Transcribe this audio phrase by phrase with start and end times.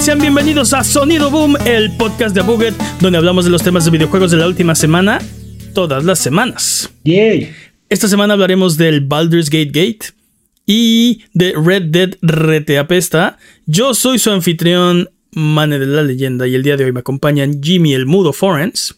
[0.00, 3.84] Buget, sean bienvenidos a Sonido Boom, el podcast de Buget, donde hablamos de los temas
[3.84, 5.20] de videojuegos de la última semana,
[5.74, 6.90] todas las semanas.
[7.04, 7.52] Yay.
[7.88, 10.14] Esta semana hablaremos del Baldur's Gate Gate
[10.66, 13.38] y de Red Dead Rete Apesta.
[13.66, 17.62] Yo soy su anfitrión, Mane de la Leyenda, y el día de hoy me acompañan
[17.62, 18.96] Jimmy el Mudo Forens.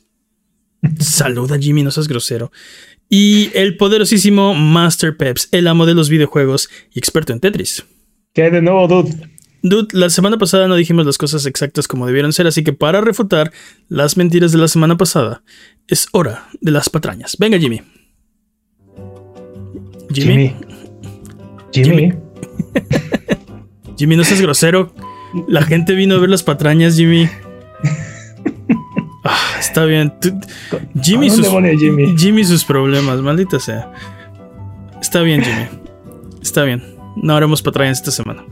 [1.00, 2.52] Saluda Jimmy, no seas grosero.
[3.08, 7.84] Y el poderosísimo Master Peps, el amo de los videojuegos y experto en Tetris.
[8.32, 9.32] ¿Qué hay de nuevo, dude?
[9.62, 13.00] Dude, la semana pasada no dijimos las cosas exactas como debieron ser, así que para
[13.00, 13.52] refutar
[13.88, 15.42] las mentiras de la semana pasada,
[15.86, 17.36] es hora de las patrañas.
[17.38, 17.80] Venga, Jimmy.
[20.12, 20.54] Jimmy.
[21.72, 22.12] Jimmy.
[23.96, 24.92] Jimmy, no seas grosero.
[25.46, 27.28] La gente vino a ver las patrañas, Jimmy.
[29.24, 30.12] Ah, está bien.
[31.00, 32.16] Jimmy, sus, Jimmy?
[32.18, 33.92] Jimmy sus problemas, maldita sea.
[35.00, 35.68] Está bien, Jimmy.
[36.42, 36.82] Está bien.
[37.14, 38.44] No haremos patrañas esta semana.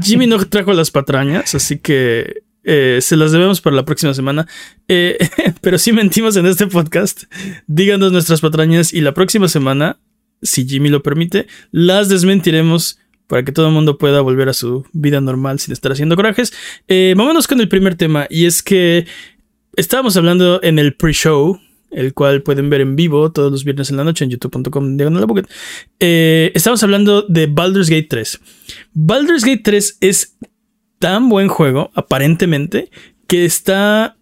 [0.00, 4.46] Jimmy no trajo las patrañas, así que eh, se las debemos para la próxima semana.
[4.88, 5.18] Eh,
[5.60, 7.24] pero si mentimos en este podcast.
[7.66, 9.98] Díganos nuestras patrañas y la próxima semana,
[10.42, 14.84] si Jimmy lo permite, las desmentiremos para que todo el mundo pueda volver a su
[14.92, 16.52] vida normal sin estar haciendo corajes.
[16.88, 19.06] Eh, vámonos con el primer tema y es que
[19.76, 21.58] estábamos hablando en el pre-show
[21.94, 24.96] el cual pueden ver en vivo todos los viernes en la noche en youtube.com
[26.00, 28.40] eh, estamos hablando de Baldur's Gate 3.
[28.92, 30.36] Baldur's Gate 3 es
[30.98, 32.90] tan buen juego, aparentemente,
[33.26, 34.16] que está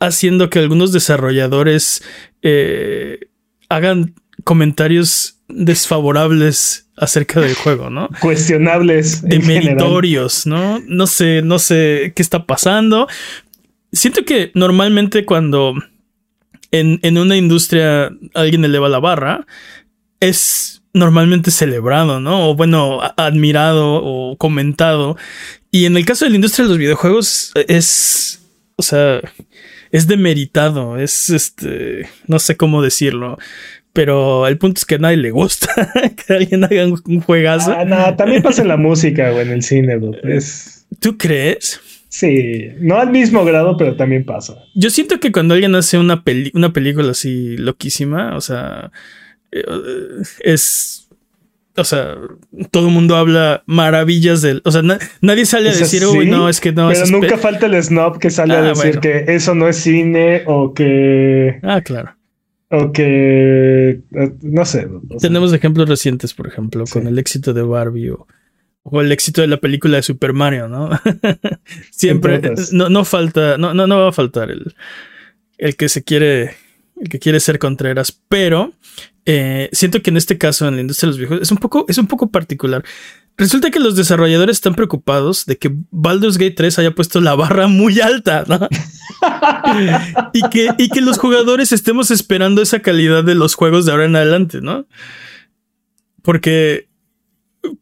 [0.00, 2.02] haciendo que algunos desarrolladores
[2.42, 3.20] eh,
[3.68, 4.14] hagan
[4.44, 8.08] comentarios desfavorables acerca del juego, ¿no?
[8.20, 9.22] Cuestionables.
[9.22, 10.80] De meritorios, ¿no?
[10.86, 13.08] No sé, no sé qué está pasando.
[13.92, 15.74] Siento que normalmente cuando
[16.80, 19.46] en, una industria alguien eleva la barra,
[20.20, 22.50] es normalmente celebrado, ¿no?
[22.50, 25.16] O bueno, admirado o comentado.
[25.70, 28.40] Y en el caso de la industria de los videojuegos es,
[28.76, 29.20] o sea,
[29.90, 33.38] es demeritado, es este, no sé cómo decirlo.
[33.92, 35.68] Pero el punto es que a nadie le gusta
[36.26, 37.72] que alguien haga un juegazo.
[37.72, 40.86] Ah, no, también pasa en la música o en el cine, Es...
[40.98, 41.80] ¿Tú crees?
[42.14, 44.54] Sí, no al mismo grado, pero también pasa.
[44.76, 48.92] Yo siento que cuando alguien hace una, una película así loquísima, o sea,
[49.50, 49.64] eh,
[50.38, 51.08] es...
[51.76, 52.14] O sea,
[52.70, 54.62] todo el mundo habla maravillas del...
[54.64, 54.82] O sea,
[55.22, 56.88] nadie sale a decir, uy, no, es que no...
[56.88, 60.44] Pero nunca falta el snob que sale a ah, decir que eso no es cine
[60.46, 61.58] o que...
[61.64, 62.14] Ah, claro.
[62.70, 64.02] O que...
[64.12, 64.86] Eh, no sé.
[65.18, 68.28] Tenemos ejemplos recientes, por ejemplo, con el éxito de Barbie o
[68.84, 70.90] o el éxito de la película de Super Mario, ¿no?
[71.90, 72.40] Siempre,
[72.72, 74.74] no, no, falta, no, no, no va a faltar el,
[75.58, 76.54] el que se quiere,
[77.00, 78.74] el que quiere ser Contreras, pero
[79.24, 81.86] eh, siento que en este caso, en la industria de los viejos, es un poco,
[81.88, 82.84] es un poco particular.
[83.38, 87.66] Resulta que los desarrolladores están preocupados de que Baldur's Gate 3 haya puesto la barra
[87.68, 88.68] muy alta, ¿no?
[90.34, 94.04] y, que, y que los jugadores estemos esperando esa calidad de los juegos de ahora
[94.04, 94.86] en adelante, ¿no?
[96.22, 96.88] Porque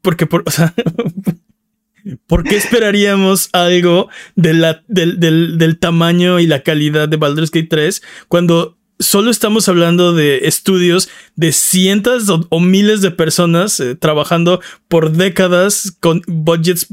[0.00, 0.74] porque, por, o sea,
[2.26, 7.68] ¿por qué esperaríamos algo de la, del, del, tamaño y la calidad de Baldur's Gate
[7.68, 14.60] 3 cuando solo estamos hablando de estudios de cientos o, miles de personas eh, trabajando
[14.88, 16.86] por décadas con budgets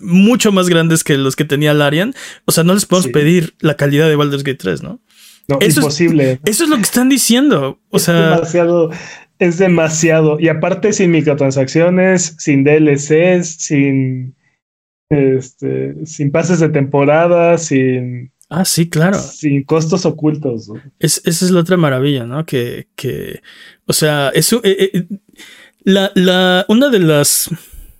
[0.00, 2.14] mucho más grandes que los que tenía Larian?
[2.44, 5.00] O sea, no les podemos pedir la calidad de Baldur's Gate 3, ¿no?
[5.48, 6.40] No, eso imposible.
[6.44, 7.80] Es, eso es lo que están diciendo.
[7.88, 8.90] O sea, demasiado
[9.38, 10.38] es demasiado.
[10.40, 14.34] Y aparte sin microtransacciones, sin DLCs, sin
[15.10, 18.32] este, sin pases de temporada, sin.
[18.50, 19.18] Ah, sí, claro.
[19.18, 20.70] Sin costos ocultos.
[20.98, 22.46] Es, esa es la otra maravilla, ¿no?
[22.46, 23.42] Que, que
[23.86, 24.60] o sea, eso.
[24.64, 25.06] Eh, eh,
[25.84, 27.50] la, la, una de las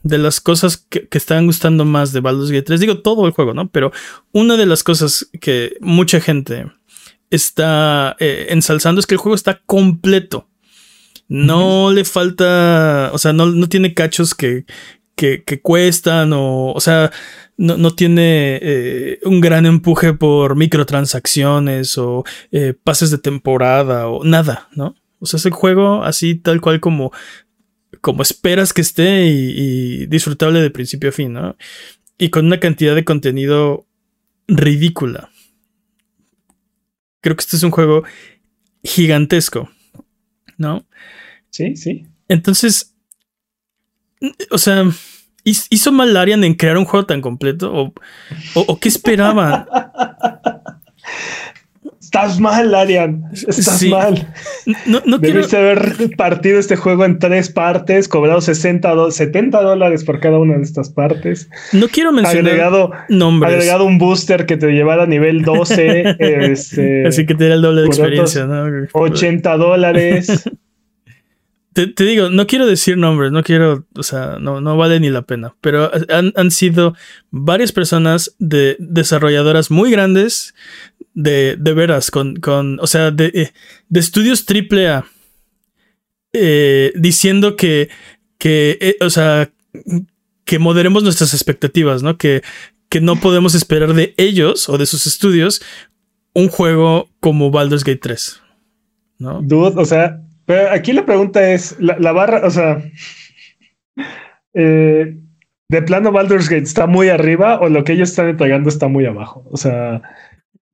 [0.03, 3.33] de las cosas que, que, están gustando más de Baldur's Gate 3, digo todo el
[3.33, 3.69] juego, ¿no?
[3.69, 3.93] Pero
[4.33, 6.67] una de las cosas que mucha gente
[7.31, 10.48] está eh, ensalzando es que el juego está completo.
[11.29, 14.65] No le falta, o sea, no, tiene cachos que,
[15.15, 17.13] que, cuestan o, o sea,
[17.59, 24.25] no, no tiene eh, un gran empuje por microtransacciones o eh, pases de temporada o
[24.25, 24.97] nada, ¿no?
[25.21, 27.13] O sea, es el juego así tal cual como,
[28.01, 31.57] como esperas que esté y, y disfrutable de principio a fin, ¿no?
[32.17, 33.87] Y con una cantidad de contenido
[34.47, 35.31] ridícula.
[37.21, 38.05] Creo que este es un juego
[38.83, 39.69] gigantesco,
[40.59, 40.87] ¿no?
[41.51, 42.07] Sí, sí.
[42.29, 42.95] Entonces,
[44.51, 44.85] o sea,
[45.45, 47.93] ¿hizo mal Arian en crear un juego tan completo?
[48.55, 49.67] ¿O, qué esperaban?
[52.09, 53.23] Estás mal, Arian.
[53.35, 54.33] Estás mal.
[54.87, 60.19] No, no Debiste haber partido este juego en tres partes, cobrado 60 70 dólares por
[60.19, 61.51] cada una de estas partes.
[61.75, 63.53] No quiero mencionar agregado, nombres.
[63.53, 66.17] Agregado un booster que te llevara a nivel 12.
[66.19, 68.87] este, Así que te el doble de experiencia, ¿no?
[68.95, 70.49] 80 dólares.
[71.75, 75.23] Te, digo, no quiero decir nombres, no quiero, o sea, no, no vale ni la
[75.23, 76.97] pena, pero han, han sido
[77.31, 80.57] varias personas de desarrolladoras muy grandes,
[81.19, 83.51] de, de veras, con, con, o sea, de, eh,
[83.89, 85.05] de estudios triple A,
[86.33, 87.89] eh, diciendo que,
[88.39, 89.51] que eh, o sea,
[90.45, 92.17] que moderemos nuestras expectativas, ¿no?
[92.17, 92.43] Que,
[92.89, 95.61] que no podemos esperar de ellos o de sus estudios
[96.35, 98.41] un juego como Baldur's Gate 3.
[99.19, 99.43] ¿no?
[99.43, 102.81] Dude, o sea, pero aquí la pregunta es, la, barra, o sea,
[104.55, 109.05] ¿de plano Baldur's Gate está muy arriba o lo que ellos están entregando está muy
[109.05, 109.45] abajo?
[109.51, 110.01] O sea,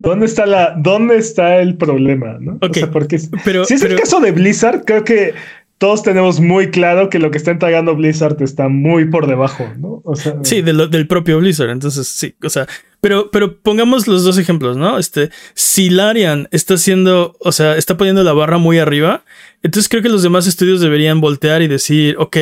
[0.05, 2.39] ¿dónde está la, dónde está el problema?
[2.41, 2.59] ¿no?
[2.61, 5.35] o sea, porque pero, si es el caso de Blizzard, creo que
[5.79, 10.01] todos tenemos muy claro que lo que está entregando Blizzard está muy por debajo, ¿no?
[10.05, 11.71] O sea, sí, del propio Blizzard.
[11.71, 12.67] Entonces, sí, o sea,
[13.01, 14.99] pero, pero pongamos los dos ejemplos, ¿no?
[14.99, 19.25] Este, si Larian está haciendo, o sea, está poniendo la barra muy arriba,
[19.63, 22.37] entonces creo que los demás estudios deberían voltear y decir, ok,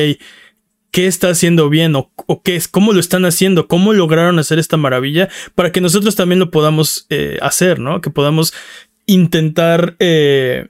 [0.93, 1.95] ¿qué está haciendo bien?
[1.95, 2.11] O,
[2.43, 6.39] qué es, cómo lo están haciendo, cómo lograron hacer esta maravilla para que nosotros también
[6.39, 7.99] lo podamos eh, hacer, ¿no?
[7.99, 8.53] Que podamos
[9.07, 10.67] intentar eh,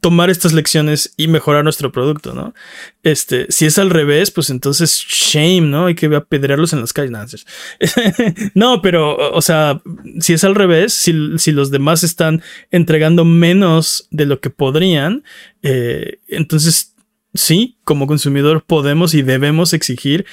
[0.00, 2.54] tomar estas lecciones y mejorar nuestro producto, ¿no?
[3.02, 5.86] Este, si es al revés, pues entonces shame, ¿no?
[5.86, 7.44] Hay que apedrearlos en las calles.
[8.54, 9.82] No, pero, o sea,
[10.20, 15.24] si es al revés, si, si, los demás están entregando menos de lo que podrían,
[15.62, 16.94] eh, entonces
[17.36, 20.26] sí, como consumidor podemos y debemos exigir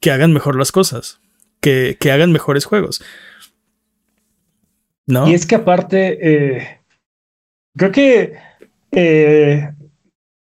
[0.00, 1.20] que hagan mejor las cosas,
[1.60, 3.02] que, que hagan mejores juegos.
[5.06, 5.28] ¿No?
[5.28, 6.80] Y es que aparte, eh,
[7.76, 8.34] creo que
[8.92, 9.70] eh,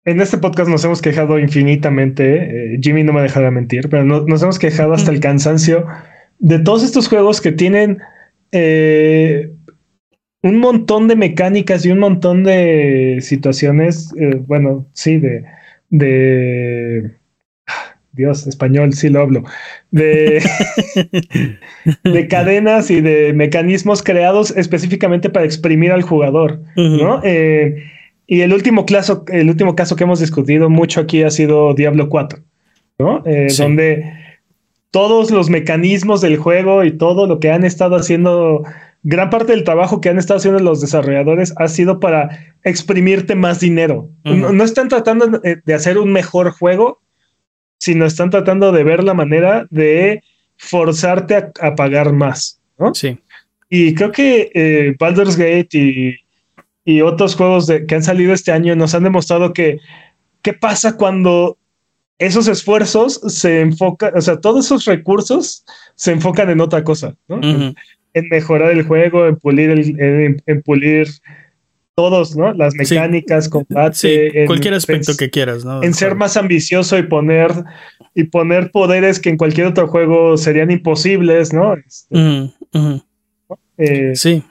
[0.05, 2.73] en este podcast nos hemos quejado infinitamente.
[2.73, 5.85] Eh, Jimmy no me dejará mentir, pero nos hemos quejado hasta el cansancio
[6.39, 7.99] de todos estos juegos que tienen
[8.51, 9.51] eh,
[10.43, 14.13] un montón de mecánicas y un montón de situaciones.
[14.45, 15.45] bueno, sí, de,
[15.89, 17.11] de
[18.13, 19.43] Dios, español, sí lo hablo,
[19.91, 20.41] de,
[22.03, 27.21] de cadenas y de mecanismos creados específicamente para exprimir al jugador, ¿no?
[28.27, 32.09] Y el último, caso, el último caso que hemos discutido mucho aquí ha sido Diablo
[32.09, 32.39] 4,
[32.99, 33.23] ¿no?
[33.25, 34.13] Eh, donde
[34.91, 38.63] todos los mecanismos del juego y todo lo que han estado haciendo,
[39.03, 43.59] gran parte del trabajo que han estado haciendo los desarrolladores ha sido para exprimirte más
[43.59, 44.09] dinero.
[44.23, 47.01] no, están tratando de hacer un mejor juego,
[47.79, 50.23] sino están tratando de ver la manera de
[50.57, 52.93] forzarte a, pagar más, ¿no?
[52.93, 53.19] Sí.
[53.69, 56.15] Y creo que eh, Baldur's Gate y
[56.87, 59.79] y otros juegos de, que han salido este año nos han demostrado que
[60.41, 61.57] qué pasa cuando
[62.17, 67.41] esos esfuerzos se enfocan, o sea, todos esos recursos se enfocan en otra cosa, ¿no?
[68.17, 71.07] En, mejorar el juego, en pulir, el, en, pulir
[71.95, 72.53] todos, ¿no?
[72.53, 74.45] Las mecánicas, combate.
[74.45, 75.81] cualquier aspecto que quieras, ¿no?
[75.83, 77.51] En ser más ambicioso y poner,
[78.13, 81.75] y poner poderes que en cualquier otro juego serían imposibles, ¿no?
[81.75, 82.53] Este,
[83.77, 84.43] eh, sí.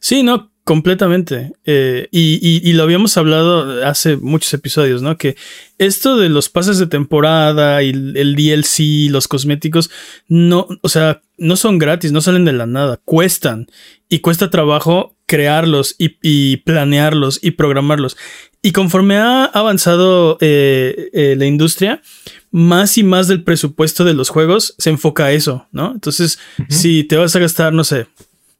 [0.00, 1.52] Sí, no, Completamente.
[1.64, 5.16] Eh, y, lo habíamos hablado hace muchos episodios, ¿no?
[5.16, 5.34] Que
[5.78, 9.90] esto de los pases de temporada y el, DLC, los cosméticos,
[10.28, 13.68] no, o sea, no son gratis, no salen de la nada, cuestan.
[14.10, 18.18] Y cuesta trabajo crearlos y, planearlos y programarlos.
[18.60, 22.02] Y conforme ha avanzado eh, eh, la industria,
[22.50, 25.92] más y más del presupuesto de los juegos se enfoca a eso, ¿no?
[25.92, 28.06] Entonces, si te vas a gastar, no sé,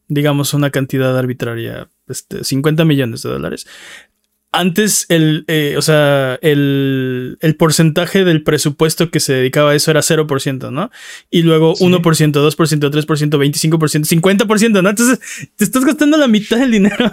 [0.08, 3.66] digamos una cantidad arbitraria, este, 50 millones de dólares.
[4.50, 9.90] Antes, el, eh, o sea, el, el, porcentaje del presupuesto que se dedicaba a eso
[9.90, 10.90] era 0%, ¿no?
[11.30, 14.88] Y luego 1%, 2%, 3%, 25%, 50%, ¿no?
[14.88, 15.20] Entonces,
[15.54, 17.12] te estás gastando la mitad del dinero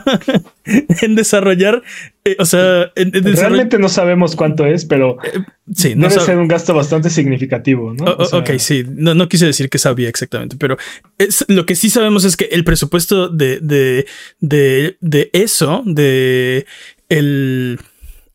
[1.02, 1.84] en desarrollar,
[2.24, 5.44] eh, o sea, realmente no sabemos cuánto es, pero eh,
[5.76, 8.06] sí, no debe ser un gasto bastante significativo, ¿no?
[8.14, 10.76] ok, sí, no, no, quise decir que sabía exactamente, pero
[11.20, 14.08] es, lo que sí sabemos es que el presupuesto de, de,
[14.40, 16.66] de, de eso, de
[17.10, 17.80] el,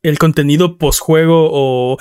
[0.02, 1.98] el contenido postjuego o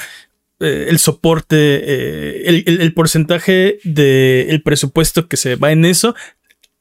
[0.60, 6.16] eh, el soporte, eh, el, porcentaje del presupuesto que se va en eso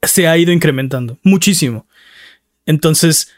[0.01, 1.87] se ha ido incrementando muchísimo.
[2.65, 3.31] Entonces,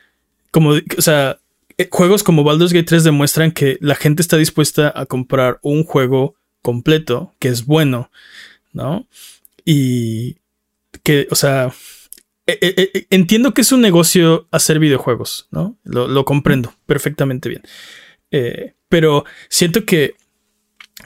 [0.49, 1.39] como, o sea,
[1.77, 5.83] eh, juegos como Baldur's Gate 3 demuestran que la gente está dispuesta a comprar un
[5.83, 8.11] juego completo que es bueno,
[8.73, 9.07] ¿no?
[9.63, 10.37] Y
[11.03, 11.71] que, o sea,
[13.09, 15.77] entiendo que es un negocio hacer videojuegos, ¿no?
[15.83, 17.63] Lo, comprendo perfectamente bien.
[18.89, 20.15] pero siento que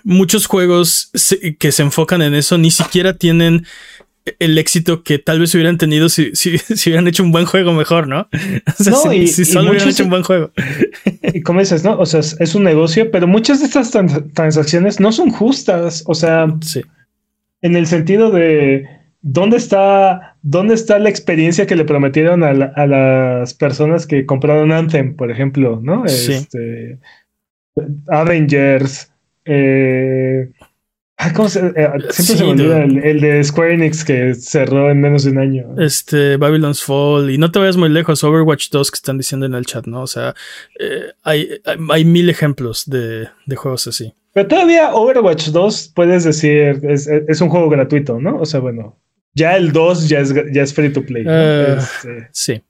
[0.04, 1.12] muchos juegos
[1.60, 3.66] que se enfocan en eso ni siquiera tienen
[4.40, 6.56] el éxito que tal vez hubieran tenido si, si,
[6.90, 8.28] hubieran hecho un buen juego mejor, ¿no?
[8.80, 10.52] O sea, si, si, solo hubieran hecho un buen juego.
[11.34, 11.98] Y como dices, ¿no?
[11.98, 13.92] O sea, es un negocio, pero muchas de estas
[14.34, 16.04] transacciones no son justas.
[16.08, 16.82] O sea, sí.
[17.62, 18.88] en el sentido de
[19.28, 24.72] dónde está, dónde está la experiencia que le prometieron a, a las personas que compraron
[24.72, 26.08] Anthem, por ejemplo, ¿no?
[26.08, 26.34] Sí.
[26.34, 27.00] Este,
[28.08, 29.12] Avengers.
[29.46, 30.52] Eh,
[31.18, 35.00] Ah, ¿cómo se, eh, siempre se me olvida el, de Square Enix que cerró en
[35.00, 35.76] menos de un año.
[35.78, 37.32] Este, Babylon's Fall.
[37.32, 40.02] Y no te vayas muy lejos, Overwatch 2 que están diciendo en el chat, ¿no?
[40.02, 40.36] O sea,
[40.78, 44.14] eh, hay, hay, mil ejemplos de, de, juegos así.
[44.34, 48.38] Pero todavía Overwatch 2 puedes decir, es, es, un juego gratuito, ¿no?
[48.38, 48.98] O sea, bueno,
[49.36, 51.26] ya el 2 ya es, ya es free to play.
[51.26, 52.64] Uh, este, sí.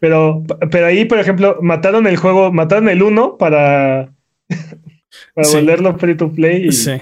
[0.00, 4.14] Pero, pero ahí, por ejemplo, mataron el juego, mataron el 1 para,
[5.34, 6.68] para volverlo free to play.
[6.68, 6.92] Y, sí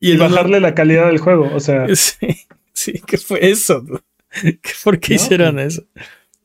[0.00, 1.50] y, bajarle la calidad del juego.
[1.54, 1.86] O sea.
[1.94, 3.84] Sí, sí, ¿qué fue eso?
[4.84, 5.82] ¿Por qué hicieron eso?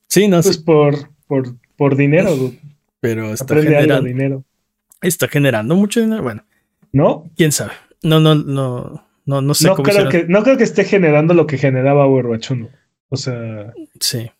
[0.07, 2.53] Sí, no pues por, por, por dinero,
[2.99, 4.43] Pero está generando dinero.
[5.01, 6.23] Está generando mucho dinero.
[6.23, 6.43] Bueno.
[6.91, 7.29] ¿No?
[7.35, 7.73] ¿Quién sabe?
[8.01, 11.47] No, no, no, no, no sé no creo que No creo que esté generando lo
[11.47, 12.69] que generaba Overwatch 1.
[13.09, 13.73] O sea.
[13.99, 14.31] Sí.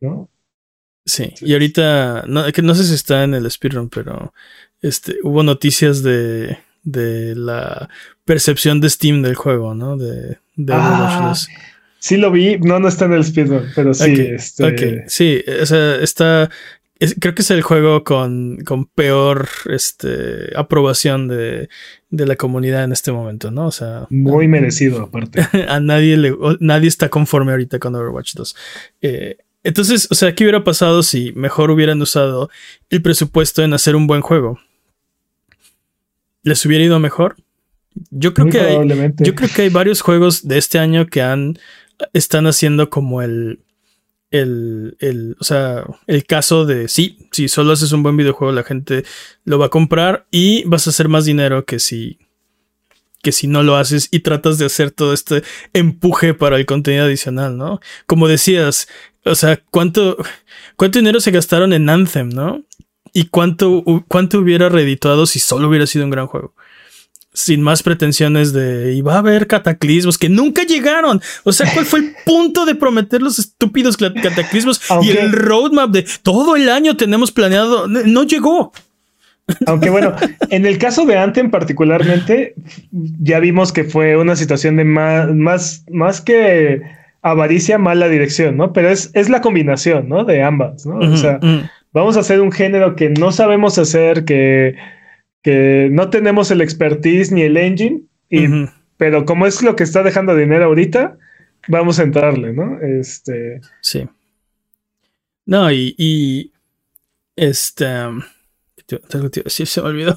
[0.00, 0.28] ¿No?
[1.04, 1.34] Sí.
[1.40, 4.32] Y ahorita, no, que no sé si está en el speedrun, pero
[4.80, 7.88] este, hubo noticias de, de la
[8.24, 9.96] percepción de Steam del juego, ¿no?
[9.96, 11.34] De, de ah,
[11.98, 14.12] Sí lo vi, no, no está en el speedrun, pero sí.
[14.12, 15.04] este...
[15.08, 16.50] Sí, o sea, está...
[17.20, 21.68] creo que es el juego con, con peor este, aprobación de,
[22.10, 23.66] de, la comunidad en este momento, ¿no?
[23.66, 24.06] O sea...
[24.10, 25.46] Muy merecido, aparte.
[25.68, 28.56] A nadie, le, nadie está conforme ahorita con Overwatch 2.
[29.02, 32.50] Eh, entonces, o sea, ¿qué hubiera pasado si mejor hubieran usado
[32.90, 34.58] el presupuesto en hacer un buen juego?
[36.42, 37.36] ¿Les hubiera ido mejor?
[38.10, 38.76] Yo creo que hay,
[39.18, 41.58] yo creo que hay varios juegos de este año que han
[42.12, 43.60] están haciendo como el
[44.32, 48.64] el, el, o sea, el caso de sí, si solo haces un buen videojuego, la
[48.64, 49.04] gente
[49.44, 52.18] lo va a comprar y vas a hacer más dinero que si
[53.22, 57.04] que si no lo haces y tratas de hacer todo este empuje para el contenido
[57.04, 57.78] adicional, ¿no?
[58.06, 58.88] Como decías,
[59.24, 60.16] o sea, ¿cuánto,
[60.74, 62.64] cuánto dinero se gastaron en Anthem, ¿no?
[63.12, 66.54] Y cuánto, cuánto hubiera reeditado si solo hubiera sido un gran juego
[67.34, 71.20] sin más pretensiones de iba a haber cataclismos que nunca llegaron.
[71.44, 76.06] O sea, ¿cuál fue el punto de prometer los estúpidos cataclismos y el roadmap de
[76.22, 77.88] todo el año tenemos planeado?
[77.88, 78.72] No llegó.
[79.66, 80.14] Aunque bueno,
[80.50, 82.54] en el caso de Anthem particularmente,
[82.90, 86.82] ya vimos que fue una situación de más, más, más que
[87.22, 88.72] avaricia, mala dirección, ¿no?
[88.72, 90.24] Pero es, es la combinación, ¿no?
[90.24, 90.98] De ambas, ¿no?
[90.98, 91.38] o sea,
[91.92, 94.76] vamos a hacer un género que no sabemos hacer, que
[95.42, 98.46] que no tenemos el expertise ni el engine, y,
[98.96, 101.18] pero como es lo que está dejando dinero ahorita,
[101.68, 102.80] vamos a entrarle, ¿no?
[102.80, 103.60] Este.
[103.80, 104.08] Sí.
[105.44, 106.52] No, y, y
[107.36, 107.86] este.
[109.46, 110.16] Sí, se me olvidó.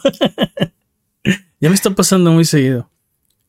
[1.59, 2.89] ya me está pasando muy seguido.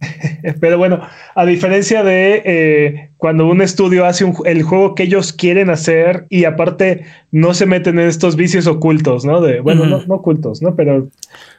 [0.60, 1.00] Pero bueno,
[1.34, 6.44] a diferencia de eh, cuando un estudio hace el juego que ellos quieren hacer y
[6.44, 9.40] aparte no se meten en estos vicios ocultos, ¿no?
[9.40, 10.76] De, bueno, no, ocultos, ¿no?
[10.76, 11.08] Pero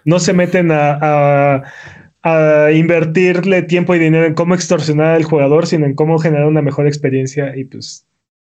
[0.06, 1.64] no se meten a,
[2.24, 6.62] a, invertirle tiempo y dinero en cómo extorsionar al jugador, sino en cómo generar una
[6.62, 8.06] mejor experiencia y pues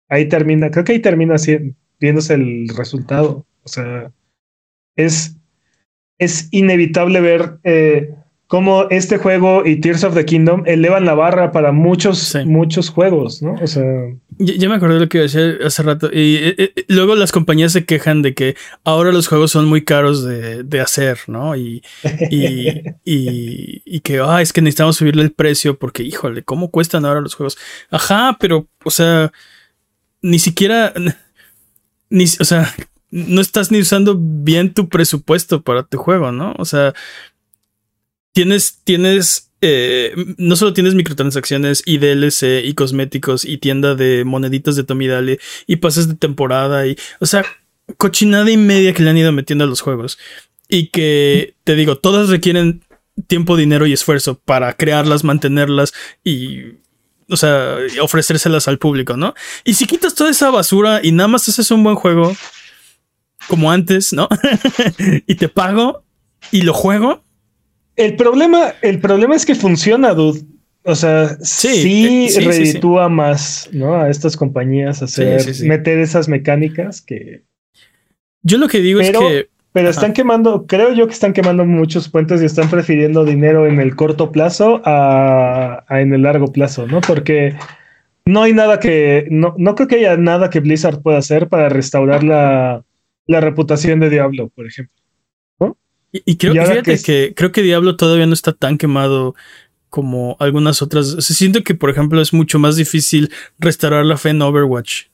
[0.10, 1.36] ahí termina, creo que ahí termina
[2.00, 3.46] viéndose el resultado.
[3.64, 4.12] O sea,
[4.96, 5.36] es,
[6.20, 7.58] es inevitable ver...
[7.64, 8.14] Eh,
[8.50, 13.44] cómo este juego y Tears of the Kingdom elevan la barra para muchos, muchos juegos,
[13.44, 13.54] ¿no?
[13.62, 13.84] O sea.
[14.40, 16.10] Ya, me acordé de lo que decía hace rato.
[16.12, 19.84] Y, eh, eh, luego las compañías se quejan de que ahora los juegos son muy
[19.84, 21.56] caros de, hacer, ¿no?
[21.56, 21.84] Y,
[22.32, 27.22] y, y, que, ah, es que necesitamos subirle el precio porque, híjole, ¿cómo cuestan ahora
[27.22, 27.56] los juegos?
[27.92, 29.32] Ajá, pero, o sea,
[30.24, 30.92] ni siquiera.
[32.12, 32.74] Ni, o sea,
[33.12, 36.56] no estás ni usando bien tu presupuesto para tu juego, ¿no?
[36.58, 36.96] O sea,
[38.34, 44.76] tienes, tienes, eh, no solo tienes microtransacciones y DLC y cosméticos y tienda de moneditas
[44.76, 47.46] de Tomidale y pases de temporada y, o sea,
[47.98, 50.18] cochinada y media que le han ido metiendo a los juegos.
[50.68, 52.84] Y que, te digo, todas requieren
[53.28, 55.94] tiempo, dinero y esfuerzo para crearlas, mantenerlas
[56.24, 56.78] y
[57.30, 59.36] o sea, ofrecérselas al público, ¿no?
[59.64, 62.36] Y si quitas toda esa basura y nada más haces un buen juego,
[63.48, 64.28] como antes, ¿no?
[65.28, 66.04] y te pago
[66.52, 67.24] y lo juego,
[68.00, 70.42] el problema, el problema es que funciona, dude.
[70.84, 72.80] o sea, sí, sí,
[73.10, 73.96] más, ¿no?
[73.96, 77.44] A estas compañías hacer, meter esas mecánicas que.
[78.42, 79.50] Yo lo que digo es que.
[79.72, 83.80] Pero están quemando, creo yo que están quemando muchos puentes y están prefiriendo dinero en
[83.80, 87.02] el corto plazo a, en el largo plazo, ¿no?
[87.02, 87.56] Porque
[88.26, 91.70] no hay nada que, no, no creo que haya nada que Blizzard pueda hacer para
[91.70, 92.84] restaurar la,
[93.28, 94.99] la reputación de Diablo, por ejemplo.
[96.12, 99.36] Y, creo, que, creo que Diablo todavía no está tan quemado
[99.90, 101.08] como algunas otras.
[101.20, 105.06] Se siento que, por ejemplo, es mucho más difícil restaurar la fe en Overwatch.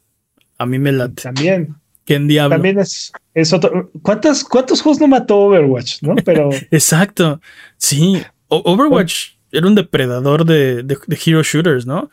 [0.57, 1.23] A mí me late.
[1.23, 1.75] También.
[2.05, 2.55] Que en Diablo.
[2.55, 3.91] También es, es otro.
[4.01, 6.01] ¿Cuántos, ¿Cuántos juegos no mató Overwatch?
[6.01, 6.15] ¿No?
[6.23, 6.49] Pero.
[6.71, 7.41] Exacto.
[7.77, 8.21] Sí.
[8.47, 12.09] Overwatch era un depredador de, de, hero shooters, ¿no?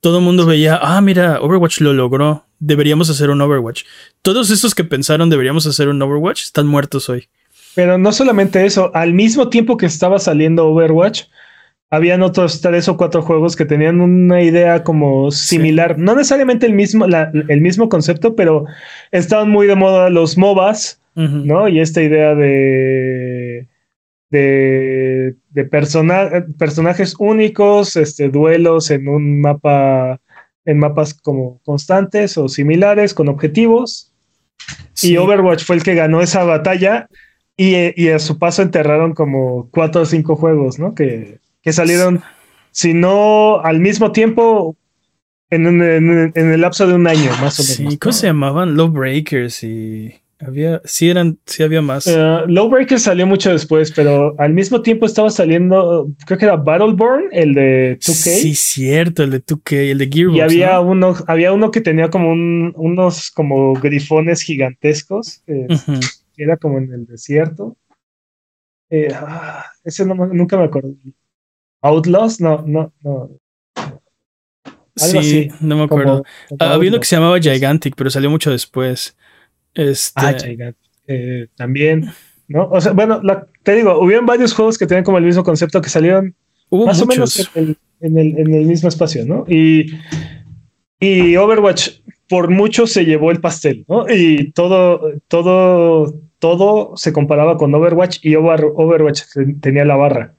[0.00, 2.44] Todo el mundo veía, ah, mira, Overwatch lo logró.
[2.58, 3.84] Deberíamos hacer un Overwatch.
[4.22, 7.28] Todos esos que pensaron deberíamos hacer un Overwatch están muertos hoy.
[7.78, 11.26] Pero no solamente eso, al mismo tiempo que estaba saliendo Overwatch,
[11.90, 16.72] habían otros tres o cuatro juegos que tenían una idea como similar, no necesariamente el
[16.72, 18.64] mismo, el mismo concepto, pero
[19.12, 21.68] estaban muy de moda los MOBAs, ¿no?
[21.68, 23.68] Y esta idea de
[24.30, 30.20] de, de personajes únicos, este, duelos en un mapa,
[30.64, 34.12] en mapas como constantes o similares, con objetivos.
[35.00, 37.08] Y Overwatch fue el que ganó esa batalla
[37.60, 40.94] y, a su paso enterraron como cuatro o cinco juegos, ¿no?
[40.94, 41.40] Que,
[41.72, 42.22] salieron,
[42.70, 44.76] si no al mismo tiempo,
[45.50, 45.82] en,
[46.34, 47.92] el lapso de un año, más o menos.
[47.92, 48.76] Sí, ¿cómo se llamaban?
[48.76, 50.14] Lowbreakers y.
[50.40, 52.06] Había, sí eran, sí había más.
[52.06, 57.24] Uh, Lowbreakers salió mucho después, pero al mismo tiempo estaba saliendo, creo que era Battleborn,
[57.32, 58.12] el de 2K.
[58.12, 60.36] Sí, cierto, el de 2K, el de Gearbox.
[60.36, 65.42] Y había uno, había uno que tenía como unos como grifones gigantescos
[66.38, 67.76] era como en el desierto.
[68.90, 70.94] Eh, ah, ese nunca me acuerdo.
[71.82, 73.30] Outlaws, no, no, no.
[74.96, 76.24] sí, no me acuerdo.
[76.58, 79.16] Había uno que se llamaba Gigantic, pero salió mucho después.
[79.74, 80.20] Este...
[80.20, 80.88] Ah, Gigantic.
[81.06, 82.10] Eh, también,
[82.48, 82.68] ¿no?
[82.68, 83.20] O sea, bueno,
[83.62, 86.34] te digo, hubieron varios juegos que tenían como el mismo concepto que salieron
[86.70, 87.76] más o menos en
[88.18, 89.46] el, en el, mismo espacio, ¿no?
[89.48, 89.86] Y,
[91.00, 94.04] y Overwatch por mucho se llevó el pastel, ¿no?
[94.08, 99.22] Y todo, todo todo se comparaba con Overwatch y Overwatch
[99.60, 100.34] tenía la barra.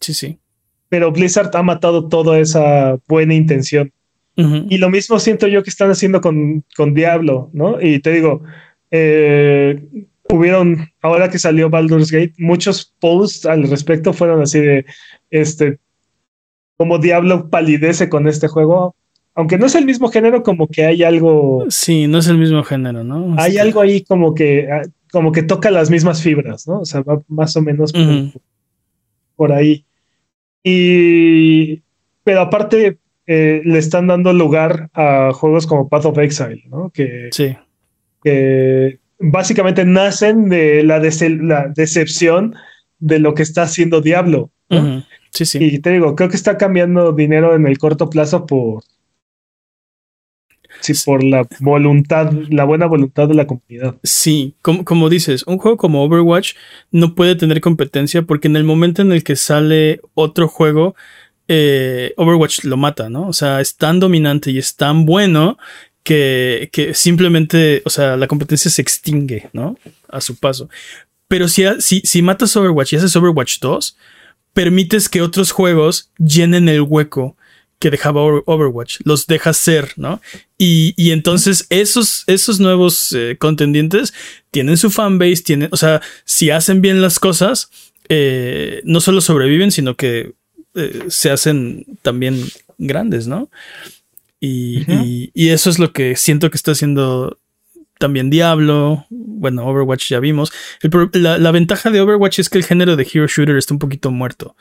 [0.00, 0.38] Sí, sí.
[0.88, 3.92] Pero Blizzard ha matado toda esa buena intención.
[4.36, 7.78] Y lo mismo siento yo que están haciendo con, con Diablo, ¿no?
[7.78, 8.42] Y te digo,
[8.90, 9.86] eh,
[10.30, 14.86] hubieron, ahora que salió Baldur's Gate, muchos posts al respecto fueron así de,
[15.28, 15.78] este,
[16.78, 18.94] como Diablo palidece con este juego,
[19.34, 21.66] aunque no es el mismo género, como que hay algo.
[21.68, 23.34] Sí, no es el mismo género, ¿no?
[23.38, 26.80] Hay algo ahí como que ah, como que toca las mismas fibras, ¿no?
[26.80, 27.92] O sea, va más o menos
[29.36, 29.84] por, ahí.
[30.62, 31.82] Y,
[32.24, 36.90] pero aparte, eh, le están dando lugar a juegos como Path of Exile, ¿no?
[36.90, 37.56] Que, sí.
[38.22, 42.54] que básicamente nacen de la, la, decepción
[42.98, 44.50] de lo que está haciendo Diablo.
[45.32, 45.58] Sí, sí.
[45.60, 48.82] Y te digo, creo que está cambiando dinero en el corto plazo por,
[50.80, 53.96] Sí, por la voluntad, la buena voluntad de la comunidad.
[54.02, 56.54] Sí, como, como, dices, un juego como Overwatch
[56.90, 60.94] no puede tener competencia porque en el momento en el que sale otro juego,
[61.48, 63.28] eh, Overwatch lo mata, ¿no?
[63.28, 65.58] O sea, es tan dominante y es tan bueno
[66.02, 69.76] que, que, simplemente, o sea, la competencia se extingue, ¿no?
[70.08, 70.68] A su paso.
[71.28, 73.96] Pero si, si, si matas Overwatch y haces Overwatch 2,
[74.52, 77.36] permites que otros juegos llenen el hueco
[77.80, 80.20] que dejaba Overwatch, los deja ser, ¿no?
[80.58, 84.12] Y, entonces esos, esos nuevos eh, contendientes
[84.50, 87.70] tienen su fanbase, tienen, o sea, si hacen bien las cosas,
[88.10, 90.34] eh, no solo sobreviven, sino que
[90.74, 92.44] eh, se hacen también
[92.76, 93.48] grandes, ¿no?
[94.38, 97.38] Y, eso es lo que siento que está haciendo
[97.98, 100.52] también Diablo, bueno, Overwatch ya vimos.
[101.12, 104.10] la, la, ventaja de Overwatch es que el género de Hero Shooter está un poquito
[104.10, 104.54] muerto.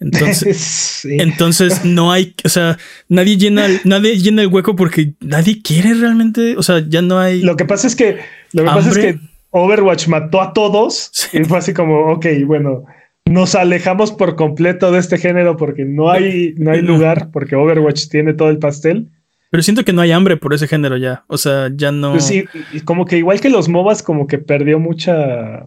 [0.00, 5.94] Entonces, entonces no hay, o sea, nadie llena, nadie llena el hueco porque nadie quiere
[5.94, 7.42] realmente, o sea, ya no hay.
[7.42, 8.18] Lo que pasa es que,
[8.52, 9.18] lo que pasa es que
[9.50, 12.84] Overwatch mató a todos y fue así como, ok, bueno,
[13.26, 18.08] nos alejamos por completo de este género porque no hay, no hay lugar porque Overwatch
[18.08, 19.10] tiene todo el pastel.
[19.50, 21.24] Pero siento que no hay hambre por ese género ya.
[21.26, 22.12] O sea, ya no.
[22.12, 22.44] Pues sí,
[22.84, 25.66] como que igual que los MOBAs, como que perdió mucha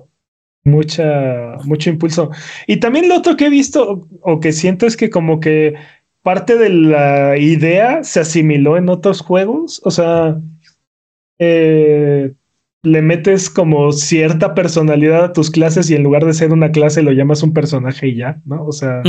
[0.63, 2.31] mucha, mucho impulso.
[2.67, 5.75] Y también lo otro que he visto o que siento es que como que
[6.21, 9.81] parte de la idea se asimiló en otros juegos.
[9.83, 10.39] O sea,
[11.39, 12.33] eh,
[12.83, 17.01] le metes como cierta personalidad a tus clases y en lugar de ser una clase
[17.01, 18.65] lo llamas un personaje y ya, ¿no?
[18.65, 19.01] O sea,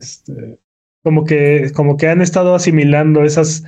[0.00, 0.58] este,
[1.02, 3.64] como que, como que han estado asimilando esas,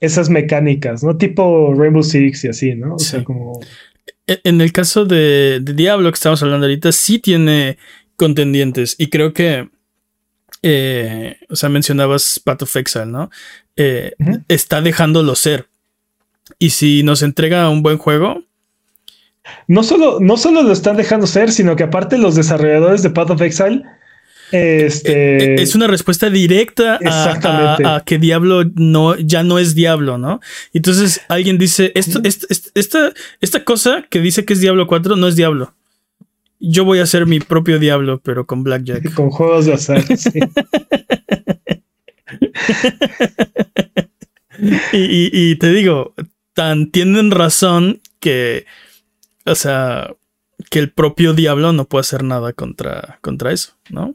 [0.00, 1.16] esas mecánicas, ¿no?
[1.16, 2.94] Tipo Rainbow Six y así, ¿no?
[2.94, 3.60] O sea, como.
[4.26, 7.78] E, en el caso de, Diablo que estamos hablando ahorita, sí tiene
[8.16, 8.96] contendientes.
[8.98, 9.68] Y creo que.
[10.62, 13.30] Eh, o sea, mencionabas Path of Exile, ¿no?
[13.76, 14.12] Eh,
[14.48, 15.68] está dejándolo ser.
[16.58, 18.42] Y si nos entrega un buen juego,
[19.66, 23.30] no solo, no solo lo están dejando ser, sino que aparte los desarrolladores de Path
[23.30, 23.82] of Exile.
[24.54, 25.12] Este...
[25.12, 30.40] Eh, eh, es una respuesta directa a, que Diablo no, ya no es Diablo, ¿no?
[30.72, 32.20] Entonces alguien dice, esto,
[32.74, 35.74] esta, esta, cosa que dice que es Diablo 4 no es Diablo.
[36.60, 39.12] Yo voy a hacer mi propio Diablo, pero con Blackjack.
[39.14, 40.04] Con juegos de azar,
[44.92, 46.14] y te digo,
[46.54, 48.66] tan tienen razón que
[49.44, 50.14] o sea,
[50.70, 54.14] que el propio diablo no puede hacer nada contra, contra eso, ¿no?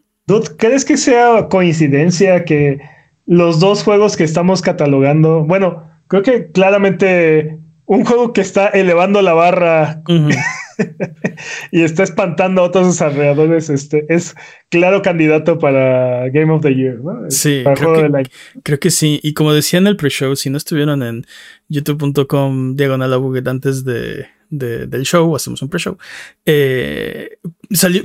[0.58, 2.80] ¿Crees que sea coincidencia que
[3.26, 9.22] los dos juegos que estamos catalogando, bueno, creo que claramente un juego que está elevando
[9.22, 10.04] la barra
[11.72, 14.36] y está espantando a otros desarrolladores, este es
[14.70, 17.30] claro candidato para Game of the Year, ¿no?
[17.30, 18.30] Sí, creo, que,
[18.64, 19.20] creo que sí.
[19.24, 21.26] Y como decía en el pre-show, si no estuvieron en
[21.68, 23.14] youtube.com diagonal
[23.48, 25.98] antes de del show, hacemos un pre-show.
[26.46, 27.38] Eh,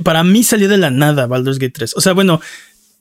[0.03, 1.97] para mí salió de la nada Baldur's Gate 3.
[1.97, 2.39] O sea, bueno,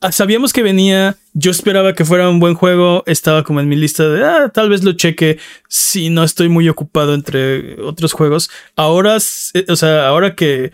[0.01, 3.77] ah, sabíamos que venía, yo esperaba que fuera un buen juego, estaba como en mi
[3.77, 8.51] lista de, ah, tal vez lo cheque si no estoy muy ocupado entre otros juegos.
[8.77, 9.19] Ahora,
[9.55, 10.73] eh, o sea, ahora que,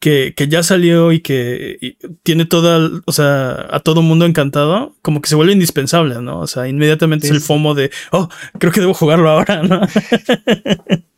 [0.00, 5.28] que, ya salió y que tiene toda, o sea, a todo mundo encantado, como que
[5.28, 6.40] se vuelve indispensable, ¿no?
[6.40, 9.80] O sea, inmediatamente es el FOMO de, oh, creo que debo jugarlo ahora, ¿no?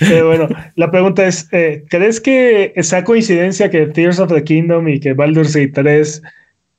[0.00, 4.88] Eh, bueno, la pregunta es, eh, ¿crees que esa coincidencia que Tears of the Kingdom
[4.88, 6.22] y que Baldur's Gate 3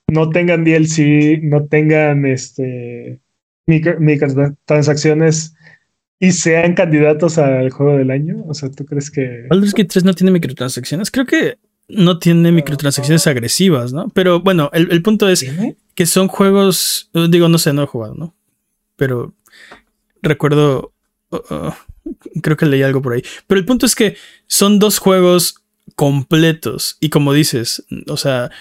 [0.08, 3.20] no tengan DLC, no tengan este
[3.68, 5.54] microtransacciones
[6.20, 8.44] y sean candidatos al juego del año?
[8.48, 9.46] O sea, ¿tú crees que...
[9.50, 11.12] Baldur's Gate 3 no tiene microtransacciones?
[11.12, 11.58] Creo que
[11.88, 14.10] no tiene microtransacciones agresivas, ¿no?
[14.10, 15.46] Pero bueno, el, punto es
[15.94, 18.36] que son juegos, digo, no sé, no he jugado, ¿no?
[18.96, 19.34] Pero
[20.22, 20.94] recuerdo...
[21.30, 21.74] Uh, uh,
[22.42, 23.24] Creo que leí algo por ahí.
[23.48, 24.16] Pero el punto es que
[24.48, 25.56] son dos juegos
[25.96, 26.98] completos.
[27.00, 28.52] Y como dices, o sea,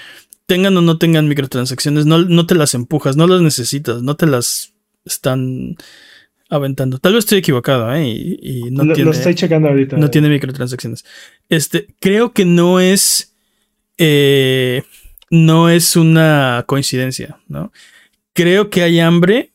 [0.46, 4.26] tengan o no tengan microtransacciones, no, no te las empujas, no las necesitas, no te
[4.26, 4.74] las
[5.04, 5.76] están
[6.48, 6.98] aventando.
[6.98, 8.08] Tal vez estoy equivocado, ¿eh?
[8.08, 9.96] Y, no tiene, lo estoy checando ahorita.
[9.96, 11.04] No tiene microtransacciones.
[11.48, 13.34] Este, creo que no es.
[13.96, 14.82] Eh,
[15.30, 17.72] no es una coincidencia, ¿no?
[18.32, 19.52] Creo que hay hambre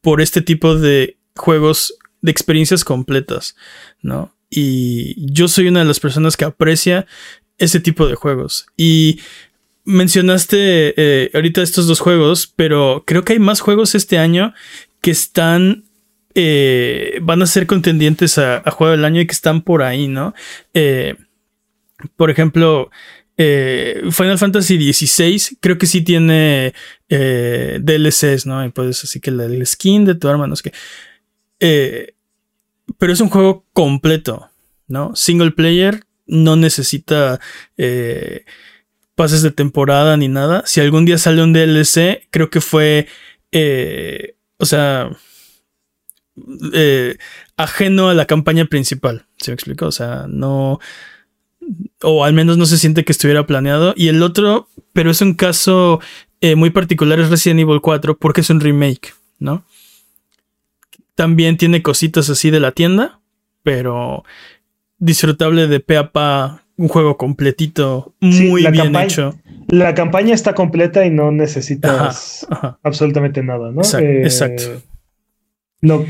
[0.00, 3.56] por este tipo de juegos de experiencias completas,
[4.02, 4.34] ¿no?
[4.50, 7.06] Y yo soy una de las personas que aprecia
[7.58, 8.66] ese tipo de juegos.
[8.76, 9.20] Y
[9.84, 14.54] mencionaste eh, ahorita estos dos juegos, pero creo que hay más juegos este año
[15.00, 15.84] que están
[16.34, 20.34] eh, van a ser contendientes a, Juego del Año y que están por ahí, ¿no?
[20.72, 21.16] Eh,
[22.16, 22.90] por ejemplo,
[23.36, 26.74] Final Fantasy XVI creo que sí tiene
[27.08, 28.64] DLCs, ¿no?
[28.64, 30.72] Y puedes así que el skin de tu arma, no sé qué.
[31.60, 32.14] Eh,
[32.98, 34.50] pero es un juego completo,
[34.86, 35.14] ¿no?
[35.14, 37.40] Single player, no necesita
[37.76, 38.44] eh,
[39.14, 40.62] pases de temporada ni nada.
[40.66, 43.06] Si algún día sale un DLC, creo que fue,
[43.52, 45.10] eh, o sea,
[47.56, 49.86] ajeno a la campaña principal, ¿se me explico?
[49.86, 50.78] O sea, no,
[52.02, 53.92] o al menos no se siente que estuviera planeado.
[53.96, 56.00] Y el otro, pero es un caso
[56.56, 59.64] muy particular, es Resident Evil 4, porque es un remake, ¿no?
[61.18, 63.18] También tiene cositas así de la tienda,
[63.64, 64.22] pero
[64.98, 69.34] disfrutable de pe a pa, un juego completito, muy bien hecho.
[69.66, 72.46] La campaña está completa y no necesitas
[72.84, 73.80] absolutamente nada, ¿no?
[73.82, 74.62] Exacto.
[74.62, 74.80] Eh,
[75.80, 76.06] no,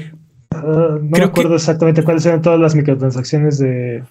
[0.51, 4.05] ah, no recuerdo exactamente cuáles eran todas las microtransacciones de,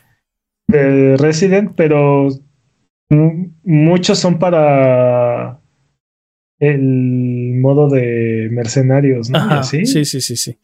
[1.19, 2.29] Resident, pero
[3.63, 5.59] muchos son para
[6.57, 9.63] el modo de mercenarios, ¿no?
[9.63, 10.57] Sí, sí, sí, sí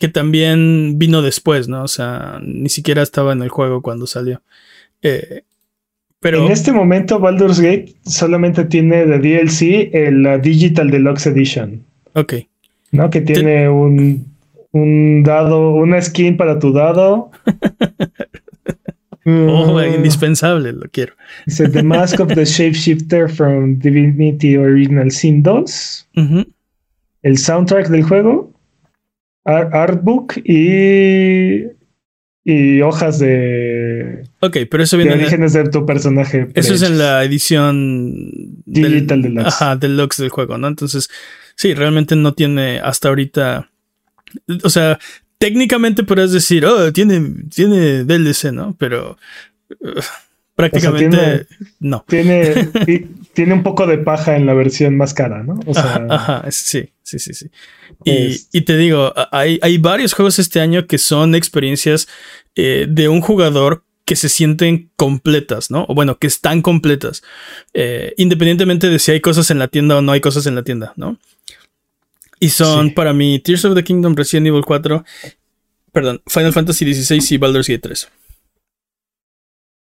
[0.00, 1.82] que también vino después, ¿no?
[1.84, 4.40] O sea, ni siquiera estaba en el juego cuando salió.
[5.02, 5.42] Eh,
[6.20, 6.46] pero...
[6.46, 11.84] En este momento, Baldur's Gate solamente tiene de DLC la Digital Deluxe Edition.
[12.14, 12.32] Ok.
[12.92, 13.10] ¿No?
[13.10, 14.26] Que tiene un,
[14.72, 17.30] un dado, una skin para tu dado.
[19.26, 19.94] oh, mm.
[19.96, 21.12] indispensable, lo quiero.
[21.44, 26.08] Dice The Mask of the Shapeshifter from Divinity Original Sin 2.
[27.22, 28.50] El soundtrack del juego
[29.58, 31.64] artbook y,
[32.44, 35.12] y hojas de, Ok, pero eso viene.
[35.12, 36.48] en de tu personaje.
[36.54, 38.14] Eso es en la edición
[38.64, 39.48] digital del, deluxe.
[39.48, 40.66] Ajá, deluxe del juego, ¿no?
[40.66, 41.10] Entonces,
[41.56, 43.68] sí, realmente no tiene hasta ahorita.
[44.64, 44.98] O sea,
[45.36, 47.22] técnicamente podrías decir, oh, tiene,
[47.54, 48.74] tiene DLC, ¿no?
[48.78, 49.18] Pero
[49.80, 50.00] uh,
[50.60, 51.46] prácticamente
[51.78, 52.04] no.
[52.06, 52.68] Tiene,
[53.32, 55.58] tiene un poco de paja en la versión más cara, ¿no?
[55.66, 57.50] O sea, ajá, sí, sí, sí, sí.
[58.04, 62.08] Y, te digo, hay, hay, varios juegos este año que son experiencias
[62.54, 65.84] eh, de un jugador que se sienten completas, ¿no?
[65.88, 67.22] O bueno, que están completas,
[67.74, 70.64] eh, independientemente de si hay cosas en la tienda o no hay cosas en la
[70.64, 71.18] tienda, ¿no?
[72.40, 75.04] Y son para mí Tears of the Kingdom, Resident Evil 4,
[75.92, 78.08] perdón, Final Fantasy XVI y Baldur's Gate 3.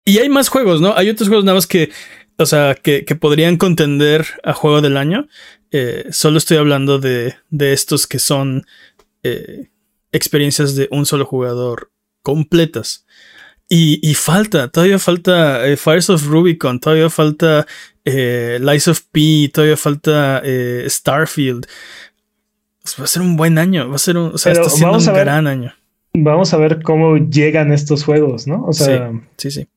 [0.06, 0.96] Y hay más juegos, ¿no?
[0.96, 1.90] Hay otros juegos nada más que,
[2.38, 5.28] o sea, que, podrían contender a juego del año.
[5.72, 8.66] Eh, solo estoy hablando de, de estos que son
[9.24, 9.70] eh,
[10.12, 11.92] experiencias de un solo jugador
[12.22, 13.08] completas.
[13.68, 17.66] Y, falta, todavía falta eh, Fires of Rubicon, todavía falta
[18.06, 20.44] eh, Lies of P, todavía falta
[20.86, 21.66] Starfield.
[22.84, 25.00] Pues va a ser un buen año, va a ser un, o sea, está siendo
[25.00, 25.74] un gran año.
[26.14, 28.64] Vamos a ver cómo llegan estos juegos, ¿no?
[28.66, 29.68] O sea, sí, sí.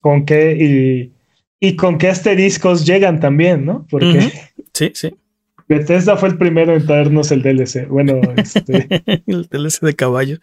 [0.00, 1.12] Con qué y,
[1.60, 3.86] y con qué asteriscos llegan también, ¿no?
[3.90, 4.32] Porque.
[4.72, 5.14] Sí, sí.
[5.68, 7.86] Bethesda fue el primero en traernos el DLC.
[7.88, 8.88] Bueno, este.
[9.26, 10.38] el DLC de caballo.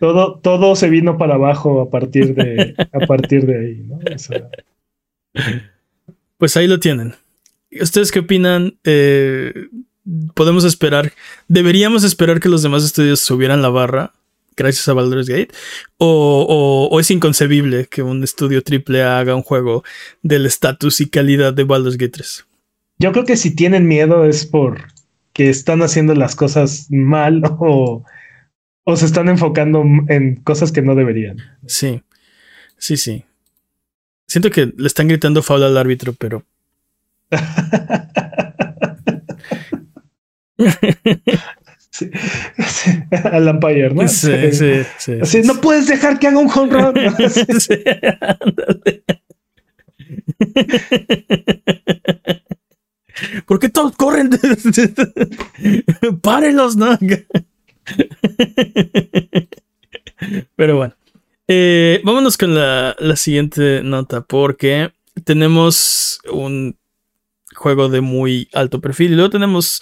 [0.00, 3.98] Todo, todo se vino para abajo a partir de, a partir de ahí, ¿no?
[6.38, 7.14] Pues ahí lo tienen.
[7.80, 8.78] ¿Ustedes qué opinan?
[8.84, 9.52] Eh,
[10.34, 11.12] ¿Podemos esperar?
[11.48, 14.12] ¿Deberíamos esperar que los demás estudios subieran la barra
[14.56, 15.48] gracias a Baldur's Gate?
[15.98, 19.84] ¿O, o es inconcebible que un estudio triple haga un juego
[20.22, 22.46] del estatus y calidad de Baldur's Gate 3?
[22.98, 24.88] Yo creo que si tienen miedo es por
[25.32, 28.04] que están haciendo las cosas mal o,
[28.84, 31.38] o se están enfocando en cosas que no deberían.
[31.66, 32.02] Sí,
[32.78, 33.24] sí, sí.
[34.26, 36.44] Siento que le están gritando faula al árbitro, pero.
[41.94, 42.10] sí,
[43.32, 44.08] al umpire, ¿no?
[44.08, 45.18] Sí, sí, sí.
[45.22, 46.94] Así, no puedes dejar que haga un home run.
[47.60, 47.74] sí,
[53.46, 54.30] ¿Por qué todos corren?
[56.22, 56.98] Párenlos, ¿no?
[60.56, 60.94] Pero bueno.
[61.46, 64.22] Eh, vámonos con la, siguiente nota.
[64.22, 64.92] Porque
[65.24, 66.76] tenemos un
[67.54, 69.12] juego de muy alto perfil.
[69.12, 69.80] Y luego tenemos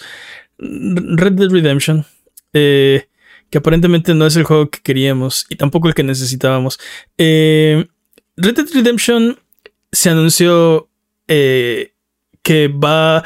[0.63, 2.05] Red Dead Redemption.
[2.53, 3.07] Eh,
[3.49, 5.45] que aparentemente no es el juego que queríamos.
[5.49, 6.79] Y tampoco el que necesitábamos.
[7.17, 7.85] Eh,
[8.35, 9.37] Red Dead Redemption
[9.91, 10.89] se anunció
[11.27, 13.23] que va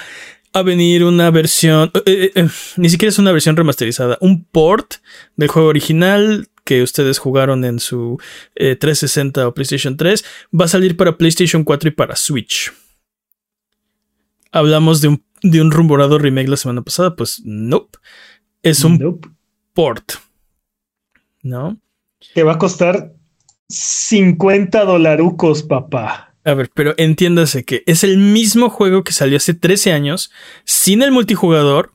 [0.53, 2.47] a venir una versión, eh, eh, eh,
[2.77, 4.95] ni siquiera es una versión remasterizada, un port
[5.35, 8.19] del juego original que ustedes jugaron en su
[8.55, 10.25] 360 o PlayStation 3,
[10.59, 12.73] va a salir para PlayStation 4 y para Switch.
[14.57, 17.97] Hablamos de un, de un rumorado remake la semana pasada, pues nope.
[18.63, 19.21] Es un
[19.73, 20.13] port.
[21.43, 21.79] ¿No?
[22.33, 23.13] Que va a costar
[23.69, 26.33] 50 dolarucos, papá.
[26.43, 30.31] A ver, pero entiéndase que es el mismo juego que salió hace 13 años,
[30.63, 31.91] sin el multijugador,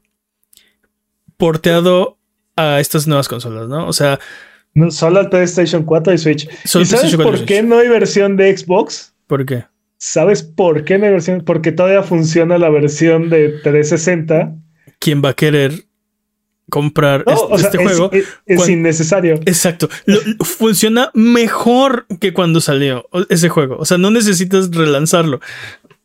[1.39, 2.19] porteado
[2.57, 3.89] a estas nuevas consolas, ¿no?
[3.89, 4.21] O sea.
[4.75, 6.49] No, solo al PlayStation 4 y Switch.
[6.65, 9.15] ¿Y sabes por qué no hay versión de Xbox?
[9.27, 9.65] ¿Por qué?
[10.05, 11.45] ¿Sabes por qué hay versión?
[11.47, 14.53] Porque todavía funciona la versión de 360.
[14.99, 15.85] ¿Quién va a querer
[16.69, 17.25] comprar
[17.57, 18.11] este, juego.
[18.45, 19.35] Es, innecesario.
[19.47, 19.89] Exacto.
[20.41, 23.77] funciona mejor que cuando salió ese juego.
[23.79, 25.39] O sea, no necesitas relanzarlo.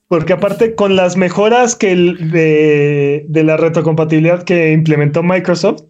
[0.07, 5.86] Porque aparte, con las mejoras que de, de, la retrocompatibilidad que implementó Microsoft,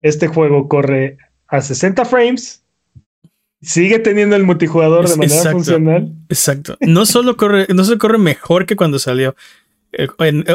[0.00, 2.62] este juego corre a 60 frames.
[3.62, 6.12] Sigue teniendo el multijugador de manera funcional.
[6.28, 6.76] Exacto.
[6.80, 9.34] No solo corre, no solo corre mejor que cuando salió
[9.92, 10.08] eh,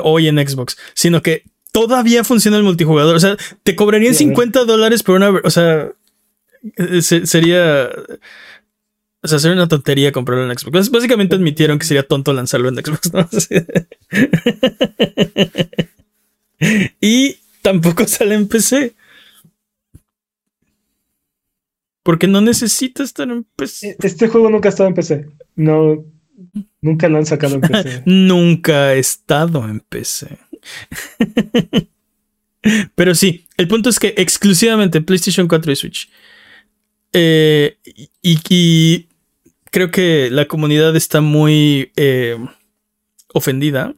[0.03, 3.15] hoy en Xbox, sino que todavía funciona el multijugador.
[3.15, 5.29] O sea, te cobrarían 50 dólares por una.
[5.29, 5.89] O sea,
[6.77, 7.89] eh, sería.
[9.23, 10.89] O sea, sería una tontería comprarlo en Xbox.
[10.89, 13.27] Básicamente admitieron que sería tonto lanzarlo en Xbox, ¿no?
[17.01, 18.93] y tampoco sale en PC.
[22.03, 23.89] Porque no necesita estar en PC.
[23.89, 25.27] E-, este juego nunca ha estado en PC.
[25.55, 26.03] No.
[26.81, 28.03] Nunca lo han sacado en PC.
[28.05, 30.39] nunca ha estado en PC.
[32.95, 36.09] Pero sí, el punto es que exclusivamente PlayStation 4 y Switch.
[37.13, 37.77] Eh,
[38.21, 39.07] y,
[39.71, 42.37] creo que la comunidad está muy eh,
[43.33, 43.95] ofendida.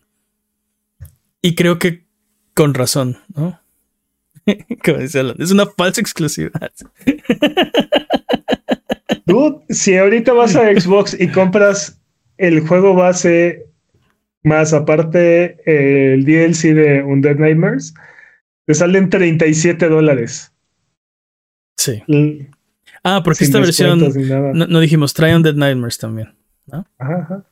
[1.41, 2.05] Y creo que
[2.53, 3.59] con razón, ¿no?
[5.39, 6.71] es una falsa exclusividad.
[9.25, 11.99] Dude, si ahorita vas a Xbox y compras
[12.37, 13.65] el juego base
[14.43, 17.93] más aparte el DLC de Undead Nightmares,
[18.65, 20.51] te salen 37 dólares.
[21.77, 22.03] Sí.
[23.03, 23.99] ah, porque esta versión
[24.53, 26.35] no, dijimos, trae Undead Nightmares también.
[26.67, 26.85] ¿no?
[26.97, 27.45] Ajá,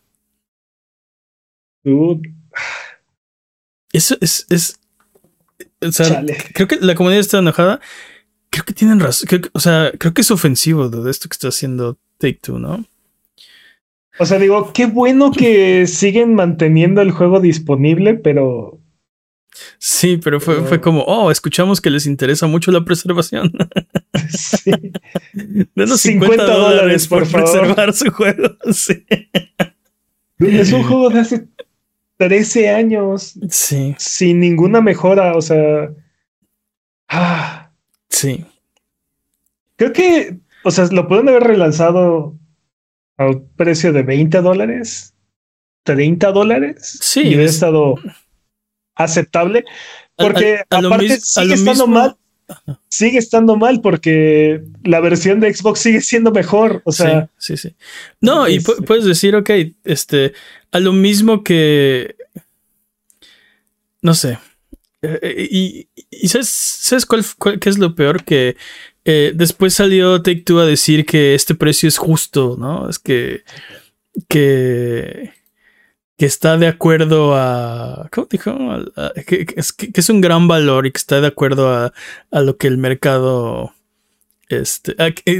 [1.84, 2.34] Dude.
[3.94, 4.80] Eso es, es
[5.82, 7.80] o sea, creo que la comunidad está enojada.
[8.50, 9.30] Creo que tienen razón.
[9.54, 12.86] o sea, creo que es ofensivo de esto que está haciendo Take Two, ¿no?
[14.20, 18.80] O sea, digo, qué bueno que siguen manteniendo el juego disponible, pero.
[19.80, 23.52] Sí, pero fue, fue como, oh, escuchamos que les interesa mucho la preservación.
[24.30, 24.72] Sí.
[25.76, 28.56] Denos 50, dólares por, preservar su juego.
[28.72, 29.06] Sí.
[30.40, 31.48] Es un juego de hace
[32.22, 33.34] 13 años.
[33.50, 33.96] Sí.
[33.98, 35.36] Sin ninguna mejora.
[35.36, 35.90] O sea.
[37.08, 37.72] Ah.
[38.10, 38.46] Sí.
[39.76, 42.38] Creo que, o sea, lo pueden haber relanzado
[43.18, 45.16] a un precio de 20 dólares,
[45.82, 47.00] 30 dólares.
[47.02, 47.22] Sí.
[47.22, 47.96] Y hubiera estado
[48.94, 49.66] aceptable.
[50.16, 52.18] Porque aparte sigue estando mal.
[52.90, 56.82] Sigue estando mal porque la versión de Xbox sigue siendo mejor.
[56.86, 57.76] O sea, sí, sí.
[58.20, 59.50] No, y puedes decir, ok,
[59.84, 60.34] este,
[60.72, 62.16] a lo mismo que.
[64.02, 64.40] No sé.
[65.02, 67.24] Eh, eh, y, y, ¿sabes, ¿sabes cuál,
[67.60, 68.24] qué es lo peor?
[68.24, 68.56] Que
[69.06, 72.90] eh, después salió Take Two a decir que este precio es justo, ¿no?
[72.90, 73.44] Es que.
[74.28, 75.34] que.
[76.22, 78.08] Que está de acuerdo a.
[78.12, 78.56] ¿Cómo dijo?
[79.26, 81.94] que, es, que, es, un gran valor y que está de acuerdo a,
[82.30, 83.74] a lo que el mercado.
[84.48, 84.96] Este.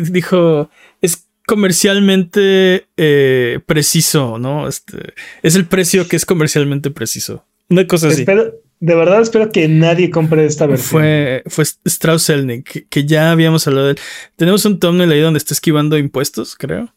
[0.10, 0.72] dijo.
[1.00, 4.68] Es comercialmente eh, preciso, ¿no?
[4.68, 5.14] Este,
[5.44, 7.46] es el precio que es comercialmente preciso.
[7.70, 8.26] Una cosa así.
[8.26, 10.90] de verdad espero que nadie compre esta versión.
[10.90, 14.00] Fue, fue Strauss Selnick, que, ya habíamos hablado de él.
[14.36, 16.92] Tenemos un thumbnail ahí donde está esquivando impuestos, creo.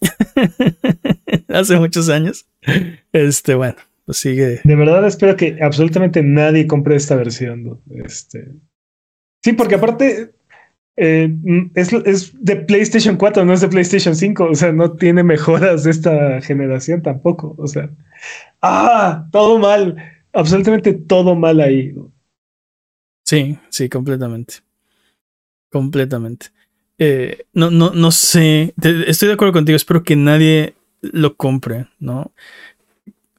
[1.48, 2.46] Hace muchos años.
[3.12, 4.60] Este, bueno, pues sigue.
[4.62, 7.80] De verdad espero que absolutamente nadie compre esta versión.
[7.90, 8.52] Este.
[9.42, 10.32] Sí, porque aparte
[10.96, 11.30] eh,
[11.74, 14.44] es, es, de PlayStation 4, no es de PlayStation 5.
[14.44, 17.54] O sea, no tiene mejoras de esta generación tampoco.
[17.58, 17.90] O sea,
[18.62, 19.96] ah, todo mal.
[20.32, 21.94] Absolutamente todo mal ahí.
[23.24, 24.54] Sí, sí, completamente.
[25.70, 26.46] Completamente.
[26.98, 28.74] Eh, no, no, no sé.
[29.06, 29.76] estoy de acuerdo contigo.
[29.76, 30.75] Espero que nadie
[31.12, 32.32] lo compre, ¿no?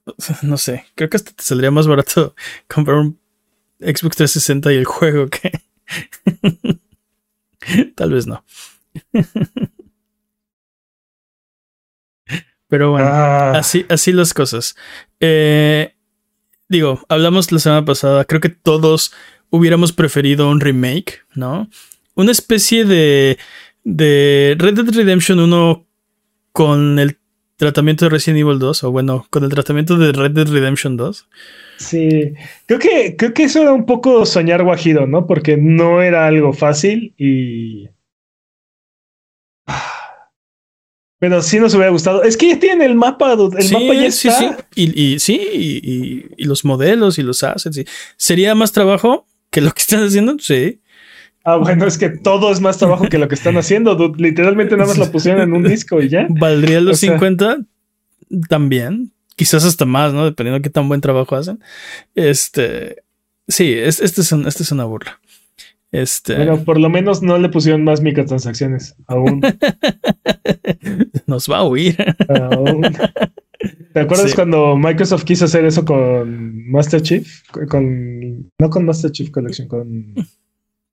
[0.41, 0.85] No sé.
[0.95, 2.35] Creo que hasta te saldría más barato
[2.67, 3.19] comprar un
[3.79, 5.51] Xbox 360 y el juego que.
[7.95, 8.43] Tal vez no.
[12.67, 13.51] Pero bueno, ah.
[13.57, 14.75] así, así las cosas.
[15.19, 15.95] Eh,
[16.67, 19.13] digo, hablamos la semana pasada, creo que todos
[19.49, 21.69] hubiéramos preferido un remake, ¿no?
[22.15, 23.37] Una especie de,
[23.83, 25.85] de Red Dead Redemption 1
[26.51, 27.17] con el
[27.57, 31.27] tratamiento de Resident Evil 2, o bueno, con el tratamiento de Red Dead Redemption 2.
[31.77, 32.33] Sí,
[32.65, 35.27] creo que, creo que eso era un poco soñar guajido, ¿no?
[35.27, 37.89] Porque no era algo fácil y.
[41.19, 42.21] Pero sí nos hubiera gustado.
[42.21, 46.63] Es que ya tienen el mapa, el mapa ya sí, Sí, y, sí, y, los
[46.63, 47.85] modelos y los assets.
[48.17, 50.37] ¿Sería más trabajo que lo que están haciendo?
[50.39, 50.79] Sí.
[51.49, 54.13] Ah, bueno, es que todo es más trabajo que lo que están haciendo.
[54.17, 56.27] Literalmente nada más lo pusieron en un disco y ya.
[56.29, 57.59] ¿Valdría los 50?
[58.49, 60.25] También quizás hasta más, ¿no?
[60.25, 61.63] Dependiendo de qué tan buen trabajo hacen.
[62.15, 62.97] Este,
[63.47, 65.21] sí, este, es, este es una burla.
[65.93, 66.35] Este...
[66.35, 69.39] Bueno, por lo menos no le pusieron más microtransacciones aún.
[71.27, 71.95] Nos va a huir.
[73.93, 77.43] ¿Te acuerdas cuando Microsoft quiso hacer eso con Master Chief?
[77.69, 80.13] Con, no con Master Chief Collection, con,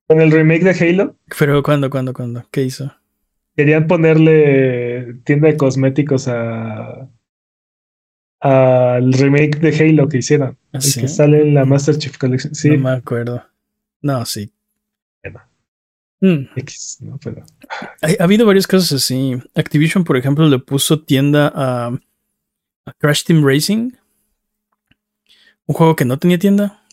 [0.07, 1.17] con el remake de Halo.
[1.39, 2.47] Pero ¿cuándo, cuándo, cuándo?
[2.51, 2.93] ¿Qué hizo?
[3.57, 7.09] Querían ponerle tienda de cosméticos a,
[8.41, 10.59] al remake de Halo que hicieron.
[10.73, 12.55] ¿Ah, que sale en la Master Chief Collection.
[12.55, 12.71] Sí.
[12.71, 13.43] No me acuerdo.
[14.03, 14.53] No, sí.
[16.21, 16.47] Hmm.
[16.57, 17.19] X, ¿no?
[17.23, 17.45] Pero...
[18.03, 19.37] Ha, habido varios casos así.
[19.55, 21.99] Activision, por ejemplo, le puso tienda a,
[22.99, 23.93] Crash Team Racing.
[25.67, 26.84] Un juego que no tenía tienda.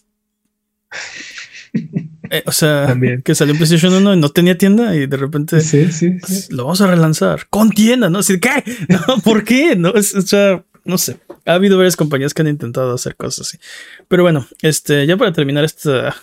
[2.34, 5.60] Eh, o sea, que salió en PlayStation 1 y no tenía tienda y de repente
[5.60, 8.20] sí, sí, pues, lo vamos a relanzar con tienda, ¿no?
[8.20, 8.64] Así, ¿qué?
[8.88, 9.76] No, ¿Por qué?
[9.76, 11.18] No, o sea, no sé.
[11.46, 13.60] Ha habido varias compañías que han intentado hacer cosas así.
[14.08, 16.16] Pero bueno, este, ya para terminar esta,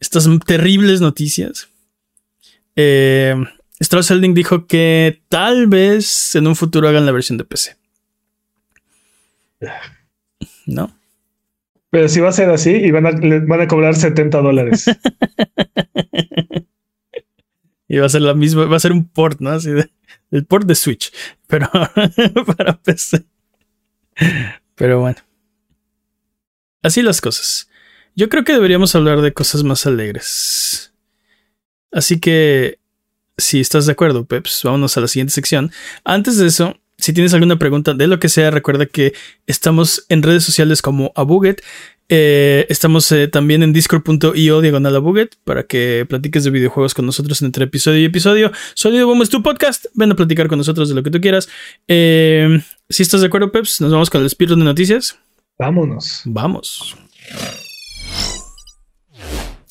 [0.00, 1.68] estas terribles noticias.
[2.74, 3.36] Eh,
[3.78, 7.76] Strauss Helding dijo que tal vez en un futuro hagan la versión de PC.
[10.66, 10.92] ¿No?
[11.90, 14.86] Pero si va a ser así y van a, van a cobrar 70 dólares.
[17.88, 19.50] y va a ser la misma, va a ser un port, ¿no?
[19.50, 19.90] Así de
[20.30, 21.12] el port de Switch,
[21.46, 21.68] pero
[22.56, 23.24] para PC.
[24.74, 25.18] Pero bueno.
[26.82, 27.68] Así las cosas.
[28.14, 30.92] Yo creo que deberíamos hablar de cosas más alegres.
[31.92, 32.78] Así que,
[33.36, 35.72] si estás de acuerdo, Peps, vámonos a la siguiente sección.
[36.04, 39.12] Antes de eso, si tienes alguna pregunta de lo que sea, recuerda que
[39.46, 41.62] estamos en redes sociales como Abuget.
[42.12, 47.40] Eh, estamos eh, también en discord.io diagonal Abuget para que platiques de videojuegos con nosotros
[47.42, 48.50] entre episodio y episodio.
[48.74, 49.86] Sonido Boom es tu podcast.
[49.94, 51.48] Ven a platicar con nosotros de lo que tú quieras.
[51.86, 55.18] Eh, si estás de acuerdo, Peps, nos vamos con el espíritu de noticias.
[55.56, 56.22] Vámonos.
[56.24, 56.96] Vamos.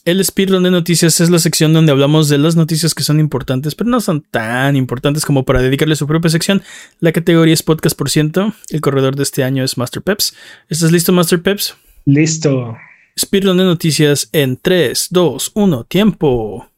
[0.06, 3.76] El speedrun de noticias es la sección donde hablamos de las noticias que son importantes,
[3.76, 6.62] pero no son tan importantes como para dedicarle su propia sección.
[7.02, 8.54] La categoría es podcast por ciento.
[8.70, 10.36] El corredor de este año es Master Peps.
[10.70, 11.76] ¿Estás listo, Master Peps?
[12.06, 12.78] Listo.
[13.20, 16.70] Speedrun de noticias en 3, 2, 1, tiempo.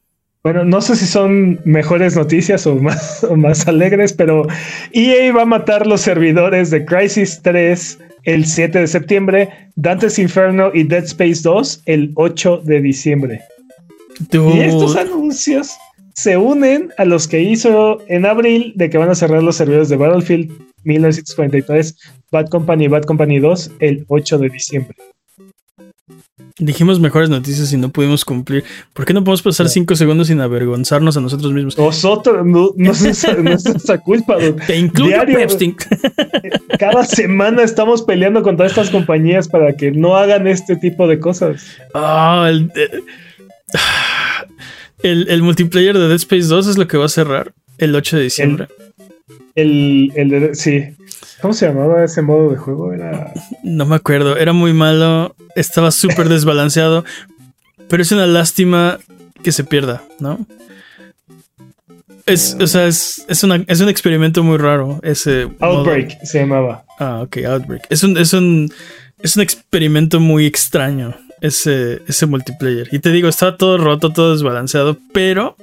[0.43, 4.47] Bueno, no sé si son mejores noticias o más, o más alegres, pero
[4.93, 10.71] EA va a matar los servidores de Crisis 3 el 7 de septiembre, Dante's Inferno
[10.73, 13.41] y Dead Space 2 el 8 de diciembre.
[14.31, 15.75] Y estos anuncios
[16.13, 19.89] se unen a los que hizo en abril de que van a cerrar los servidores
[19.89, 20.51] de Battlefield
[20.83, 21.97] 1943,
[22.31, 24.95] Bad Company y Bad Company 2 el 8 de diciembre.
[26.57, 28.63] Dijimos mejores noticias y no pudimos cumplir.
[28.93, 31.77] ¿Por qué no podemos pasar cinco segundos sin avergonzarnos a nosotros mismos?
[31.77, 34.37] Nosotros, no, no, es, nuestra culpa.
[34.67, 35.17] Te incluyo,
[36.79, 41.63] Cada semana estamos peleando contra estas compañías para que no hagan este tipo de cosas.
[41.93, 42.49] Ah,
[45.03, 48.17] el, el, multiplayer de Dead Space 2 es lo que va a cerrar el 8
[48.17, 48.67] de diciembre.
[48.77, 48.90] El,
[49.55, 50.95] el, el sí.
[51.41, 52.93] ¿Cómo se llamaba ese modo de juego?
[52.93, 53.33] Era.
[53.63, 54.37] No me acuerdo.
[54.37, 55.35] Era muy malo.
[55.55, 57.03] Estaba súper desbalanceado.
[57.87, 58.99] Pero es una lástima
[59.43, 60.45] que se pierda, ¿no?
[62.25, 64.99] Es, o sea, es, es, un experimento muy raro.
[65.03, 66.85] Ese Outbreak se llamaba.
[66.99, 67.87] Ah, ok, Outbreak.
[67.89, 68.71] Es un, es un,
[69.21, 71.15] es un experimento muy extraño.
[71.41, 72.87] Ese, ese multiplayer.
[72.91, 74.97] Y te digo, estaba todo roto, todo desbalanceado.
[75.11, 75.57] Pero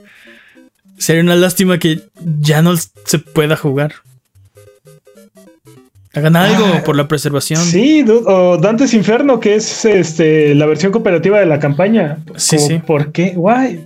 [0.98, 2.00] sería una lástima que
[2.40, 3.94] ya no se pueda jugar.
[6.14, 7.60] Hagan algo ah, por la preservación.
[7.60, 12.18] Sí, o Dantes Inferno, que es este la versión cooperativa de la campaña.
[12.36, 12.78] Sí, sí.
[12.78, 13.30] ¿Por qué?
[13.30, 13.84] Guay.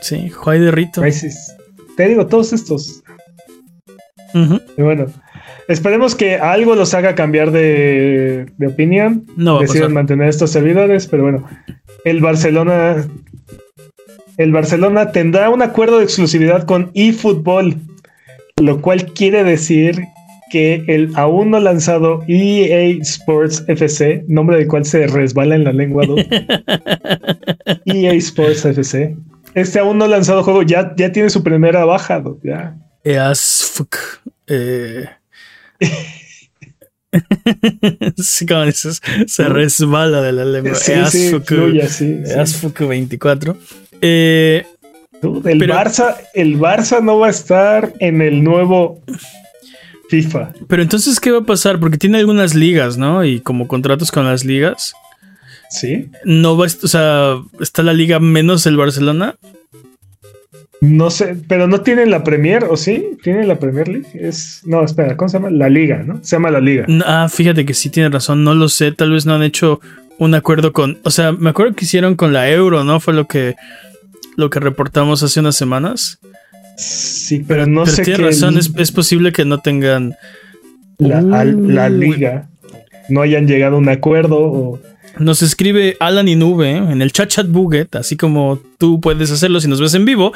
[0.00, 1.02] sí, Juay de Rito.
[1.96, 3.02] Te digo, todos estos.
[4.76, 5.06] Y bueno,
[5.68, 9.26] esperemos que algo los haga cambiar de, opinión.
[9.36, 11.48] No Deciden mantener estos servidores, pero bueno,
[12.04, 13.04] el Barcelona.
[14.40, 17.76] El Barcelona tendrá un acuerdo de exclusividad con eFootball,
[18.56, 20.00] lo cual quiere decir
[20.50, 25.74] que el aún no lanzado EA Sports FC, nombre del cual se resbala en la
[25.74, 26.06] lengua,
[27.84, 29.14] EA Sports FC.
[29.52, 32.78] Este aún no lanzado juego ya, ya tiene su primera baja, ya.
[33.74, 33.94] fuck.
[34.46, 35.04] Eh.
[38.16, 40.74] sí, como dices, se resbala de la lengua.
[40.74, 41.30] Sí, sí,
[42.60, 43.56] fuck 24.
[44.00, 44.64] Eh,
[45.22, 49.02] el, Barça, el Barça no va a estar en el nuevo
[50.08, 50.52] FIFA.
[50.66, 51.78] Pero entonces, ¿qué va a pasar?
[51.78, 53.24] Porque tiene algunas ligas, ¿no?
[53.24, 54.94] Y como contratos con las ligas.
[55.70, 56.10] Sí.
[56.24, 59.36] No va, o sea, está la liga menos el Barcelona.
[60.80, 63.10] No sé, pero no tienen la Premier, ¿o sí?
[63.22, 64.06] ¿Tienen la Premier League?
[64.14, 65.50] Es, no, espera, ¿cómo se llama?
[65.50, 66.20] La Liga, ¿no?
[66.22, 66.86] Se llama la Liga.
[67.04, 69.80] Ah, fíjate que sí tiene razón, no lo sé, tal vez no han hecho
[70.18, 72.98] un acuerdo con, o sea, me acuerdo que hicieron con la Euro, ¿no?
[72.98, 73.56] Fue lo que
[74.36, 76.18] lo que reportamos hace unas semanas.
[76.76, 78.02] Sí, pero no sé.
[78.02, 80.14] Tiene razón, es, posible que no tengan.
[80.98, 81.44] La,
[81.88, 82.48] liga
[83.08, 84.80] no hayan llegado a un acuerdo o.
[85.18, 89.68] Nos escribe Alan Inube en el chat chat buget, así como tú puedes hacerlo si
[89.68, 90.32] nos ves en vivo,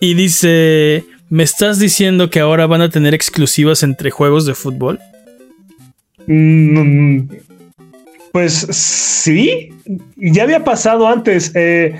[0.00, 5.00] y dice: ¿Me estás diciendo que ahora van a tener exclusivas entre juegos de fútbol?
[6.26, 7.28] Mm,
[8.32, 9.70] pues sí,
[10.16, 11.52] ya había pasado antes.
[11.54, 11.94] Eh,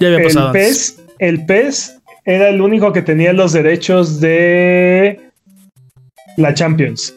[0.00, 5.20] ya había pasado el PES, El PES era el único que tenía los derechos de
[6.36, 7.14] la Champions.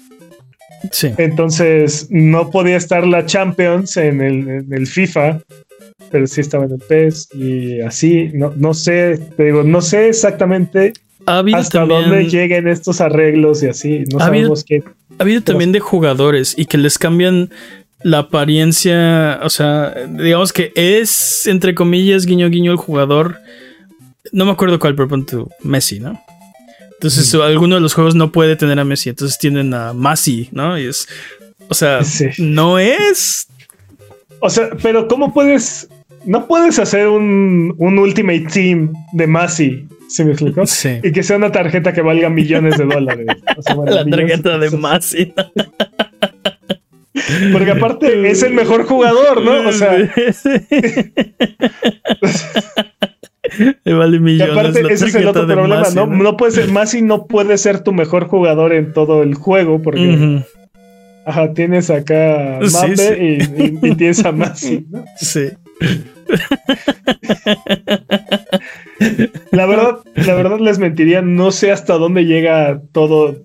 [0.92, 1.12] Sí.
[1.18, 5.40] Entonces no podía estar la Champions en el, FIFA,
[6.12, 8.32] pero sí estaba en el PES y así.
[8.34, 10.94] No, no sé, te digo, no sé exactamente
[11.26, 14.04] hasta dónde lleguen estos arreglos y así.
[14.12, 14.84] No sabemos qué.
[15.20, 17.50] Ha habido también de jugadores y que les cambian
[18.04, 19.40] la apariencia.
[19.44, 23.38] O sea, digamos que es entre comillas guiño guiño el jugador
[24.32, 26.20] no me acuerdo cuál, pero tu Messi, ¿no?
[27.00, 30.80] Entonces, alguno de los juegos no puede tener a Messi, entonces tienen a Masi, ¿no?
[30.80, 31.08] Y es.
[31.70, 32.02] O sea,
[32.38, 33.48] no es.
[34.40, 35.88] O sea, pero ¿cómo puedes
[36.28, 39.88] no puedes hacer un, un Ultimate Team de Masi.
[40.10, 40.68] ¿Se me explicó?
[40.68, 41.00] Sí.
[41.02, 43.28] Y que sea una tarjeta que valga millones de dólares.
[43.58, 44.80] O sea, bueno, La tarjeta de pesos.
[44.80, 45.34] Masi.
[47.52, 49.70] Porque aparte es el mejor jugador, ¿no?
[49.70, 49.98] O sea,
[53.84, 56.06] Le vale y aparte la ese es el otro problema, Masi, ¿no?
[56.08, 60.42] No puede ser, Masi no puede ser tu mejor jugador en todo el juego porque
[61.26, 63.14] ajá, tienes acá a Sí, Mbappé sí.
[63.20, 65.04] Y, y- y tienes a Masi, ¿no?
[65.18, 65.50] Sí.
[69.52, 73.38] La verdad, la verdad les mentiría, no sé hasta dónde llega todo,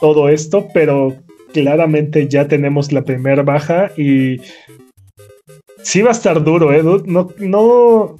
[0.00, 1.16] todo esto, pero
[1.52, 4.40] claramente ya tenemos la primera baja y
[5.82, 6.82] sí va a estar duro, ¿eh?
[6.82, 7.10] dude?
[7.10, 8.19] No, no,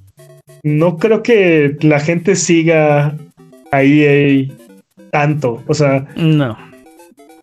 [0.63, 3.17] no creo que la gente siga
[3.71, 4.47] a EA
[5.11, 5.63] tanto.
[5.67, 6.57] O sea, No.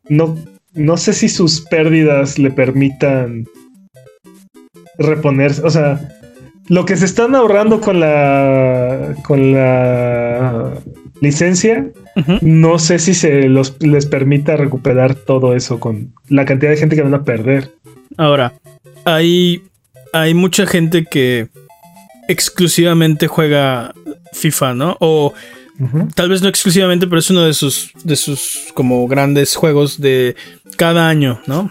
[0.10, 0.38] no,
[0.74, 3.46] no sé si sus pérdidas le permitan
[4.98, 5.62] reponerse.
[5.64, 6.00] O sea,
[6.68, 10.74] lo que se están ahorrando con la con la
[11.22, 11.88] licencia,
[12.42, 16.96] no sé si se los les permita recuperar todo eso con la cantidad de gente
[16.96, 17.72] que van a perder.
[18.18, 18.54] Ahora,
[19.06, 19.64] hay,
[20.14, 21.48] hay mucha gente que
[22.28, 23.94] exclusivamente juega
[24.34, 24.98] FIFA, ¿no?
[25.00, 25.34] O
[26.16, 30.36] tal vez no exclusivamente, pero es uno de sus, de sus como grandes juegos de
[30.76, 31.70] cada año, ¿no?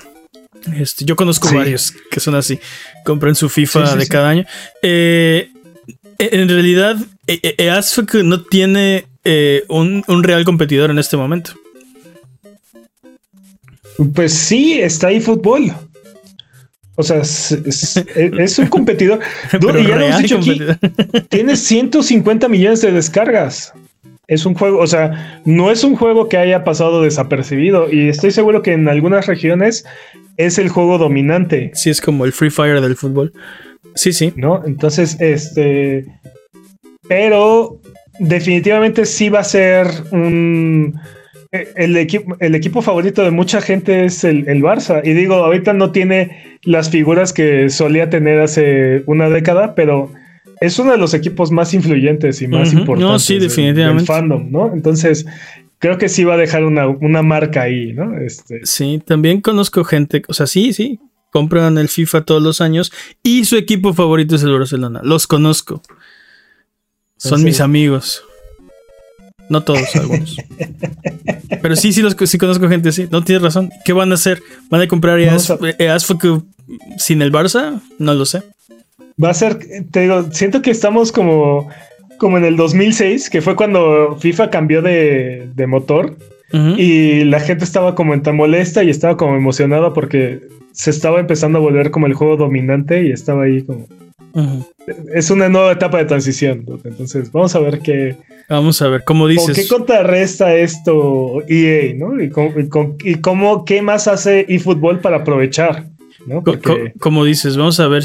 [0.76, 1.54] Este, yo conozco Sí.
[1.56, 2.58] varios que son así,
[3.04, 4.44] compran su FIFA Sí, sí, de cada año.
[4.82, 5.50] Eh,
[6.18, 6.96] en realidad,
[7.26, 11.52] e- e- EASFC no tiene eh, un, un real competidor en este momento.
[14.14, 15.72] Pues sí, está ahí fútbol.
[16.96, 19.20] O sea, es, es- es un competidor.
[19.60, 20.60] Dude, y ya lo hemos dicho aquí,
[21.28, 23.72] tiene 150 millones de descargas.
[24.28, 27.92] Es un juego, o sea, no es un juego que haya pasado desapercibido.
[27.92, 29.84] Y estoy seguro que en algunas regiones
[30.36, 33.32] es el juego dominante, Sí, es como el Free Fire del fútbol.
[33.94, 34.32] Sí, sí.
[34.36, 34.62] ¿no?
[34.66, 36.06] Entonces, este.
[37.08, 37.80] Pero
[38.18, 40.98] definitivamente sí va a ser un.
[41.52, 45.00] El equipo, el equipo favorito de mucha gente es el, el Barça.
[45.04, 50.12] Y digo, ahorita no tiene las figuras que solía tener hace una década, pero
[50.60, 52.74] es uno de los equipos más influyentes y más Ujú.
[52.76, 54.00] No, importantes sí, definitivamente.
[54.00, 54.72] del fandom, ¿no?
[54.72, 55.26] Entonces,
[55.78, 58.18] creo que sí va a dejar una, una marca ahí, ¿no?
[58.18, 60.98] Este, Sí, también conozco gente, o sea, sí, sí,
[61.30, 62.90] compran el FIFA todos los años
[63.22, 65.00] y su equipo favorito es el Barcelona.
[65.04, 65.82] Los conozco.
[67.18, 67.44] Son Sí.
[67.44, 68.24] mis amigos.
[69.48, 70.36] No todos, algunos.
[71.62, 73.06] Pero sí, sí, los, sí conozco gente así.
[73.10, 73.70] No tienes razón.
[73.84, 74.40] ¿Qué van a hacer?
[74.70, 76.42] ¿Van a comprar Vamos a- EAS, EASFC
[76.98, 77.80] sin el Barça?
[77.98, 78.42] No lo sé.
[79.22, 79.58] Va a ser,
[79.90, 81.68] te digo, siento que estamos como,
[82.18, 86.16] como en el 2006, que fue cuando FIFA cambió de, de motor
[86.78, 90.40] y la gente estaba como en tan molesta y estaba como emocionada porque
[90.72, 93.86] se estaba empezando a volver como el juego dominante y estaba ahí como...
[95.14, 96.64] Es una nueva etapa de transición.
[96.84, 98.16] Entonces, vamos a ver qué...
[98.48, 99.56] Vamos a ver, ¿Con dices.
[99.56, 102.22] qué contrarresta esto EA, no?
[102.22, 105.86] Y, con- y con- y cómo, qué más hace eFootball para aprovechar,
[106.26, 106.42] ¿no?
[106.44, 106.92] Porque...
[107.00, 108.04] como dices, vamos a ver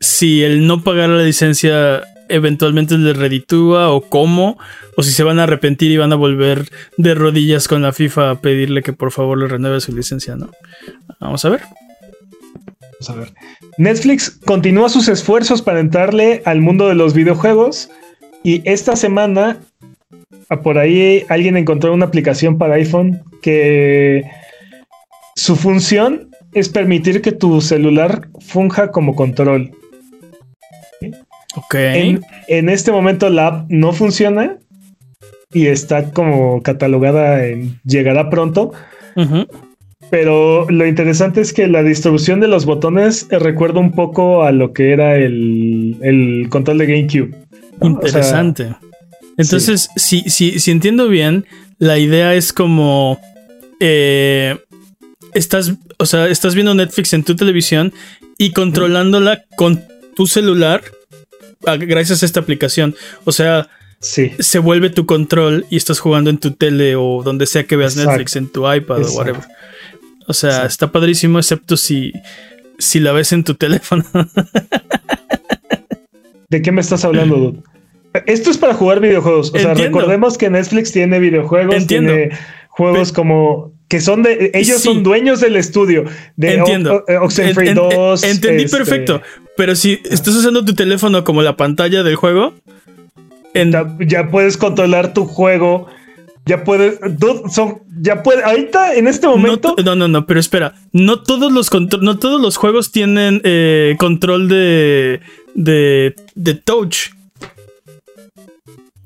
[0.00, 4.58] si el no pagar la licencia eventualmente le reditúa o cómo,
[4.96, 6.68] o si se van a arrepentir y van a volver
[6.98, 10.50] de rodillas con la FIFA a pedirle que por favor le renueve su licencia, ¿no?
[11.20, 11.62] Vamos a ver.
[13.00, 13.32] Vamos a ver.
[13.78, 17.88] Netflix continúa sus esfuerzos para entrarle al mundo de los videojuegos
[18.48, 19.58] y esta semana
[20.48, 24.22] ah, por ahí alguien encontró una aplicación para iPhone que
[25.36, 29.70] su función es permitir que tu celular funja como control.
[31.56, 31.74] Ok.
[31.74, 34.56] En, en este momento la app no funciona
[35.52, 38.72] y está como catalogada en llegará pronto.
[40.08, 44.72] Pero lo interesante es que la distribución de los botones recuerda un poco a lo
[44.72, 47.47] que era el, el control de GameCube.
[47.80, 47.86] ¿No?
[47.86, 48.76] O sea, Interesante.
[49.36, 51.46] Entonces, si, si, si entiendo bien,
[51.78, 53.20] la idea es como.
[53.80, 54.58] eh,
[55.34, 57.92] estás, o sea, estás viendo Netflix en tu televisión
[58.38, 59.84] y controlándola con
[60.16, 60.82] tu celular
[61.66, 62.96] ah, gracias a esta aplicación.
[63.24, 63.68] O sea,
[64.00, 67.76] sí, se vuelve tu control y estás jugando en tu tele o donde sea que
[67.76, 68.10] veas Exacto.
[68.10, 69.14] Netflix, en tu iPad Exacto.
[69.14, 69.42] o whatever.
[70.26, 70.68] O sea, Exacto.
[70.68, 72.12] está padrísimo, excepto si,
[72.78, 74.04] si la ves en tu teléfono.
[76.48, 77.58] ¿De qué me estás hablando, dude?
[78.26, 79.50] Esto es para jugar videojuegos.
[79.54, 79.98] O sea, Entiendo.
[79.98, 82.12] recordemos que Netflix tiene videojuegos, Entiendo.
[82.12, 82.30] tiene
[82.68, 84.82] juegos como que son de ellos Sí.
[84.88, 86.04] son dueños del estudio
[86.36, 87.04] de Entiendo.
[87.08, 88.22] O- o- Oxenfree En- en- 2.
[88.24, 89.22] Entendí este, perfecto.
[89.56, 92.54] Pero si estás usando tu teléfono como la pantalla del juego,
[93.54, 95.86] Ya, ya puedes controlar tu juego.
[96.46, 96.98] Ya puedes.
[97.18, 98.42] dude, Son, ya puede.
[98.44, 99.74] Ahorita, en este momento.
[99.84, 100.74] no, no, no, pero espera.
[100.92, 101.70] No todos los
[102.00, 105.20] no todos los juegos tienen eh, control de,
[105.58, 107.10] de, de Touch.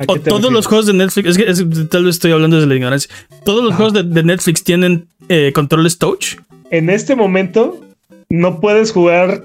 [0.07, 3.11] O todos los juegos de Netflix, es que tal vez estoy hablando desde la ignorancia.
[3.45, 6.37] ¿Todos los juegos de, Netflix tienen eh, controles touch?
[6.71, 7.81] En este momento
[8.29, 9.45] no puedes jugar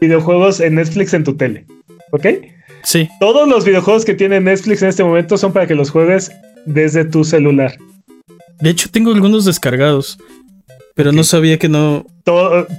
[0.00, 1.64] videojuegos en Netflix en tu tele.
[2.12, 2.26] ¿Ok?
[2.82, 3.08] Sí.
[3.20, 6.30] Todos los videojuegos que tiene Netflix en este momento son para que los juegues
[6.66, 7.76] desde tu celular.
[8.60, 10.18] De hecho, tengo algunos descargados.
[11.00, 12.04] Pero no sabía que no.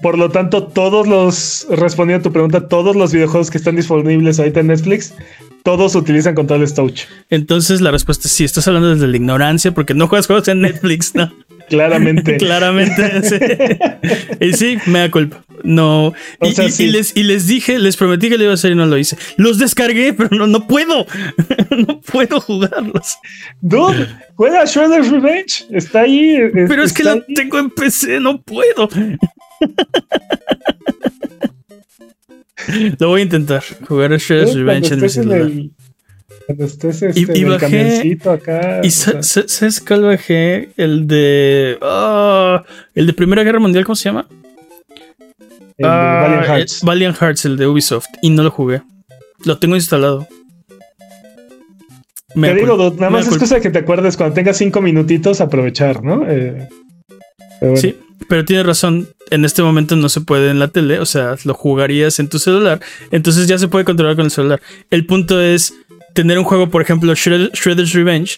[0.03, 1.65] por lo tanto, todos los.
[1.71, 5.15] Respondiendo a tu pregunta, todos los videojuegos que están disponibles ahorita en Netflix,
[5.63, 7.05] todos utilizan controles touch.
[7.31, 10.61] Entonces la respuesta es sí, estás hablando desde la ignorancia porque no juegas juegos en
[10.61, 11.33] Netflix, ¿no?
[11.71, 12.37] Claramente.
[12.39, 13.21] Claramente.
[13.21, 13.37] Sí.
[14.39, 15.43] Y sí, me da culpa.
[15.63, 16.13] No.
[16.41, 18.97] y, les, y les dije, les prometí que lo iba a hacer y no lo
[18.97, 19.17] hice.
[19.37, 21.05] Los descargué, pero no, no puedo.
[21.87, 23.17] no puedo jugarlos.
[23.61, 25.65] Dude, juega Shredder's Revenge.
[25.71, 26.37] Está ahí.
[26.53, 28.89] Pero es que lo tengo en PC, no puedo.
[32.99, 33.63] lo voy a intentar.
[33.87, 35.51] Jugar a Shredder's Revenge en mi celular.
[36.45, 38.81] Cuando estés este, y, en el camioncito acá.
[38.83, 40.69] ¿Y sabes cuál bajé?
[40.77, 41.77] El de.
[41.81, 42.63] Ah,
[42.95, 44.27] el de Primera Guerra Mundial, ¿cómo se llama?
[45.77, 46.83] El ah, Valiant Hearts.
[46.83, 48.07] Valiant Hearts, el de Ubisoft.
[48.21, 48.81] Y no lo jugué.
[49.45, 50.27] Lo tengo instalado.
[52.33, 56.25] te digo, nada más es cosa que te acuerdes cuando tengas cinco minutitos aprovechar, ¿no?
[56.29, 56.67] Eh,
[57.75, 59.07] sí, pero tienes razón.
[59.29, 60.99] En este momento no se puede en la tele.
[60.99, 62.79] O sea, lo jugarías en tu celular.
[63.11, 64.61] Entonces ya se puede controlar con el celular.
[64.89, 65.73] El punto es
[66.13, 68.37] tener un juego, por ejemplo, Shredder's Revenge,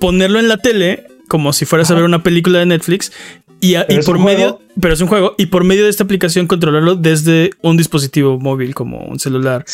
[0.00, 3.12] ponerlo en la tele como si fueras a ver una película de Netflix
[3.60, 7.50] y, por medio, pero es un juego, y por medio de esta aplicación controlarlo desde
[7.60, 9.64] un dispositivo móvil como un celular,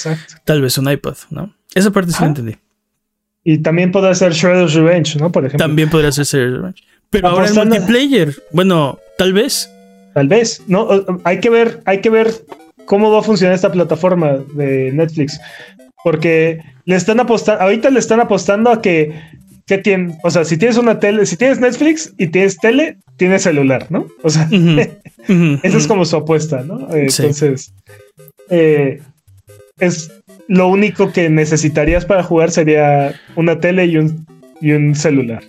[0.45, 1.55] tal vez un iPad, ¿no?
[1.75, 2.57] Esa parte sí la entendí.
[3.45, 5.31] Y también podría ser Shredder's Revenge, ¿no?
[5.31, 5.67] Por ejemplo.
[5.67, 6.83] También podría ser Shredder's Revenge.
[7.11, 8.35] Pero ahora es multiplayer.
[8.53, 9.71] Bueno, tal vez.
[10.15, 10.63] Tal vez.
[10.67, 10.89] No,
[11.25, 12.33] hay que ver, hay que ver
[12.87, 15.39] cómo va a funcionar esta plataforma de Netflix.
[16.05, 19.19] Porque le están apostando, ahorita le están apostando a que,
[19.67, 23.43] que tiene, o sea, si tienes una tele, si tienes Netflix y tienes tele, tienes
[23.43, 24.07] celular, ¿no?
[24.23, 24.49] O sea,
[25.63, 26.95] esa es como su apuesta, ¿no?
[26.95, 27.73] entonces,
[28.51, 29.01] eh,
[29.79, 30.13] es
[30.47, 34.27] lo único que necesitarías para jugar sería una tele y un,
[34.61, 35.43] y un celular.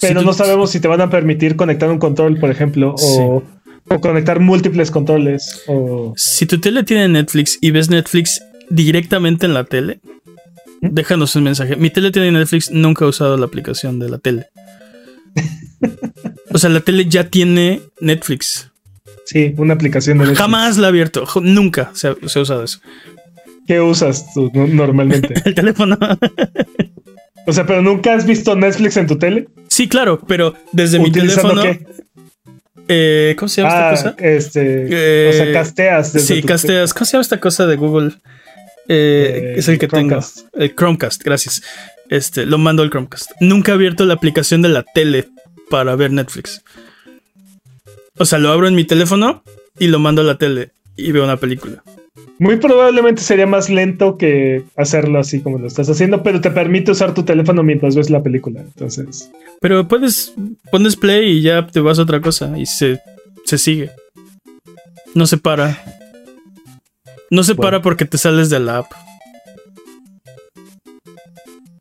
[0.00, 3.42] Pero no sabemos si te van a permitir conectar un control, por ejemplo, o,
[3.88, 5.62] o conectar múltiples controles.
[5.68, 6.12] O...
[6.16, 8.42] Si tu tele tiene Netflix y ves Netflix
[8.72, 10.00] directamente en la tele,
[10.80, 11.76] déjanos un mensaje.
[11.76, 14.46] Mi tele tiene Netflix, nunca he usado la aplicación de la tele.
[16.50, 18.70] o sea, la tele ya tiene Netflix.
[19.24, 20.40] Sí, una aplicación de Netflix.
[20.40, 22.80] Jamás la he abierto, nunca se ha, usado eso.
[23.66, 25.34] ¿Qué usas tú normalmente?
[25.44, 25.98] El teléfono.
[27.46, 29.48] o sea, pero nunca has visto Netflix en tu tele?
[29.68, 31.62] Sí, claro, pero desde mi teléfono.
[31.62, 31.86] Qué?
[32.88, 34.14] Eh, ¿Cómo se llama esta ah, cosa?
[34.18, 36.12] Este, o sea, eh, casteas.
[36.12, 36.92] Sí, casteas.
[36.92, 38.12] ¿Cómo se llama esta cosa de Google?
[38.88, 40.18] Eh, es el que tengo.
[40.54, 41.62] El Chromecast, gracias.
[42.08, 43.30] Este, lo mando al Chromecast.
[43.40, 45.28] Nunca he abierto la aplicación de la tele
[45.70, 46.62] para ver Netflix.
[48.18, 49.42] O sea, lo abro en mi teléfono
[49.78, 51.82] y lo mando a la tele y veo una película.
[52.38, 56.90] Muy probablemente sería más lento que hacerlo así como lo estás haciendo, pero te permite
[56.90, 58.60] usar tu teléfono mientras ves la película.
[58.60, 59.30] Entonces.
[59.60, 60.34] Pero puedes,
[60.70, 63.00] pones play y ya te vas a otra cosa y se,
[63.44, 63.90] se sigue.
[65.14, 65.78] No se para.
[67.32, 68.92] No se para porque te sales de la app.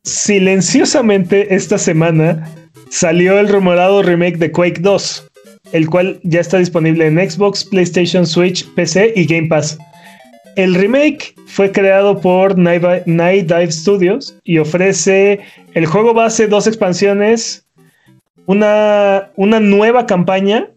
[0.02, 2.49] Silenciosamente esta semana
[2.89, 5.28] salió el rumorado remake de Quake 2,
[5.74, 9.78] el cual ya está disponible en Xbox, PlayStation, Switch, PC y Game Pass.
[10.56, 15.41] El remake fue creado por Night Dive Studios y ofrece
[15.74, 17.68] el juego base, dos expansiones,
[18.45, 20.70] una, una nueva campaña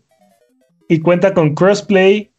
[0.89, 2.34] y cuenta con crossplay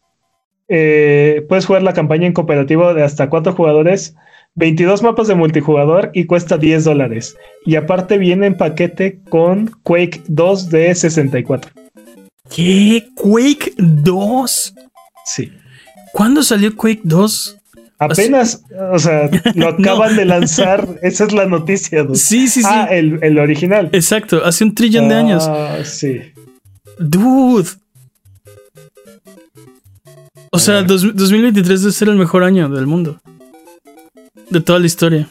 [0.68, 4.16] eh, puedes jugar la campaña en cooperativo de hasta cuatro jugadores,
[4.56, 7.36] 22 mapas de multijugador y cuesta 10 dólares.
[7.64, 11.70] Y aparte viene en paquete con Quake 2 de 64.
[12.54, 13.08] ¿Qué?
[13.14, 14.74] ¿Quake 2?
[15.24, 15.52] Sí.
[16.12, 17.58] ¿Cuándo salió Quake 2?
[17.98, 18.62] Apenas,
[18.92, 20.86] o sea, lo acaban de lanzar.
[21.02, 22.06] Esa es la noticia.
[22.14, 22.68] Sí, sí, sí.
[22.68, 23.88] Ah, el, original.
[23.92, 25.46] Exacto, hace un trillón de años.
[25.46, 26.20] Ah, sí.
[26.98, 27.68] Dude,
[30.56, 33.20] o sea, 2023 debe ser el mejor año del mundo.
[34.48, 35.28] De toda la historia.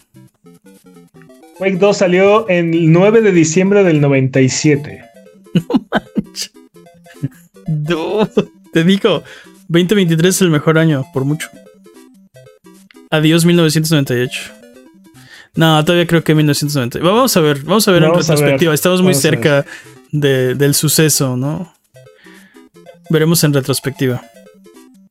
[1.57, 5.03] Quake 2 salió el 9 de diciembre del 97.
[7.67, 8.51] No manches.
[8.71, 9.23] te digo,
[9.69, 11.49] 2023 es el mejor año, por mucho.
[13.09, 14.51] Adiós 1998.
[15.55, 16.99] No, todavía creo que 1990.
[16.99, 18.73] Vamos a ver, vamos a ver en retrospectiva.
[18.73, 19.65] Estamos muy cerca
[20.11, 21.73] del suceso, ¿no?
[23.09, 24.21] Veremos en retrospectiva.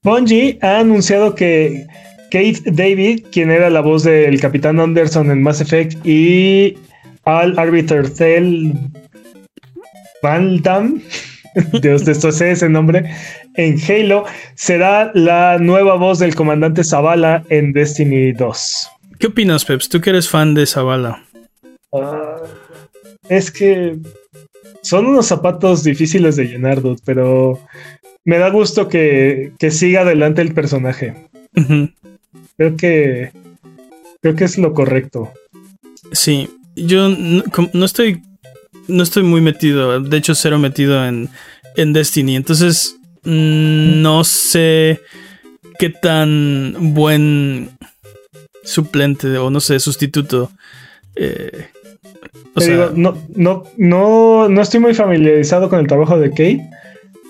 [0.05, 1.87] Bungie ha anunciado que
[2.31, 6.77] Kate David, quien era la voz del Capitán Anderson en Mass Effect, y
[7.25, 8.75] Al Arbiter Thel
[10.23, 11.01] Van Damme,
[11.81, 13.11] Dios de esto sé ese nombre,
[13.55, 14.25] en Halo,
[14.57, 18.91] será la nueva voz del comandante Zavala en Destiny 2.
[19.19, 19.89] ¿Qué opinas, Peps?
[19.89, 21.25] Tú que eres fan de Zavala.
[21.95, 22.43] Ah,
[23.31, 23.97] es que
[24.83, 27.59] son unos zapatos difíciles de llenar, dude, pero
[28.25, 31.15] me da gusto que, siga adelante el personaje.
[32.57, 33.33] Creo que
[34.21, 35.31] creo que es lo correcto.
[36.13, 38.23] Sí, yo no, estoy
[38.89, 41.29] no estoy muy metido, de hecho cero metido en,
[41.77, 45.01] en Destiny, entonces mm, no sé
[45.79, 47.71] qué tan buen
[48.63, 50.51] suplente o no sé, sustituto.
[51.17, 51.67] Eh,
[52.95, 56.71] no, no, no, no estoy muy familiarizado con el trabajo de Kate,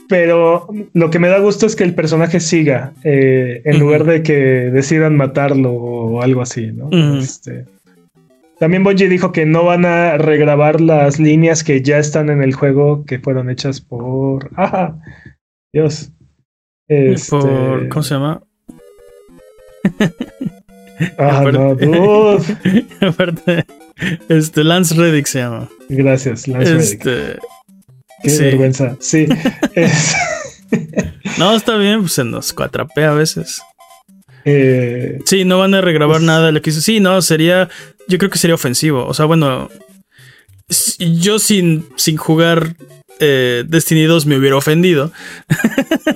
[0.09, 4.23] pero lo que me da gusto es que el personaje siga, eh, en lugar de
[4.23, 6.91] que decidan matarlo o algo así, ¿no?
[7.19, 7.67] Este,
[8.59, 12.55] también Bungie dijo que no van a regrabar las líneas que ya están en el
[12.55, 14.51] juego, que fueron hechas por...
[14.57, 14.97] ¡Ah!
[15.73, 16.13] Dios.
[16.89, 17.31] Este...
[17.31, 18.43] Por, ¿Cómo se llama?
[21.19, 22.87] ah, no, dude.
[23.01, 23.65] Aparte,
[24.29, 25.69] este, Lance Reddick se llama.
[25.89, 27.41] Gracias, Lance este, Reddick.
[28.25, 28.97] Qué vergüenza.
[29.01, 29.27] Sí.
[31.39, 33.62] no, está bien, pues se nos cuatrapea a veces.
[34.45, 36.81] Eh, sí, no van a regrabar pues nada de lo que hizo.
[36.81, 37.68] Sí, no, sería.
[38.09, 39.07] Yo creo que sería ofensivo.
[39.07, 39.70] O sea, bueno.
[40.99, 42.75] Yo sin, sin jugar
[43.20, 45.12] eh, Destiny 2 me hubiera ofendido.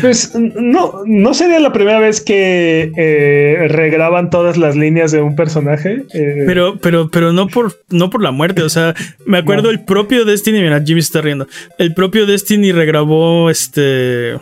[0.00, 5.36] Pues no, no sería la primera vez que eh, regraban todas las líneas de un
[5.36, 6.04] personaje.
[6.14, 6.44] Eh.
[6.46, 8.62] Pero, pero, pero no por, no por la muerte.
[8.62, 8.94] O sea,
[9.26, 10.62] me acuerdo el propio Destiny.
[10.62, 11.46] Mira, Jimmy está riendo.
[11.76, 14.40] El propio Destiny regrabó este.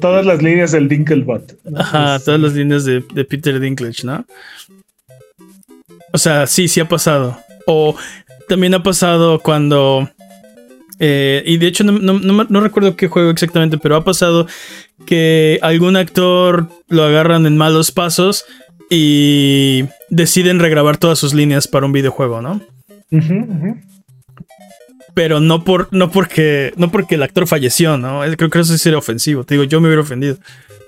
[0.00, 1.56] todas las líneas del Dinklebot.
[1.76, 4.24] Ajá, todas las líneas de, de Peter Dinklage, ¿no?
[6.12, 7.36] O sea, sí, sí ha pasado.
[7.66, 7.96] O
[8.46, 10.08] también ha pasado cuando
[10.98, 14.46] eh, y de hecho no, recuerdo qué juego exactamente, pero ha pasado
[15.06, 18.44] que algún actor lo agarran en malos pasos
[18.90, 22.60] y deciden regrabar todas sus líneas para un videojuego, ¿no?
[25.14, 28.20] Pero no por no porque no porque el actor falleció, ¿no?
[28.36, 29.44] Creo que eso sería ofensivo.
[29.44, 30.36] Te digo, yo me hubiera ofendido.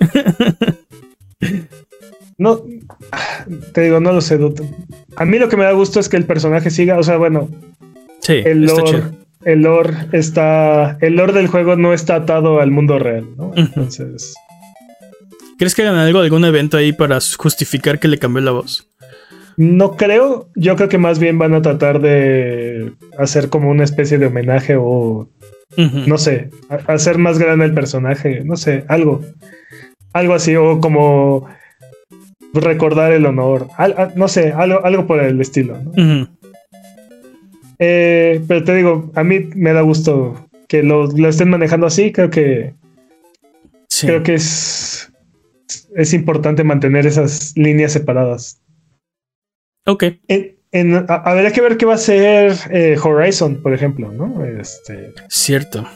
[2.38, 2.62] no,
[3.72, 4.38] te digo, no lo sé.
[5.16, 7.48] A mí lo que me da gusto es que el personaje siga, o sea, bueno,
[8.20, 8.68] sí, el
[9.44, 10.98] el lore está.
[11.00, 13.52] El lore del juego no está atado al mundo real, ¿no?
[13.56, 14.34] Entonces.
[15.58, 18.90] ¿Crees que hagan algo, algún evento ahí para justificar que le cambió la voz?
[19.56, 20.50] No creo.
[20.54, 24.76] Yo creo que más bien van a tratar de hacer como una especie de homenaje
[24.78, 25.28] o.
[25.76, 26.50] No sé.
[26.86, 28.42] Hacer más grande el personaje.
[28.44, 28.84] No sé.
[28.88, 29.22] Algo.
[30.12, 30.56] Algo así.
[30.56, 31.46] O como.
[32.52, 33.68] Recordar el honor.
[34.14, 34.52] no sé.
[34.52, 35.78] Algo, algo por el estilo.
[35.82, 36.28] ¿no?
[37.78, 42.12] Eh, pero te digo, a mí me da gusto que lo, estén manejando así.
[42.12, 42.74] Creo que.
[44.00, 45.10] Creo que es.
[45.94, 48.60] Es importante mantener esas líneas separadas.
[49.86, 50.04] Ok.
[50.72, 54.44] En, habría que ver qué va a ser eh, Horizon, por ejemplo, ¿no?
[54.44, 55.86] Este, Cierto.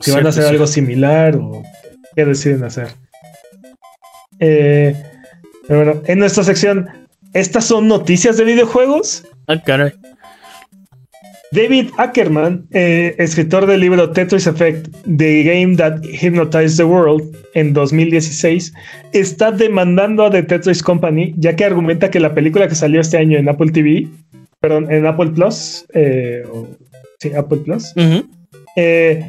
[0.00, 1.62] Si van a hacer algo similar o
[2.16, 2.88] qué deciden hacer.
[4.40, 4.96] Eh,
[5.68, 6.88] pero bueno, en nuestra sección,
[7.32, 9.24] ¿estas son noticias de videojuegos?
[9.46, 9.92] Ah, caray.
[11.52, 17.74] David Ackerman, eh, escritor del libro Tetris Effect, The Game That Hypnotized the World, en
[17.74, 18.72] 2016,
[19.12, 23.18] está demandando a The Tetris Company, ya que argumenta que la película que salió este
[23.18, 24.08] año en Apple TV,
[24.60, 26.42] perdón, en Apple Plus, eh,
[27.18, 27.92] sí, Apple Plus,
[28.76, 29.22] eh,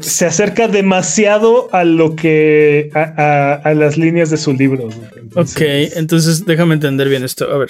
[0.00, 4.88] se acerca demasiado a lo que, a, las líneas de su libro.
[5.34, 5.60] ok,
[5.94, 7.52] entonces déjame entender bien esto.
[7.52, 7.68] A ver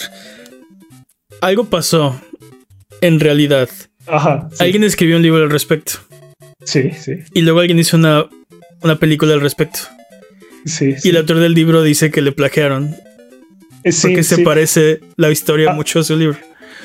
[1.41, 2.21] algo pasó
[3.01, 3.69] en realidad.
[4.07, 4.49] Ajá.
[4.59, 5.93] Alguien escribió un libro al respecto.
[6.65, 7.13] Sí, sí.
[7.33, 8.27] Y luego alguien hizo una,
[8.83, 9.81] una película al respecto.
[10.65, 12.95] Sí, Y el autor del libro dice que le plagiaron.
[13.83, 15.75] Eh, sí, porque se parece la historia ah.
[15.75, 16.37] mucho a su libro.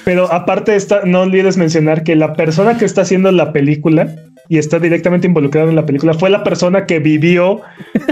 [0.05, 4.15] Pero aparte, está, no olvides mencionar que la persona que está haciendo la película
[4.47, 7.61] y está directamente involucrada en la película fue la persona que vivió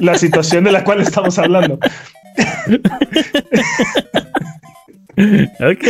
[0.02, 1.80] la situación de la cual estamos hablando.
[5.59, 5.86] ok.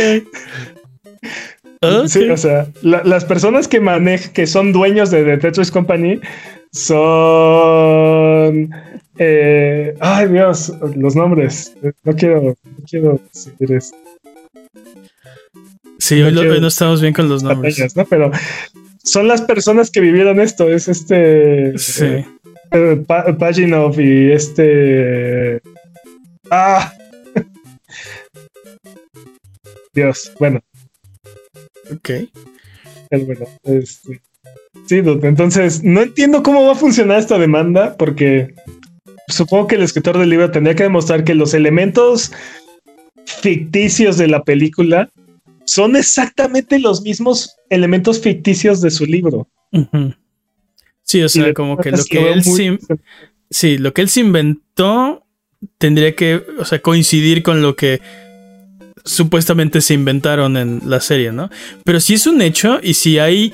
[2.06, 6.20] Sí, o sea, las personas que manejan, que son dueños de The Tetris Company
[6.72, 8.70] son.
[9.18, 11.74] Eh, ay, Dios, los nombres.
[12.02, 13.96] No quiero, no quiero decir esto.
[15.98, 17.96] Sí, hoy, no estamos bien con los nombres.
[17.96, 18.04] ¿no?
[18.06, 18.30] Pero
[19.02, 20.68] son las personas que vivieron esto.
[20.68, 21.78] Es este.
[21.78, 22.04] Sí.
[22.04, 22.26] Eh,
[22.70, 23.04] eh,
[23.38, 25.60] Paginov y este.
[26.50, 26.92] Ah.
[29.94, 30.60] Dios, bueno.
[31.92, 32.10] Ok.
[33.10, 34.20] bueno, este.
[34.86, 38.54] Sí, entonces no entiendo cómo va a funcionar esta demanda porque
[39.28, 42.32] supongo que el escritor del libro tendría que demostrar que los elementos
[43.24, 45.10] ficticios de la película
[45.64, 49.48] son exactamente los mismos elementos ficticios de su libro.
[51.02, 52.78] Sí, o sea, como que lo que él se,
[53.50, 55.24] sí, lo que él se inventó
[55.78, 58.00] tendría que, o sea, coincidir con lo que
[59.04, 61.50] supuestamente se inventaron en la serie, ¿no?
[61.84, 63.52] Pero si es un hecho y si hay,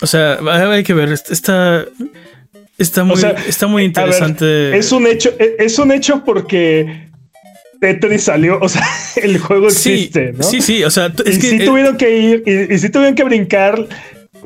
[0.00, 0.38] o sea,
[0.72, 1.84] hay que ver, está,
[2.76, 4.76] está muy, está muy interesante.
[4.76, 7.08] es un hecho, e, es un hecho porque
[7.80, 8.84] Tetris salió, o sea,
[9.16, 10.42] el juego existe, ¿no?
[10.42, 13.86] Sí, sí, o sea, es que, si tuvieron que ir, y, si tuvieron que brincar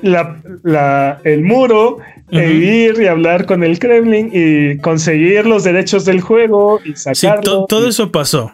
[0.02, 1.98] la, el muro,
[2.30, 7.60] e ir y hablar con el Kremlin y conseguir los derechos del juego y sacarlo.
[7.60, 8.52] Sí, todo eso pasó.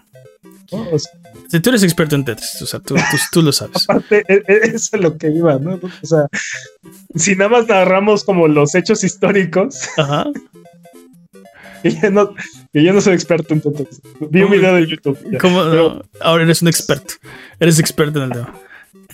[1.48, 2.96] Si tú eres experto en Tetris, o sea, tú,
[3.32, 3.84] tú, lo sabes.
[3.84, 5.80] Aparte, e, e, eso es lo que iba, ¿no?
[5.82, 6.26] O sea,
[7.14, 9.88] si nada más narramos como los hechos históricos.
[9.96, 10.26] Ajá.
[11.84, 12.34] Y yo no,
[12.72, 14.02] yo no soy experto en Tetris.
[14.18, 15.16] Vi un video de YouTube.
[15.40, 15.60] ¿Cómo?
[16.20, 17.14] Ahora eres un experto.
[17.60, 18.52] Eres experto en el tema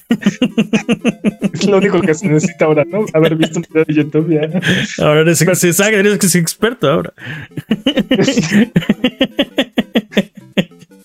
[1.52, 3.06] es lo único que se necesita ahora, ¿no?
[3.12, 4.48] Haber visto un video de YouTube ya.
[5.04, 7.12] Ahora eres, eres experto ahora.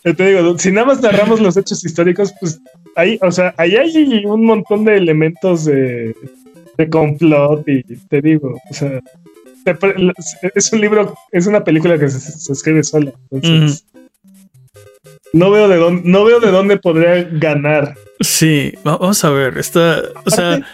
[0.03, 2.59] te digo, si nada más narramos los hechos históricos, pues
[2.95, 6.15] ahí, o sea, ahí hay un montón de elementos de,
[6.77, 9.01] de complot y te digo, o sea,
[10.55, 13.11] es un libro, es una película que se, escribe sola.
[13.31, 13.85] Entonces,
[15.33, 17.95] no veo de dónde, no veo de dónde podría ganar.
[18.19, 19.57] Sí, vamos a ver.
[19.57, 20.65] Está, o sea,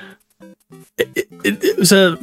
[1.82, 2.18] o sea,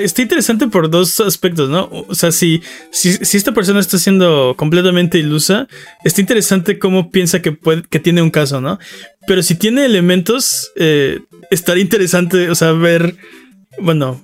[0.00, 1.88] está interesante por dos aspectos, ¿no?
[2.08, 5.68] O sea, si, si, esta persona está siendo completamente ilusa,
[6.04, 8.78] está interesante cómo piensa que, puede, que tiene un caso, ¿no?
[9.26, 10.72] Pero si tiene elementos,
[11.50, 13.16] estaría interesante, o sea, ver,
[13.78, 14.20] bueno,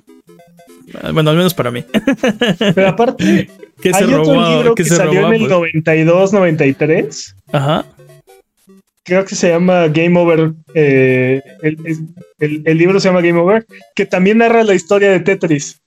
[1.12, 1.84] bueno, al menos para mí.
[2.74, 3.50] Pero aparte,
[3.80, 7.36] que se hay otro libro que, salió en el 92, 93.
[7.52, 7.86] Ajá.
[9.04, 10.52] Creo que se llama Game Over.
[10.74, 11.42] Eh,
[12.38, 15.80] el, libro se llama Game Over, que también narra la historia de Tetris.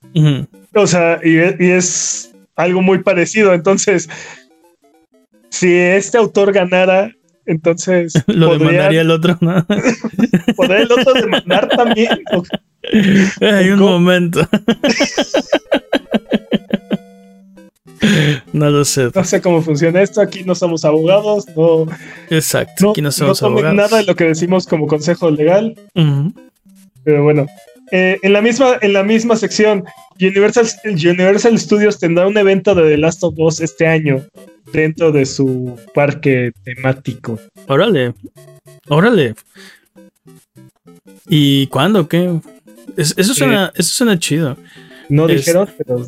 [0.73, 3.53] O sea, y, es algo muy parecido.
[3.53, 4.09] Entonces,
[5.49, 7.11] si este autor ganara,
[7.45, 8.13] entonces.
[8.27, 9.65] Lo demandaría el otro, ¿no?
[10.55, 12.09] ¿Podría el otro demandar también?
[13.41, 14.47] Hay un momento.
[18.53, 19.09] No lo sé.
[19.13, 20.21] No sé cómo funciona esto.
[20.21, 21.45] Aquí no somos abogados.
[21.55, 21.85] No.
[22.29, 22.91] Exacto.
[22.91, 23.75] aquí no somos no abogados.
[23.75, 25.75] nada de lo que decimos como consejo legal.
[27.03, 27.45] Pero bueno.
[27.91, 29.85] Eh, en, la misma, en la misma sección,
[30.19, 34.25] Universal, Universal Studios tendrá un evento de The Last of Us este año
[34.73, 37.39] dentro de su parque temático.
[37.67, 38.15] Órale.
[38.87, 39.35] Órale.
[41.27, 42.07] ¿Y cuándo?
[42.07, 42.39] ¿Qué?
[42.97, 44.57] eso, suena, eso suena chido.
[45.09, 46.05] No dijeron, pero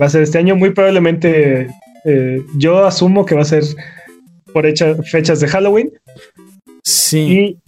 [0.00, 0.56] va a ser este año.
[0.56, 1.68] Muy probablemente
[2.04, 3.64] eh, yo asumo que va a ser
[4.52, 5.92] por hecha, fechas de Halloween.
[6.82, 7.18] Sí.
[7.18, 7.58] Y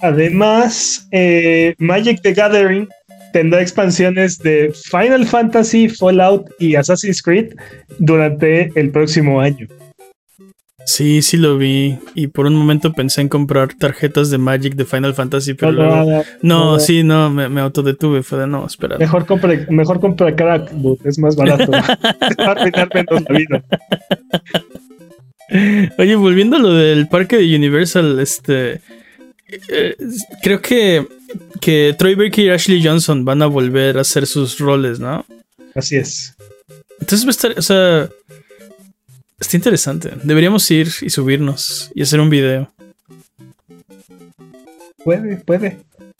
[0.00, 2.88] además, eh, Magic the Gathering
[3.32, 7.54] tendrá expansiones de Final Fantasy, Fallout y Assassin's Creed
[7.98, 9.68] durante el próximo año.
[10.84, 11.98] Sí, sí lo vi.
[12.14, 16.24] Y por un momento pensé en comprar tarjetas de Magic de Final Fantasy, pero luego.
[16.42, 18.22] No, sí, no, me, me, autodetuve.
[18.22, 18.96] Fue de no, espera.
[18.96, 20.72] Mejor compre, mejor compre crack,
[21.04, 21.70] es más barato.
[21.72, 23.64] Va a menos la vida.
[25.98, 28.80] Oye, volviendo a lo del parque de Universal, este.
[29.68, 29.96] Eh,
[30.42, 31.06] creo que,
[31.60, 35.24] que Troy Baker y Ashley Johnson van a volver a hacer sus roles, ¿no?
[35.74, 36.36] Así es.
[37.00, 38.10] Entonces va a estar, o sea,
[39.38, 40.10] Está interesante.
[40.24, 42.72] Deberíamos ir y subirnos y hacer un video.
[45.04, 45.78] Puede, puede.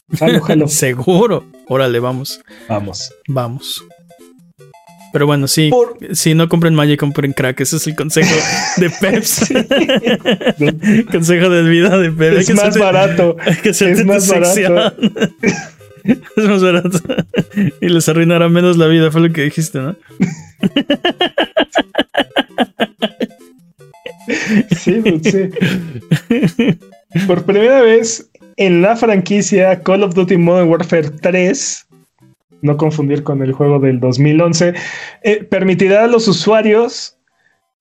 [0.68, 1.44] Seguro.
[1.66, 2.40] Órale, vamos.
[2.68, 3.12] Vamos.
[3.26, 3.84] Vamos.
[5.12, 5.70] Pero bueno, sí.
[6.12, 7.60] Si no compren Magic, compren crack.
[7.60, 8.34] Ese es el consejo
[8.76, 9.52] de Peps.
[11.10, 12.48] consejo de vida de Peps.
[12.48, 13.36] Es más barato.
[13.64, 14.96] es más barato.
[16.04, 17.00] es más barato.
[17.80, 19.96] y les arruinará menos la vida, fue lo que dijiste, ¿no?
[24.76, 25.50] Sí, sí.
[27.26, 31.86] Por primera vez en la franquicia Call of Duty Modern Warfare 3,
[32.62, 34.74] no confundir con el juego del 2011,
[35.22, 37.16] eh, permitirá a los usuarios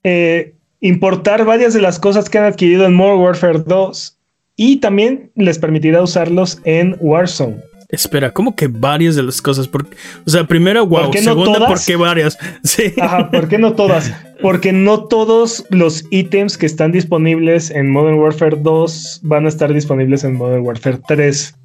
[0.04, 4.18] eh, importar varias de las cosas que han adquirido en Modern Warfare 2
[4.56, 7.58] y también les permitirá usarlos en Warzone.
[7.90, 9.68] Espera, ¿cómo que varias de las cosas?
[9.68, 11.04] Porque, o sea, primero, wow.
[11.04, 12.38] ¿Por qué no segunda, ¿por qué varias?
[12.64, 12.94] Sí.
[13.00, 14.14] Ajá, ¿por qué no todas?
[14.42, 19.74] Porque no todos los ítems que están disponibles en Modern Warfare 2 van a estar
[19.74, 21.56] disponibles en Modern Warfare 3.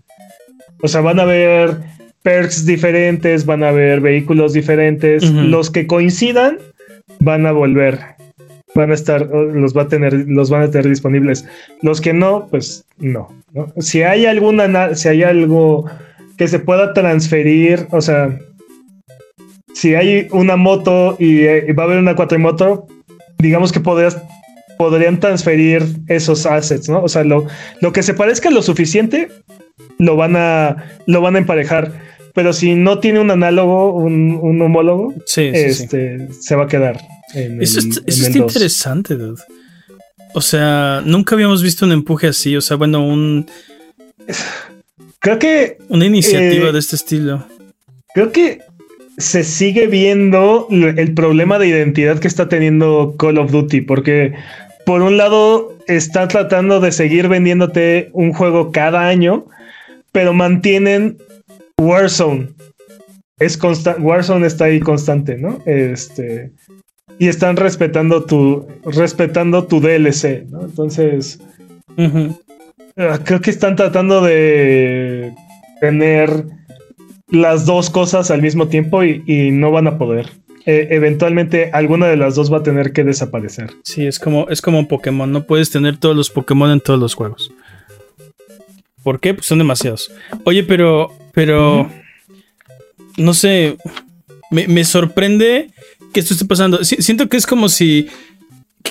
[0.82, 1.78] O sea, van a haber
[2.22, 5.28] perks diferentes, van a haber vehículos diferentes.
[5.28, 6.58] Los que coincidan
[7.18, 7.98] van a volver.
[8.74, 11.44] Van a estar, los va a tener, los van a tener disponibles.
[11.82, 13.28] Los que no, pues no.
[13.78, 15.90] Si hay alguna, si hay algo
[16.36, 18.38] que se pueda transferir, o sea,
[19.74, 22.86] si hay una moto y, eh, va a haber una cuatrimoto,
[23.38, 24.18] digamos que podrías,
[24.78, 27.02] podrían transferir esos assets, ¿no?
[27.02, 27.46] O sea, lo,
[27.80, 29.28] lo que se parezca lo suficiente,
[29.98, 31.92] lo van a, lo van a emparejar.
[32.34, 36.98] Pero si no tiene un análogo, un, homólogo, este, se va a quedar.
[37.34, 39.42] eso está, interesante, dude.
[40.34, 42.56] O sea, nunca habíamos visto un empuje así.
[42.56, 43.46] O sea, bueno, un.
[45.22, 45.78] Creo que.
[45.88, 47.46] Una iniciativa eh, de este estilo.
[48.14, 48.58] Creo que
[49.18, 54.34] se sigue viendo el problema de identidad que está teniendo Call of Duty, porque
[54.84, 59.46] por un lado está tratando de seguir vendiéndote un juego cada año,
[60.10, 61.18] pero mantienen
[61.78, 62.48] Warzone.
[63.38, 63.58] Es
[63.98, 65.62] Warzone está ahí constante, ¿no?
[65.66, 66.52] Este.
[67.18, 68.66] Y están respetando tu.
[68.84, 70.62] respetando tu DLC, ¿no?
[70.62, 71.38] Entonces.
[73.24, 75.34] Creo que están tratando de
[75.80, 76.46] tener
[77.28, 80.30] las dos cosas al mismo tiempo y, no van a poder.
[80.64, 83.70] E, eventualmente alguna de las dos va a tener que desaparecer.
[83.82, 85.32] Sí, es como, es como un Pokémon.
[85.32, 87.52] No puedes tener todos los Pokémon en todos los juegos.
[89.02, 89.34] ¿Por qué?
[89.34, 90.12] Pues son demasiados.
[90.44, 91.10] Oye, pero.
[91.32, 91.90] Pero.
[93.16, 93.76] No sé.
[94.50, 95.70] Me, sorprende
[96.12, 96.84] que esto esté pasando.
[96.84, 98.08] siento que es como si.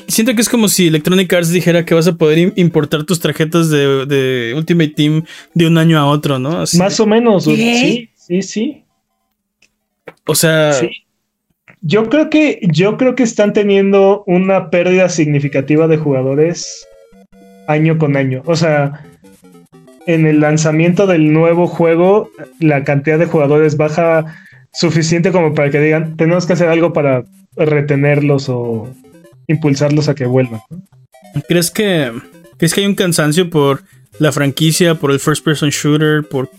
[0.08, 3.70] Siento que es como si Electronic Arts dijera que vas a poder importar tus tarjetas
[3.70, 5.24] de, Ultimate Team
[5.54, 6.64] de un año a otro, ¿no?
[6.78, 7.46] Más o menos.
[7.46, 8.84] Sí, sí, sí.
[10.26, 10.74] O sea.
[11.82, 12.60] Yo creo que.
[12.72, 16.88] Yo creo que están teniendo una pérdida significativa de jugadores
[17.68, 18.44] año con año.
[18.46, 19.06] O sea
[20.06, 22.30] en el lanzamiento del nuevo juego
[22.60, 24.26] la cantidad de jugadores baja
[24.74, 27.24] suficiente como para que digan, tenemos que hacer algo para
[27.56, 28.89] retenerlos o
[29.48, 30.62] impulsarlos a que vuelvan.
[31.48, 32.12] ¿Crees que,
[32.58, 33.84] ¿Crees que hay un cansancio por
[34.20, 36.50] la franquicia, por el first person shooter, por...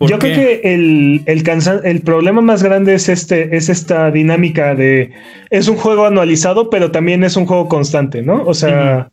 [0.00, 1.44] Yo creo que el, el,
[1.84, 5.12] el problema más grande es, este, es esta dinámica de...
[5.50, 8.42] Es un juego anualizado, pero también es un juego constante, ¿no?
[8.44, 9.08] O sea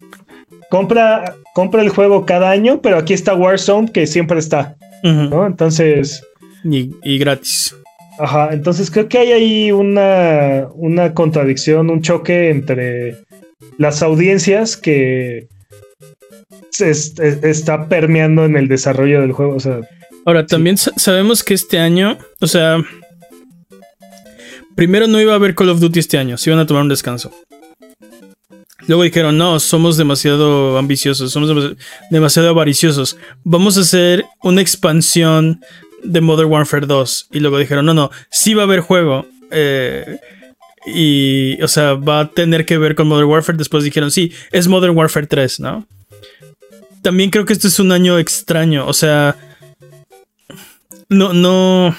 [0.70, 4.76] compra, compra el juego cada año, pero aquí está Warzone que siempre está.
[5.03, 5.45] ¿no?
[5.45, 6.24] Entonces.
[6.63, 7.76] Y, gratis.
[8.20, 13.15] Ajá, entonces creo que hay ahí una, una contradicción, un choque entre
[13.78, 15.47] las audiencias que
[16.70, 19.55] se está permeando en el desarrollo del juego.
[19.55, 19.80] O sea,
[20.26, 22.78] Ahora, también sabemos que este año, o sea,
[24.76, 26.89] primero no iba a haber Call of Duty este año, se iban a tomar un
[26.89, 27.32] descanso.
[28.88, 31.76] Luego dijeron, no, somos demasiado ambiciosos, somos
[32.09, 33.17] demasiado avariciosos.
[33.43, 35.61] Vamos a hacer una expansión
[36.03, 37.27] de Modern Warfare 2.
[37.31, 39.25] Y luego dijeron, no, no, sí va a haber juego.
[39.51, 40.19] Eh,
[40.85, 43.57] y, o sea, va a tener que ver con Modern Warfare.
[43.57, 45.87] Después dijeron, sí, es Modern Warfare 3, ¿no?
[47.01, 48.85] También creo que este es un año extraño.
[48.87, 49.35] O sea,
[51.09, 51.95] no, no.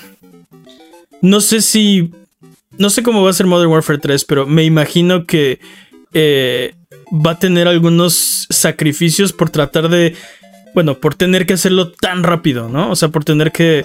[1.23, 2.11] No sé si.
[2.79, 5.61] No sé cómo va a ser Modern Warfare 3, pero me imagino que
[6.13, 6.75] eh,
[7.13, 10.17] va a tener algunos sacrificios por tratar de,
[10.75, 12.91] bueno, por tener que hacerlo tan rápido, ¿no?
[12.91, 13.85] O sea, por tener que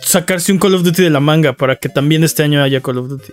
[0.00, 2.98] sacarse un Call of Duty de la manga para que también este año haya Call
[2.98, 3.32] of Duty.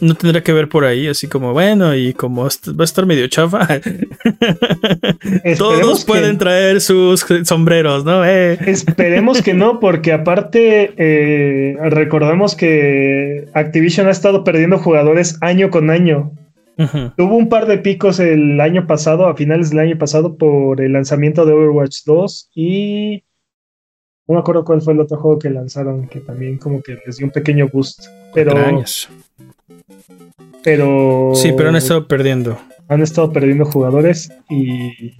[0.00, 2.48] No tendrá que ver por ahí, así como, bueno, y como va
[2.80, 3.68] a estar medio chafa.
[5.58, 8.24] Todos pueden traer sus sombreros, ¿no?
[8.24, 8.58] Eh.
[8.66, 15.88] Esperemos que no, porque aparte, eh, recordemos que Activision ha estado perdiendo jugadores año con
[15.88, 16.32] año.
[16.76, 20.92] Tuvo un par de picos el año pasado, a finales del año pasado, por el
[20.92, 23.24] lanzamiento de Overwatch 2 y
[24.26, 27.16] no me acuerdo cuál fue el otro juego que lanzaron, que también como que les
[27.16, 28.06] dio un pequeño boost.
[28.32, 28.54] Pero.
[30.62, 31.32] Pero.
[31.34, 32.58] Sí, pero han estado perdiendo.
[32.88, 35.16] Han estado perdiendo jugadores y.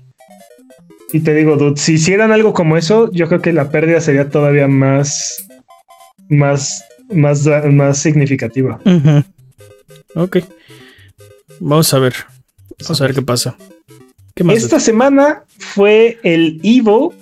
[1.13, 4.31] Y te digo, dude, si hicieran algo como eso, yo creo que la pérdida sería
[4.31, 5.47] todavía más.
[6.29, 6.85] Más.
[7.11, 8.81] Más, más significativa.
[10.15, 10.39] Ok.
[11.63, 12.15] Vamos a ver.
[12.81, 13.57] Vamos a ver qué pasa.
[14.35, 17.15] Esta semana fue el Evo.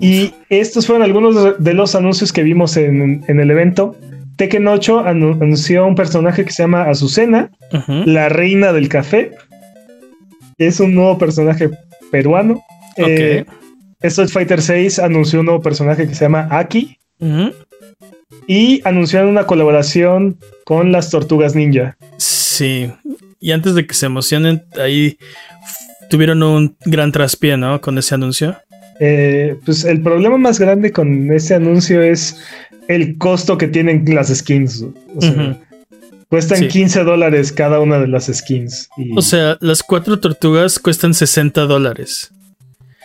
[0.00, 3.96] Y estos fueron algunos de los anuncios que vimos en, el evento.
[4.36, 7.50] Tekken 8 anunció un personaje que se llama Azucena,
[7.88, 9.32] la reina del café.
[10.58, 11.70] Es un nuevo personaje
[12.10, 12.62] peruano.
[12.96, 13.44] Eh,
[14.02, 16.98] Street Fighter 6 anunció un nuevo personaje que se llama Aki.
[18.46, 21.96] Y anunciaron una colaboración con las tortugas ninja.
[22.18, 22.43] Sí.
[22.60, 25.18] Y antes de que se emocionen, ahí
[26.10, 27.80] tuvieron un gran traspié, ¿no?
[27.80, 28.56] Con ese anuncio.
[29.00, 32.40] Eh, pues el problema más grande con ese anuncio es
[32.88, 34.84] el costo que tienen las skins.
[35.16, 35.58] O sea,
[36.28, 38.88] Cuestan 15 dólares cada una de las skins.
[39.14, 42.32] O sea, las cuatro tortugas cuestan 60 dólares.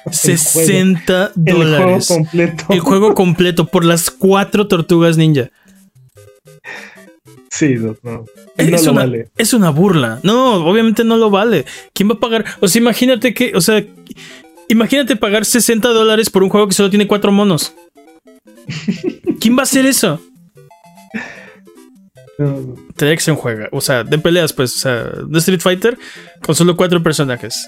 [0.10, 1.46] 60 dólares.
[1.46, 2.66] El juego completo.
[2.70, 5.52] El juego completo por las cuatro tortugas ninja.
[7.52, 8.26] Sí, no.
[8.58, 9.30] es, una, vale.
[9.38, 10.20] es una burla.
[10.24, 11.66] No, obviamente no lo vale.
[11.94, 12.46] ¿Quién va a pagar?
[12.60, 13.84] O sea, imagínate que, o sea,
[14.68, 17.74] imagínate pagar 60 dólares por un juego que solo tiene cuatro monos.
[19.40, 20.22] ¿Quién va a hacer eso?
[22.38, 23.66] Tendría que ser un juego.
[23.72, 24.76] O sea, de peleas, pues.
[24.78, 25.98] O sea, de Street Fighter
[26.42, 27.68] con solo cuatro personajes.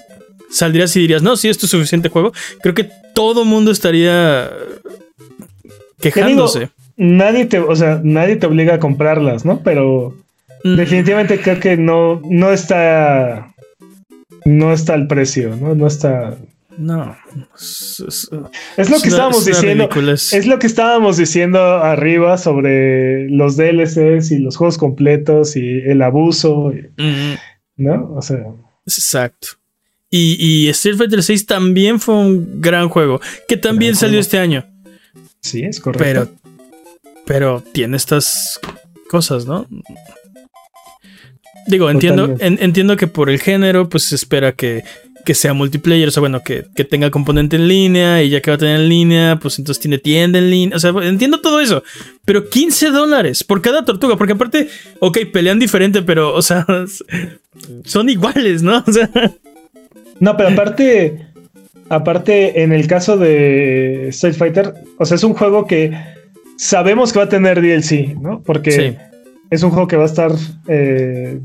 [0.50, 2.32] Saldrías y dirías, no, si esto es suficiente juego.
[2.62, 4.50] Creo que todo mundo estaría
[6.00, 6.70] quejándose.
[7.02, 9.62] Nadie te, o sea, nadie te obliga a comprarlas, ¿no?
[9.62, 10.16] Pero
[10.64, 10.76] mm.
[10.76, 13.48] definitivamente creo que no, no está.
[14.44, 15.74] No está el precio, ¿no?
[15.74, 16.36] No está.
[16.78, 17.16] No.
[17.56, 19.88] Es, lo que estábamos diciendo.
[20.06, 26.02] Es lo que estábamos diciendo arriba sobre los DLCs y los juegos completos y el
[26.02, 26.72] abuso.
[27.76, 28.14] ¿No?
[28.16, 28.38] O sea.
[28.86, 29.48] Exacto.
[30.10, 33.20] Y, y, Street Fighter 6 también fue un gran juego.
[33.48, 34.66] Que también salió este año.
[35.40, 36.04] Sí, es correcto.
[36.04, 36.41] Pero.
[37.32, 38.60] Pero tiene estas
[39.08, 39.66] cosas, ¿no?
[41.66, 44.84] Digo, entiendo, entiendo que por el género, pues se espera que
[45.24, 48.56] que sea multiplayer, o sea, bueno, que, tenga componente en línea y ya que va
[48.56, 51.84] a tener en línea, pues entonces tiene tienda en línea, o sea, entiendo todo eso,
[52.24, 54.68] pero 15 dólares por cada tortuga, porque aparte,
[54.98, 56.66] ok, pelean diferente, pero, o sea,
[57.84, 58.82] son iguales, ¿no?
[58.86, 59.08] O sea...
[60.18, 61.26] No, pero aparte,
[61.88, 65.92] aparte, en el caso de Street Fighter, o sea, es un juego que
[66.62, 68.40] sabemos que va a tener DLC, ¿no?
[68.42, 68.96] Porque
[69.50, 70.32] es un juego que va a estar
[70.68, 71.40] eh,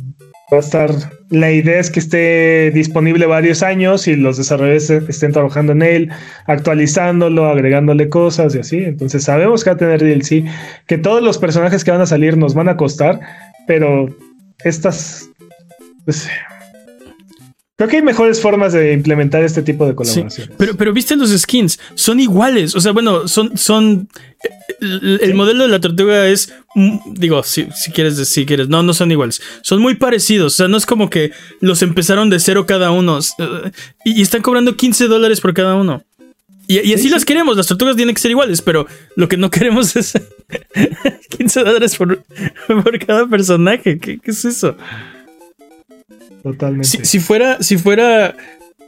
[0.53, 0.91] va a estar.
[1.29, 6.09] La idea es que esté disponible varios años y los desarrolladores estén trabajando en él,
[6.45, 8.77] actualizándolo, agregándole cosas y así.
[8.77, 10.45] Entonces sabemos que va a tener DLC,
[10.85, 13.19] que todos los personajes que van a salir nos van a costar,
[13.65, 14.15] pero
[14.63, 15.29] estas.
[16.05, 16.29] Pues,
[17.75, 20.49] Creo que hay mejores formas de implementar este tipo de colaboraciones.
[20.57, 22.75] pero, pero viste los skins, son iguales.
[22.75, 23.55] O sea, bueno, son.
[23.55, 24.07] son
[24.79, 26.53] el, modelo de la tortuga es.
[26.75, 28.69] Mm, digo, si, si quieres, si quieres.
[28.69, 29.41] No, no son iguales.
[29.61, 30.53] Son muy parecidos.
[30.53, 33.19] O sea, no es como que los empezaron de cero cada uno.
[34.03, 36.03] Y, están cobrando 15 dólares por cada uno.
[36.67, 37.57] Y, así las queremos.
[37.57, 40.13] Las tortugas tienen que ser iguales, pero lo que no queremos es
[41.37, 42.23] 15 dólares por,
[42.67, 43.99] por cada personaje.
[43.99, 44.75] ¿Qué, qué es eso?
[46.43, 47.05] Totalmente.
[47.05, 48.35] Si, fuera, si fuera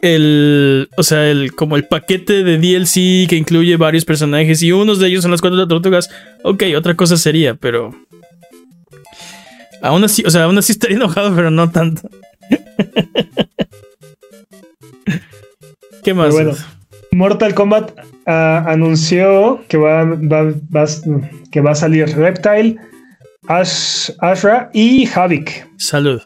[0.02, 5.00] el, o sea, el como el paquete de DLC que incluye varios personajes y unos
[5.00, 6.10] de ellos son las cuatro tortugas,
[6.44, 7.94] ok, otra cosa sería, pero
[9.82, 12.10] aún así, o sea, aún así estaría enojado, pero no tanto.
[16.04, 16.34] ¿Qué más?
[16.34, 16.54] bueno,
[17.12, 17.92] Mortal Kombat
[18.26, 20.18] ah, anunció que va,
[21.52, 22.78] que va a salir Reptile,
[23.48, 25.68] Ash, Ashra y Havik.
[25.78, 26.22] Salud.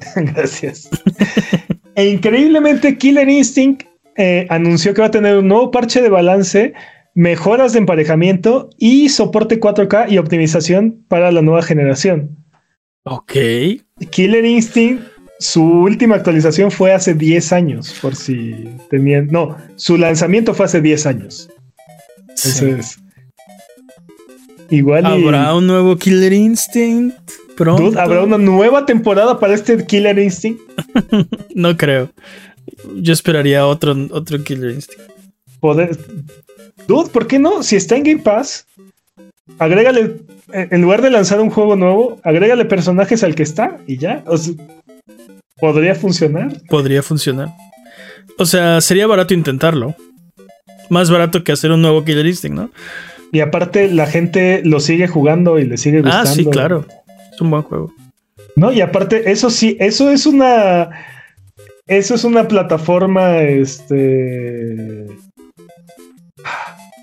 [0.14, 0.88] Gracias.
[2.00, 3.82] e increíblemente, Killer Instinct
[4.16, 6.72] eh, anunció que va a tener un nuevo parche de balance,
[7.14, 12.38] mejoras de emparejamiento y soporte 4K y optimización para la nueva generación.
[13.04, 13.32] Ok.
[14.10, 15.02] Killer Instinct,
[15.38, 19.26] su última actualización fue hace 10 años, por si tenían.
[19.26, 21.50] No, su lanzamiento fue hace 10 años.
[22.28, 22.98] Entonces.
[24.70, 25.04] Igual.
[25.04, 27.39] ¿Habrá un nuevo Killer Instinct?
[27.68, 30.60] ¿Habrá una nueva temporada para este Killer Instinct?
[31.54, 32.10] no creo.
[32.94, 35.10] Yo esperaría otro, otro Killer Instinct.
[35.60, 35.96] Poder...
[36.86, 37.62] Dude, ¿por qué no?
[37.62, 38.66] Si está en Game Pass,
[39.58, 40.16] agrégale,
[40.52, 44.24] en lugar de lanzar un juego nuevo, agrégale personajes al que está y ya.
[45.58, 46.52] ¿Podría funcionar?
[46.68, 47.48] Podría funcionar.
[48.38, 49.94] O sea, sería barato intentarlo.
[50.88, 52.70] Más barato que hacer un nuevo Killer Instinct, ¿no?
[53.32, 56.28] Y aparte, la gente lo sigue jugando y le sigue gustando.
[56.28, 56.86] Ah, sí, claro
[57.40, 57.92] un buen juego.
[58.56, 60.90] No, y aparte, eso sí, eso es una.
[61.86, 63.38] Eso es una plataforma.
[63.38, 65.06] Este.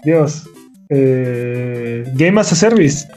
[0.04, 0.50] Dios.
[0.90, 3.08] Eh, Game as a Service.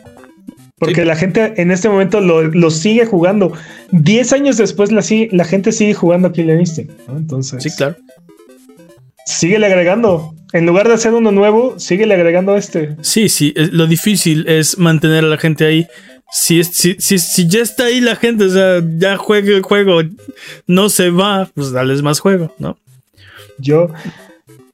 [0.78, 3.52] Porque la gente en este momento lo, sigue jugando.
[3.92, 6.92] Diez años después la, la gente sigue jugando a Killer Instinct.
[7.10, 7.62] Entonces.
[7.62, 7.96] Sí, claro.
[9.26, 10.34] Síguele agregando.
[10.52, 12.96] En lugar de hacer uno nuevo, síguele agregando este.
[13.02, 13.52] Sí, sí.
[13.54, 15.86] Lo difícil es mantener a la gente ahí
[16.32, 20.00] si, si, si, ya está ahí la gente, o sea, ya juega el juego,
[20.66, 22.78] no se va, pues dales más juego, ¿no?
[23.58, 23.88] Yo,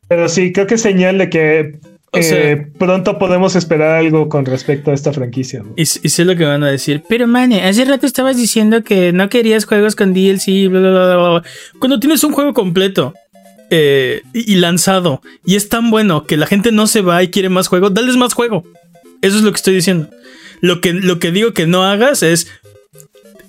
[0.08, 1.78] Pero sí, creo que es señal de que
[2.12, 5.62] eh, pronto podemos esperar algo con respecto a esta franquicia.
[5.76, 7.02] Y, sé lo que van a decir.
[7.08, 11.16] Pero, mane, hace rato estabas diciendo que no querías juegos con DLC, bla, bla, bla,
[11.16, 11.42] bla.
[11.78, 13.14] Cuando tienes un juego completo
[13.70, 17.48] eh, y, lanzado y es tan bueno que la gente no se va y quiere
[17.48, 18.64] más juego, dales más juego.
[19.22, 20.08] Eso es lo que estoy diciendo.
[20.60, 22.48] Lo que, lo que digo que no hagas es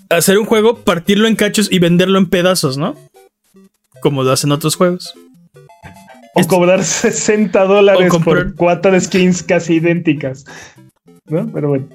[0.10, 2.96] hacer un juego, partirlo en cachos y venderlo en pedazos, ¿no?
[4.02, 5.14] Como lo hacen otros juegos.
[6.34, 10.46] O cobrar 60 dólares por cuatro skins casi idénticas.
[11.26, 11.50] ¿No?
[11.52, 11.88] Pero bueno.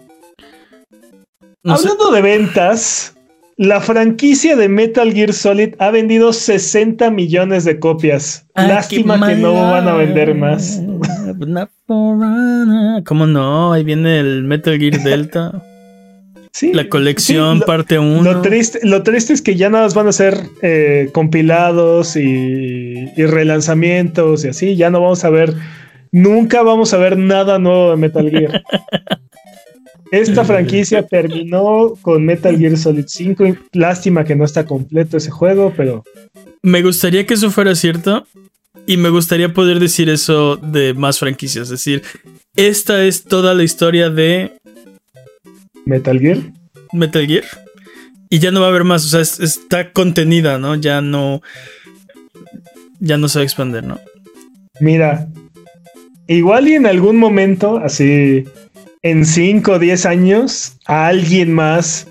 [1.64, 3.11] Hablando de ventas,
[3.56, 8.46] la franquicia de Metal Gear Solid ha vendido 60 millones de copias.
[8.54, 10.82] Lástima que no van a vender más.
[13.04, 13.72] ¿Cómo no?
[13.72, 15.62] Ahí viene el Metal Gear Delta.
[16.54, 18.30] Sí, la colección parte 1.
[18.30, 23.08] Lo triste, lo triste es que ya nada más van a ser eh, compilados y,
[23.16, 24.76] y, relanzamientos y así.
[24.76, 25.54] Ya no vamos a ver,
[26.10, 28.62] nunca vamos a ver nada nuevo de Metal Gear.
[30.10, 33.44] Esta franquicia terminó con Metal Gear Solid 5.
[33.72, 36.04] Lástima que no está completo ese juego, pero.
[36.62, 38.26] Me gustaría que eso fuera cierto.
[38.86, 41.64] Y me gustaría poder decir eso de más franquicias.
[41.64, 42.02] Es decir,
[42.56, 44.52] esta es toda la historia de.
[45.84, 46.38] Metal Gear.
[46.92, 47.44] Metal Gear.
[48.28, 49.04] Y ya no va a haber más.
[49.04, 50.74] O sea, está contenida, ¿no?
[50.74, 51.42] Ya no.
[52.98, 54.00] Ya no se va a expandir, ¿no?
[54.80, 55.28] Mira.
[56.28, 58.44] Igual y en algún momento, así
[59.02, 62.08] en 5 o 10 años alguien más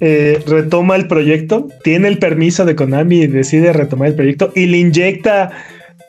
[0.00, 4.66] eh, retoma el proyecto, tiene el permiso de Konami y decide retomar el proyecto y
[4.66, 5.50] le inyecta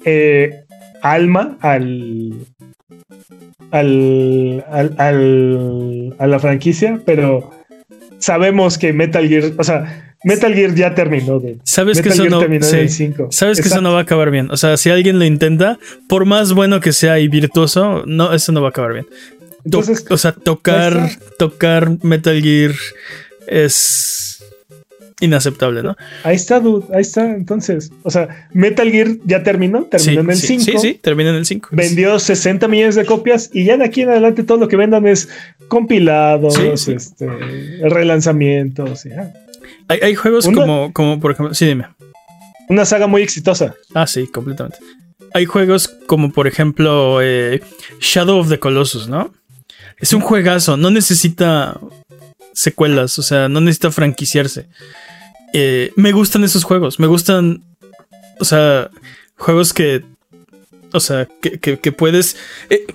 [0.04, 0.64] eh,
[1.02, 2.34] alma al,
[3.72, 4.66] al,
[4.98, 7.52] al, a la franquicia, pero
[8.20, 11.42] sabemos que Metal Gear, o sea, Metal Gear ya terminó.
[11.64, 12.42] Sabes que eso no,
[13.32, 14.52] Sabes que eso no va a acabar bien.
[14.52, 15.80] O sea, si alguien lo intenta,
[16.10, 19.06] por más bueno que sea y virtuoso, no, eso no va a acabar bien
[20.10, 22.74] o sea, tocar, tocar Metal Gear
[23.48, 24.44] es
[25.20, 25.96] inaceptable, ¿no?
[26.24, 27.26] Ahí está, dude, ahí está.
[27.34, 30.64] Entonces, o sea, Metal Gear ya terminó, terminó en el 5.
[30.64, 31.70] Sí, sí, termina en el 5.
[31.72, 35.08] Vendió 60 millones de copias y ya de aquí en adelante todo lo que vendan
[35.08, 35.30] es
[35.68, 36.58] compilados,
[36.88, 37.28] este,
[37.82, 39.06] relanzamientos.
[39.88, 41.88] Hay, hay, juegos como, como, por ejemplo, sí, dime.
[42.70, 43.76] Una saga muy exitosa.
[43.94, 44.78] Ah, sí, completamente.
[45.34, 47.62] Hay juegos como, por ejemplo, eh,
[48.00, 49.34] Shadow of the Colossus, ¿no?
[50.00, 51.80] Es un juegazo, no necesita
[52.54, 54.68] secuelas, o sea, no necesita franquiciarse.
[55.54, 57.64] Eh, me gustan esos juegos, me gustan,
[58.40, 58.90] o sea,
[59.38, 60.04] juegos que,
[60.94, 62.38] o sea, que, puedes...
[62.70, 62.86] Eh,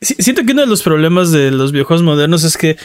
[0.00, 2.76] siento que uno de los problemas de los videojuegos modernos es que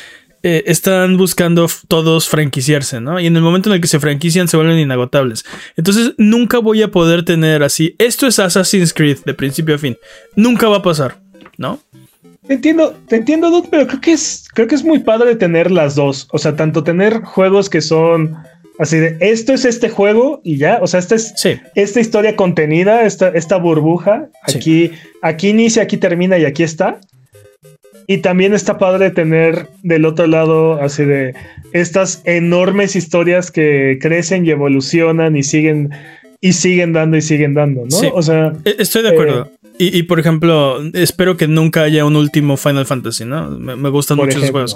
[0.44, 3.20] eh, están buscando todos franquiciarse, ¿no?
[3.20, 5.44] Y en el momento en el que se franquician se vuelven inagotables.
[5.76, 9.98] Entonces nunca voy a poder tener así, esto es Assassin's Creed de principio a fin.
[10.36, 11.20] Nunca va a pasar,
[11.58, 11.82] ¿no?
[12.48, 15.72] Te entiendo, te entiendo, Dude, pero creo que es, creo que es muy padre tener
[15.72, 16.28] las dos.
[16.32, 18.38] O sea, tanto tener juegos que son
[18.78, 20.80] así de esto es este juego y ya.
[20.82, 21.34] O sea, esta es
[21.76, 24.30] esta historia contenida, esta, esta burbuja.
[24.44, 24.92] Aquí,
[25.22, 27.00] aquí inicia, aquí termina y aquí está.
[28.08, 31.34] Y también está padre tener del otro lado así de
[31.74, 35.90] estas enormes historias que crecen y evolucionan y siguen
[36.40, 38.10] y siguen dando y siguen dando, ¿no?
[38.14, 39.50] O sea, e-, estoy de acuerdo.
[39.64, 43.50] Eh, y, por ejemplo, espero que nunca haya un último Final Fantasy, ¿no?
[43.52, 44.76] Me, gustan mucho esos juegos.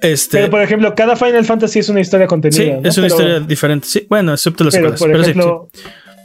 [0.00, 2.80] Este, pero por ejemplo, cada Final Fantasy es una historia contenida.
[2.80, 3.86] Sí, es una historia diferente.
[3.88, 5.68] Sí, bueno, excepto las pero, Por ejemplo,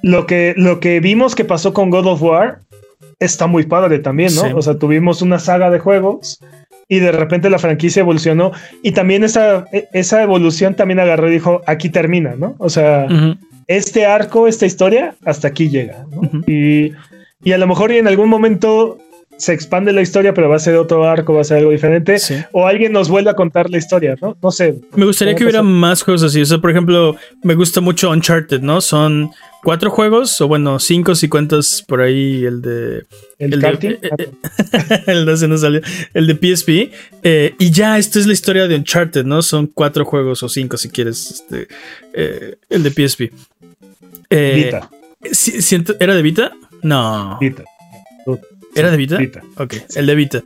[0.02, 2.60] Lo, que, lo que vimos que pasó con God of War
[3.20, 4.58] está muy padre también, ¿no?
[4.58, 6.40] O sea, tuvimos una saga de juegos
[6.88, 8.52] y de repente la franquicia evolucionó
[8.84, 12.56] y también esa, e, esa evolución también agarró y dijo, aquí termina, ¿no?
[12.60, 13.08] O sea,
[13.68, 16.44] este arco, esta historia, hasta aquí llega, ¿no?
[16.46, 16.92] Y
[17.44, 18.98] y a lo mejor y en algún momento
[19.38, 22.18] se expande la historia, pero va a ser otro arco, va a ser algo diferente.
[22.52, 24.38] O alguien nos vuelve a contar la historia, ¿no?
[24.42, 24.76] No sé.
[24.96, 26.42] Me gustaría que hubiera más juegos así.
[26.42, 28.80] O sea, por ejemplo, me gusta mucho Uncharted, ¿no?
[28.80, 29.32] Son
[29.64, 33.06] cuatro juegos, o bueno, cinco si cuentas por ahí el de.
[33.40, 33.68] El, de.
[33.68, 35.82] Eh, eh, el de no salió.
[36.14, 36.70] El de PSP.
[37.24, 39.42] Eh, y ya, esta es la historia de Uncharted, ¿no?
[39.42, 41.32] Son cuatro juegos o cinco si quieres.
[41.32, 41.68] Este,
[42.70, 43.32] el de PSP.
[44.30, 44.90] Vita.
[46.00, 46.54] ¿Era de Vita?
[46.84, 47.38] No.
[47.40, 47.64] Vita.
[48.76, 49.18] ¿Era de Vita?
[49.18, 49.42] Vita.
[49.58, 50.44] Ok, el de Vita.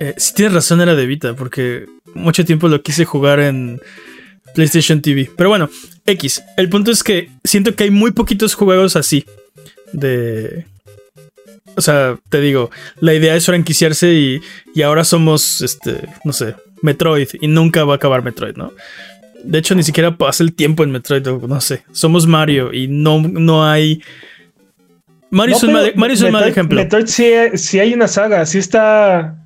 [0.00, 3.80] Eh, si tienes razón, era de Vita, porque mucho tiempo lo quise jugar en
[4.54, 5.30] PlayStation TV.
[5.36, 5.68] Pero bueno,
[6.06, 6.42] X.
[6.56, 9.24] El punto es que siento que hay muy poquitos juegos así.
[9.92, 10.66] De.
[11.76, 14.40] O sea, te digo, la idea es franquiciarse y,
[14.74, 18.72] y ahora somos, este, no sé, Metroid y nunca va a acabar Metroid, ¿no?
[19.44, 21.84] De hecho, ni siquiera pasa el tiempo en Metroid, no sé.
[21.92, 24.02] Somos Mario y no, no hay
[25.30, 25.72] Mario es un,
[26.32, 26.76] mal, ejemplo.
[26.76, 29.44] Metroid sí, hay una saga, sí está.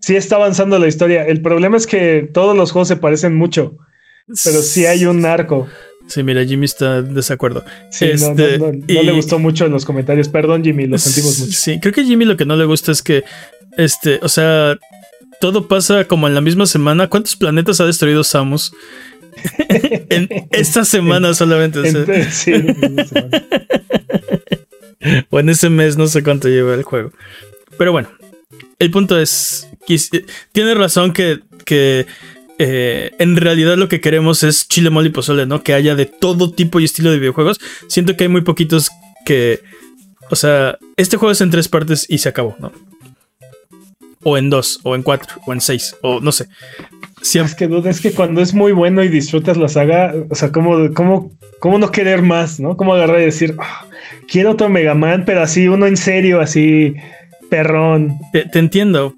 [0.00, 1.26] Sí está avanzando la historia.
[1.26, 3.76] El problema es que todos los juegos se parecen mucho.
[4.44, 5.66] Pero sí hay un arco.
[6.06, 7.64] Sí, mira, Jimmy está en desacuerdo.
[7.90, 10.28] Sí, no, este, le gustó mucho en los comentarios.
[10.28, 11.52] Perdón, Jimmy, lo sentimos mucho.
[11.52, 13.24] Sí, creo que Jimmy lo que no le gusta es que,
[13.76, 14.78] este, o sea,
[15.40, 17.08] todo pasa como en la misma semana.
[17.08, 18.72] ¿Cuántos planetas ha destruido Samus?
[20.10, 21.80] en esta semana solamente.
[22.30, 22.52] sí,
[25.30, 27.12] o en ese mes, no sé cuánto lleva el juego.
[27.76, 28.08] Pero bueno,
[28.78, 29.68] el punto es,
[30.52, 32.06] tiene razón que, que
[32.58, 35.62] eh, en realidad lo que queremos es chile, mole y pozole, ¿no?
[35.62, 37.60] Que haya de todo tipo y estilo de videojuegos.
[37.86, 38.90] Siento que hay muy poquitos
[39.24, 39.62] que...
[40.30, 42.72] O sea, este juego es en tres partes y se acabó, ¿no?
[44.22, 46.48] O en dos, o en cuatro, o en seis, o no sé.
[47.22, 50.50] Es que duda, es que cuando es muy bueno y disfrutas la saga, o sea,
[50.50, 51.30] ¿cómo, cómo,
[51.60, 52.76] cómo no querer más, no?
[52.76, 53.86] ¿Cómo agarrar y decir, ah,
[54.28, 56.94] quiero otro Mega Man, pero así, uno en serio, así,
[57.48, 58.18] perrón?
[58.32, 59.14] te entiendo,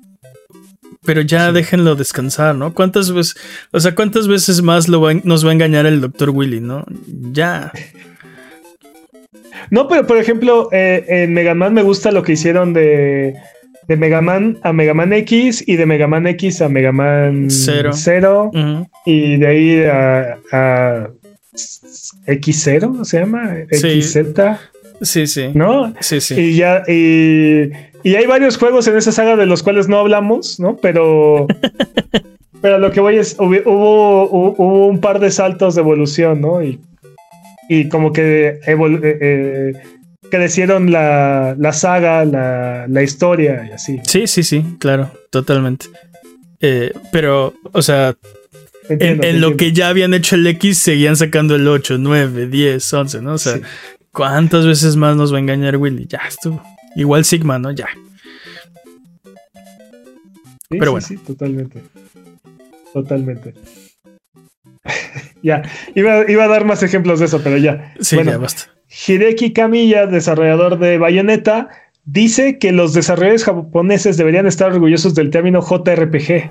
[1.05, 2.74] pero ya déjenlo descansar, ¿no?
[2.74, 3.36] ¿Cuántas veces,
[3.72, 6.31] o sea, cuántas veces más lo nos va a engañar el Dr.
[6.31, 6.85] Willy, ¿no?
[7.32, 7.72] Ya.
[9.70, 13.35] No, pero por ejemplo, eh, en Mega Man me gusta lo que hicieron de,
[13.90, 17.50] de Mega Man a Mega Man X y de Mega Man X a Mega Man
[17.50, 18.52] Zero,
[19.04, 21.08] y de ahí a, a
[22.24, 23.56] X0, ¿se llama?
[23.68, 24.16] XZ.
[25.02, 25.50] Sí, sí.
[25.54, 25.92] ¿No?
[25.98, 26.40] Sí, sí.
[26.40, 27.72] Y ya, y
[28.04, 30.76] y hay varios juegos en esa saga de los cuales no hablamos, ¿no?
[30.76, 31.48] Pero,
[32.62, 36.62] pero lo que voy es, hubo, hubo, un par de saltos de evolución, ¿no?
[36.62, 36.78] Y,
[37.68, 39.72] y como que eh, eh,
[40.31, 44.01] crecieron la, la saga, la, la, historia y así.
[44.05, 45.86] Sí, sí, sí, claro, totalmente.
[46.61, 48.16] Eh, pero, o sea,
[48.89, 53.23] en, lo que ya habían hecho el X, seguían sacando el 8, 9, 10, 11,
[53.23, 53.35] ¿no?
[53.35, 53.61] O sea,
[54.12, 56.07] ¿cuántas veces más nos va a engañar Willy?
[56.09, 56.62] Ya estuvo.
[56.97, 57.70] Igual Sigma, ¿no?
[57.70, 57.89] Ya.
[60.69, 61.07] Pero bueno.
[61.07, 61.82] Sí, totalmente.
[62.93, 63.55] Totalmente.
[65.43, 65.62] ya,
[65.94, 67.94] iba, a dar más ejemplos de eso, pero ya.
[68.01, 68.70] Sí, ya basta.
[68.90, 71.68] Hideki Kamiya, desarrollador de Bayonetta,
[72.04, 76.50] dice que los desarrolladores japoneses deberían estar orgullosos del término JRPG.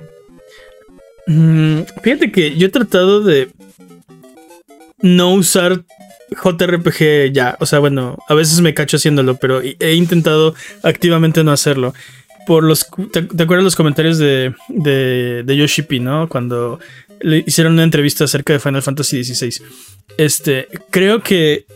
[1.26, 3.50] Mm, fíjate que yo he tratado de
[5.00, 5.84] no usar
[6.30, 7.56] JRPG ya.
[7.60, 11.94] O sea, bueno, a veces me cacho haciéndolo, pero he intentado activamente no hacerlo.
[12.46, 12.86] Por los.
[13.12, 16.28] ¿Te, acuerdas los comentarios de, de, de Yoshi P, no?
[16.28, 16.80] Cuando
[17.20, 19.62] le hicieron una entrevista acerca de Final Fantasy XVI.
[20.16, 21.66] Este, creo que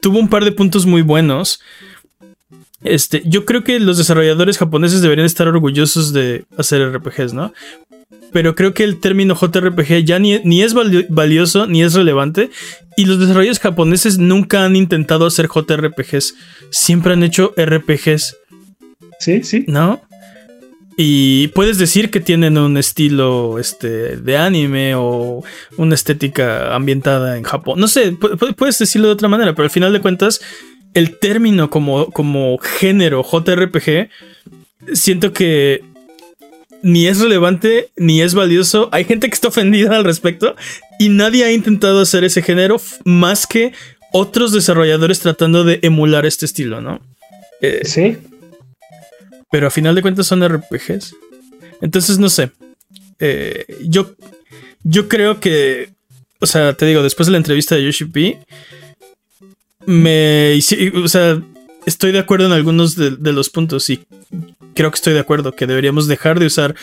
[0.00, 1.60] tuvo un par de puntos muy buenos.
[2.84, 7.52] Este, yo creo que los desarrolladores japoneses deberían estar orgullosos de hacer RPGs, ¿no?
[8.32, 10.74] pero creo que el término JRPG ya ni, ni, es
[11.08, 12.50] valioso ni es relevante.
[12.96, 16.34] Y los desarrolladores japoneses nunca han intentado hacer JRPGs.
[16.70, 18.36] Siempre han hecho RPGs.
[19.18, 19.64] Sí, sí.
[19.68, 20.02] ¿No?
[20.96, 25.42] Y puedes decir que tienen un estilo este, de anime o
[25.76, 27.80] una estética ambientada en Japón.
[27.80, 28.12] No sé,
[28.56, 30.40] puedes decirlo de otra manera, pero al final de cuentas,
[30.94, 34.10] el término como, como género JRPG,
[34.92, 35.82] siento que
[36.82, 38.88] ni es relevante ni es valioso.
[38.92, 40.56] Hay gente que está ofendida al respecto
[40.98, 43.72] y nadie ha intentado hacer ese género más que
[44.12, 47.00] otros desarrolladores tratando de emular este estilo, ¿no?
[47.62, 48.18] Eh, sí.
[49.52, 51.14] Pero a final de cuentas son RPGs.
[51.80, 52.50] Entonces, no sé.
[53.20, 54.14] Eh, yo,
[54.82, 55.90] yo creo que,
[56.40, 58.38] o sea, te digo, después de la entrevista de Yoshi P,
[59.86, 60.58] me,
[60.94, 61.40] o sea,
[61.86, 64.04] estoy de acuerdo en algunos de, los puntos y
[64.74, 66.74] creo que estoy de acuerdo que deberíamos dejar de usar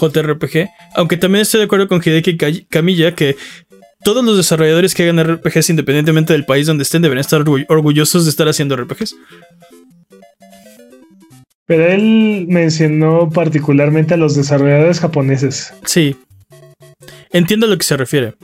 [0.00, 3.36] JRPG, aunque también estoy de acuerdo con Hideki Kamiya que
[4.04, 8.30] todos los desarrolladores que hagan RPGs independientemente del país donde estén deberían estar orgullosos de
[8.30, 9.16] estar haciendo RPGs.
[11.72, 15.72] Pero él mencionó particularmente a los desarrolladores japoneses.
[15.86, 16.14] Sí.
[17.30, 18.34] Entiendo a lo que se refiere.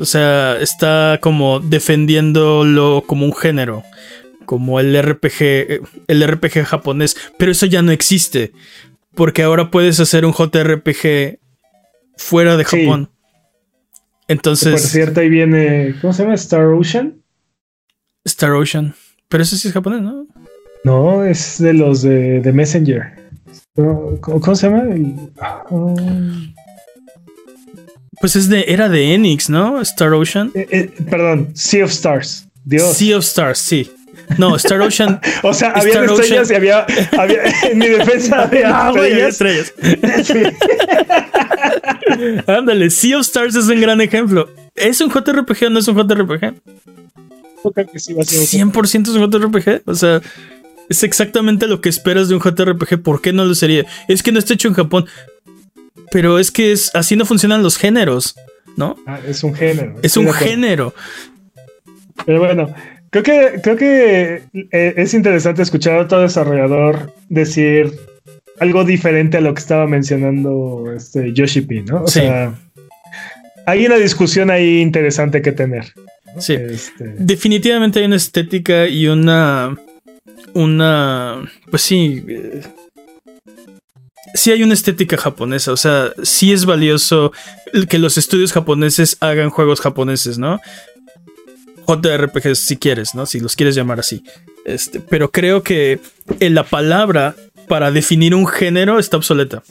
[0.00, 3.84] O sea, está como defendiéndolo como un género
[4.44, 8.50] como el RPG, el RPG japonés, pero eso ya no existe,
[9.14, 11.38] porque ahora puedes hacer un JRPG
[12.16, 13.08] fuera de Japón.
[14.26, 14.72] Entonces.
[14.72, 15.94] Por cierto, ahí viene.
[16.00, 16.34] ¿Cómo se llama?
[16.34, 17.22] Star Ocean.
[18.24, 18.96] Star Ocean.
[19.28, 20.26] Pero ese sí es japonés, ¿no?
[20.84, 23.14] No, es de los de, Messenger.
[23.74, 24.84] ¿Cómo, se llama?
[28.20, 28.64] Pues es de.
[28.68, 29.80] Era de Enix, ¿no?
[29.80, 30.50] Star Ocean.
[30.54, 32.46] Eh, eh, perdón, Sea of Stars.
[32.64, 32.96] Dios.
[32.96, 33.90] Sea of Stars, sí.
[34.38, 35.20] No, Star Ocean.
[35.42, 36.86] o sea, había estrellas y había,
[37.70, 39.72] En mi defensa había ah, estrellas.
[42.46, 44.48] Ándale, Sea of Stars es un gran ejemplo.
[44.74, 46.54] ¿Es un JRPG o no es un JRPG?
[47.64, 49.82] 100% es un JRPG.
[49.86, 50.20] O sea,
[50.88, 53.02] es exactamente lo que esperas de un JRPG.
[53.02, 53.86] ¿Por qué no lo sería?
[54.08, 55.06] Es que no está hecho en Japón.
[56.10, 58.34] Pero es que es, así no funcionan los géneros,
[58.76, 58.96] ¿no?
[59.06, 59.96] Ah, es un género.
[60.02, 60.94] Es un género.
[62.26, 62.74] Pero bueno,
[63.10, 67.92] creo que, creo que eh, es interesante escuchar a otro desarrollador decir
[68.60, 72.04] algo diferente a lo que estaba mencionando este Yoshi P, ¿no?
[72.04, 72.54] O sea,
[73.66, 75.92] hay una discusión ahí interesante que tener.
[76.38, 76.54] Sí.
[76.54, 79.76] Este, Definitivamente hay una estética y una.
[80.54, 81.50] Una.
[81.70, 82.24] Pues sí.
[82.28, 82.62] Eh,
[84.34, 85.72] sí hay una estética japonesa.
[85.72, 87.32] O sea, sí es valioso
[87.88, 90.60] que los estudios japoneses hagan juegos japoneses, ¿no?
[91.86, 93.26] JRPGs si quieres, ¿no?
[93.26, 94.22] Si los quieres llamar así.
[94.64, 96.00] Este, pero creo que
[96.38, 97.34] la palabra
[97.68, 99.62] para definir un género está obsoleta.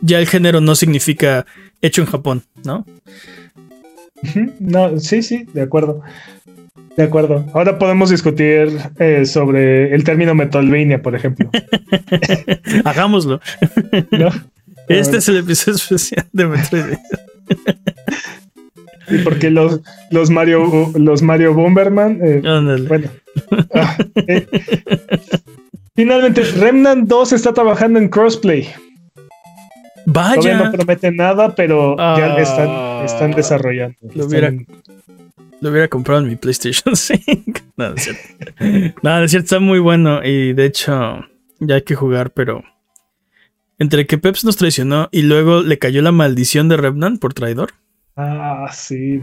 [0.00, 1.46] Ya el género no significa
[1.80, 2.84] hecho en Japón, ¿no?
[4.60, 6.02] No, sí, sí, de acuerdo.
[6.96, 7.46] De acuerdo.
[7.54, 11.50] Ahora podemos discutir eh, sobre el término Metroidvania, por ejemplo.
[12.84, 13.40] Hagámoslo.
[14.88, 17.00] Este es el episodio especial de Metroidvania.
[19.08, 22.20] y porque los, los Mario los Mario Bomberman.
[22.22, 22.42] Eh,
[22.86, 23.08] bueno.
[23.74, 23.96] Ah,
[24.26, 24.46] eh,
[25.94, 28.68] finalmente, Remnant 2 está trabajando en crossplay.
[30.04, 30.34] Vaya.
[30.34, 33.96] Todavía no promete nada, pero ya están, están desarrollando.
[34.14, 34.52] Lo hubiera,
[35.62, 37.24] lo hubiera comprado en mi PlayStation 5.
[37.76, 38.98] no, es cierto.
[39.02, 40.22] no, es cierto, está muy bueno.
[40.24, 41.24] Y de hecho,
[41.60, 42.62] ya hay que jugar, pero.
[43.78, 47.70] Entre que Peps nos traicionó y luego le cayó la maldición de Remnant por traidor.
[48.16, 49.20] Ah, sí.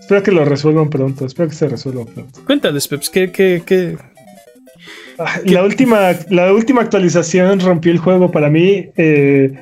[0.00, 1.26] Espero que lo resuelvan pronto.
[1.26, 2.40] Espero que se resuelva pronto.
[2.44, 3.96] Cuéntales, Peps, ¿qué, qué, qué,
[5.18, 8.90] Ah, la última, la última actualización rompió el juego para mí.
[8.96, 9.52] Eh,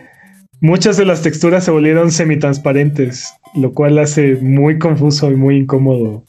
[0.61, 6.25] muchas de las texturas se volvieron semitransparentes, lo cual hace muy confuso y muy incómodo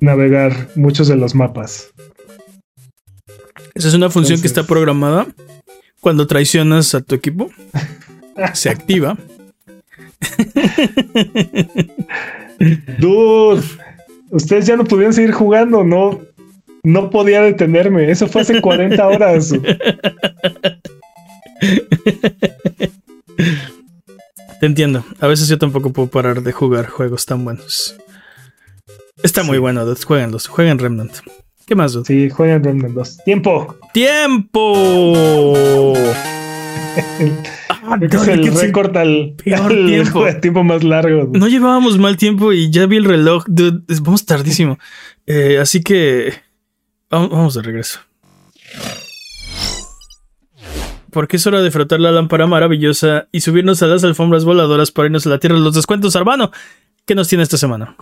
[0.00, 1.92] navegar muchos de los mapas.
[3.74, 5.26] Esa es una función que está programada
[6.00, 7.50] cuando traicionas a tu equipo.
[8.54, 9.16] se activa.
[12.98, 13.62] Dude,
[14.30, 16.20] ustedes ya no pudieron seguir jugando, ¿no?
[16.82, 18.10] No podía detenerme.
[18.10, 19.52] Eso fue hace 40 horas.
[24.60, 25.04] Te entiendo.
[25.20, 27.96] A veces yo tampoco puedo parar de jugar juegos tan buenos.
[29.22, 30.48] Está muy bueno, jueguenlos.
[30.48, 31.12] Jueguen Remnant.
[31.66, 32.06] ¿Qué más, dude?
[32.06, 33.18] Sí, jueguen Remnant 2.
[33.24, 33.76] ¡Tiempo!
[33.92, 35.92] ¡Tiempo!
[37.68, 40.24] ah, es el récord al, peor tiempo.
[40.40, 41.30] tiempo más largo.
[41.32, 43.44] No llevábamos mal tiempo y ya vi el reloj.
[43.46, 44.78] Dude, vamos tardísimo.
[45.26, 46.32] Eh, así que
[47.10, 48.00] Vamos de regreso.
[51.10, 55.06] Porque es hora de frotar la lámpara maravillosa y subirnos a las alfombras voladoras para
[55.06, 56.16] irnos a la tierra de los descuentos.
[56.16, 56.50] Arbano,
[57.06, 57.96] ¿qué nos tiene esta semana?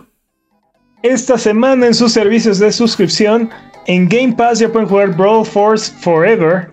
[1.03, 3.49] Esta semana en sus servicios de suscripción,
[3.85, 6.69] en Game Pass ya pueden jugar Brawl Force Forever.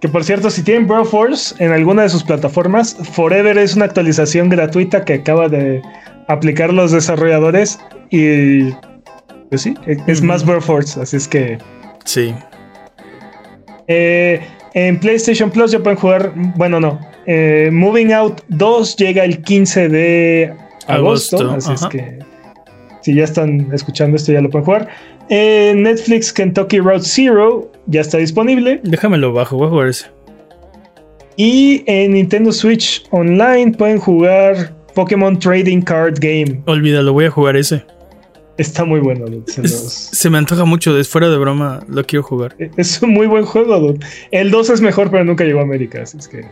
[0.00, 3.86] Que por cierto, si tienen Brawl Force en alguna de sus plataformas, Forever es una
[3.86, 5.82] actualización gratuita que acaba de
[6.28, 7.78] aplicar los desarrolladores
[8.10, 8.70] y
[9.48, 11.58] pues sí, es más Force, así es que.
[12.04, 12.34] Sí.
[13.86, 16.32] Eh, en PlayStation Plus ya pueden jugar.
[16.56, 16.98] Bueno, no.
[17.26, 20.54] Eh, Moving Out 2 llega el 15 de
[20.86, 21.50] agosto.
[21.52, 22.18] así es que.
[23.02, 24.88] Si ya están escuchando esto, ya lo pueden jugar.
[25.30, 28.80] En Netflix Kentucky Road Zero ya está disponible.
[28.82, 30.06] Déjamelo bajo, voy a jugar ese.
[31.36, 36.60] Y en Nintendo Switch Online pueden jugar Pokémon Trading Card Game.
[36.66, 37.84] Olvídalo, voy a jugar ese.
[38.58, 42.56] Está muy bueno, Se, me antoja mucho, fuera de broma, lo quiero jugar.
[42.58, 43.94] E, es un muy buen juego,
[44.32, 46.44] El 2 es mejor, pero nunca llegó a América, así es que.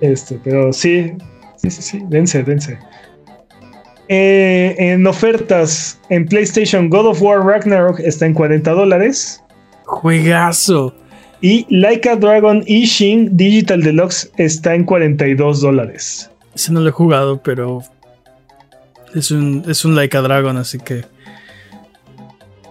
[0.00, 1.12] Este, pero sí,
[1.56, 2.78] sí, sí, sí, dense, dense.
[4.08, 9.42] Eh, en ofertas en PlayStation, God of War Ragnarok está en 40 dólares.
[9.84, 10.94] Juegazo.
[11.42, 16.30] Y Like a Dragon Ishin Digital Deluxe está en 42 dólares.
[16.54, 17.82] Ese no lo he jugado, pero
[19.14, 21.04] es un, es un Like a Dragon, así que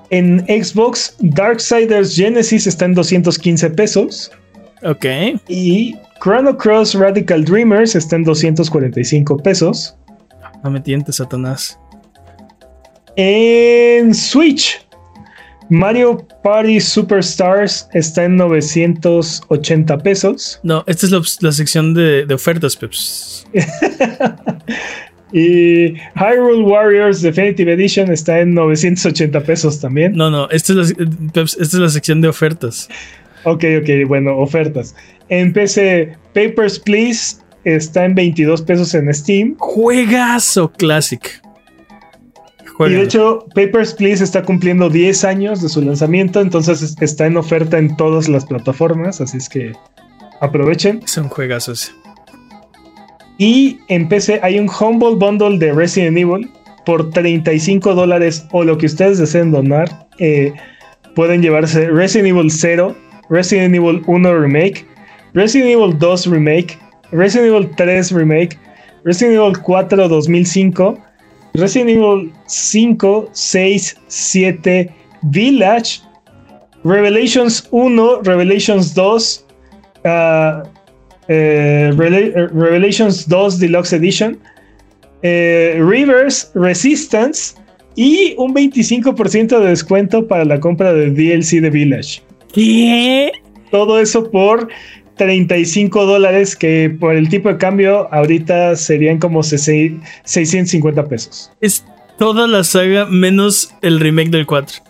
[0.09, 4.31] en Xbox, Darksiders Genesis está en 215 pesos.
[4.83, 5.05] Ok.
[5.47, 9.95] Y Chrono Cross Radical Dreamers está en 245 pesos.
[10.63, 11.79] No me tientes, Satanás.
[13.15, 14.85] En Switch,
[15.69, 20.59] Mario Party Superstars está en 980 pesos.
[20.63, 23.45] No, esta es la, sección de, de ofertas, Peps.
[25.33, 30.13] Y Hyrule Warriors Definitive Edition está en 980 pesos también.
[30.15, 32.87] No, no, esta es la, esta es la sección de ofertas.
[33.43, 34.95] Ok, ok, bueno, ofertas.
[35.29, 39.55] En PC, Papers, Please está en 22 pesos en Steam.
[39.57, 41.41] Juegazo Classic.
[42.79, 47.37] Y de hecho, Papers, Please está cumpliendo 10 años de su lanzamiento, entonces está en
[47.37, 49.73] oferta en todas las plataformas, así es que
[50.41, 51.01] aprovechen.
[51.05, 51.93] Son juegazos.
[53.37, 56.49] Y en PC hay un Humble Bundle de Resident Evil
[56.85, 60.07] por 35 dólares o lo que ustedes deseen donar.
[60.19, 60.53] Eh,
[61.15, 62.95] pueden llevarse Resident Evil 0,
[63.29, 64.85] Resident Evil 1 Remake,
[65.33, 66.79] Resident Evil 2 Remake,
[67.11, 68.57] Resident Evil 3 Remake,
[69.03, 70.97] Resident Evil 4 2005,
[71.53, 76.01] Resident Evil 5, 6, 7, Village,
[76.83, 79.45] Revelations 1, Revelations 2,
[80.05, 80.63] uh,
[81.27, 84.37] eh, Revelations 2 Deluxe Edition,
[85.23, 87.55] eh, Rivers, Resistance
[87.95, 92.21] y un 25% de descuento para la compra de DLC de Village.
[92.53, 93.31] ¿Qué?
[93.71, 94.69] Todo eso por
[95.17, 101.51] 35 dólares que por el tipo de cambio ahorita serían como 650 pesos.
[101.59, 101.83] Es
[102.17, 104.86] toda la saga menos el remake del 4.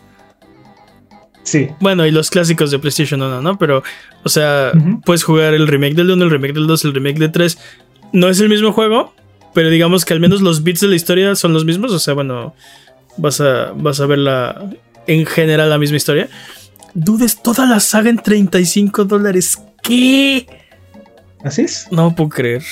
[1.47, 1.69] Sí.
[1.79, 3.57] Bueno, y los clásicos de PlayStation 1, ¿no?
[3.57, 3.81] Pero,
[4.21, 4.73] o sea,
[5.05, 7.57] puedes jugar el remake del 1, el remake del 2, el remake del 3.
[8.11, 9.13] No es el mismo juego,
[9.53, 11.93] pero digamos que al menos los bits de la historia son los mismos.
[11.93, 12.53] O sea, bueno,
[13.15, 14.69] vas a, vas a ver la,
[15.07, 16.27] en general la misma historia.
[16.93, 19.57] Dudes toda la saga en 35 dólares.
[19.81, 20.47] ¿Qué?
[21.45, 21.87] ¿Así es?
[21.91, 22.63] No puedo creer.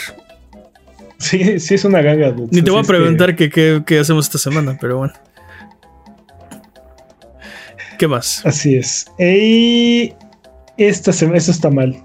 [1.18, 2.36] Sí, sí es una ganga.
[2.52, 5.14] Ni te voy a preguntar qué hacemos esta semana, pero bueno.
[7.98, 8.46] ¿Qué más?
[8.46, 9.06] Así es.
[9.20, 10.14] Y
[10.78, 12.02] esta eso está mal.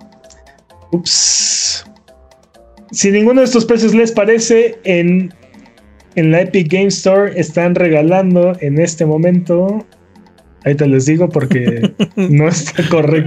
[0.92, 1.84] Ups.
[2.92, 5.32] Si ninguno de estos precios les parece, en,
[6.16, 9.86] en la Epic Game Store están regalando en este momento
[10.64, 12.82] Ahí te les digo porque no, está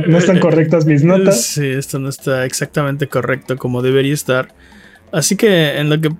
[0.07, 1.43] no están correctas mis notas.
[1.43, 4.53] Sí, esto no está exactamente correcto como debería estar.
[5.11, 6.11] Así que en lo que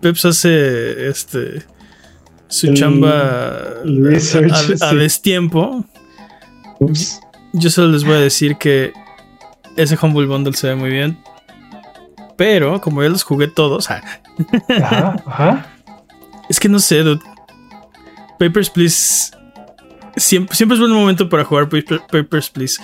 [0.00, 1.62] Peps hace este
[2.48, 3.58] su chamba
[4.80, 5.84] a, destiempo,
[7.52, 8.92] yo solo les voy a decir que
[9.76, 11.18] ese Humble Bundle se ve muy bien.
[12.36, 13.88] Pero como ya los jugué todos,
[16.48, 17.22] es que no sé, dude.
[18.38, 19.30] Papers, Please
[20.16, 22.82] Siempre, siempre es buen momento para jugar Papers, Please.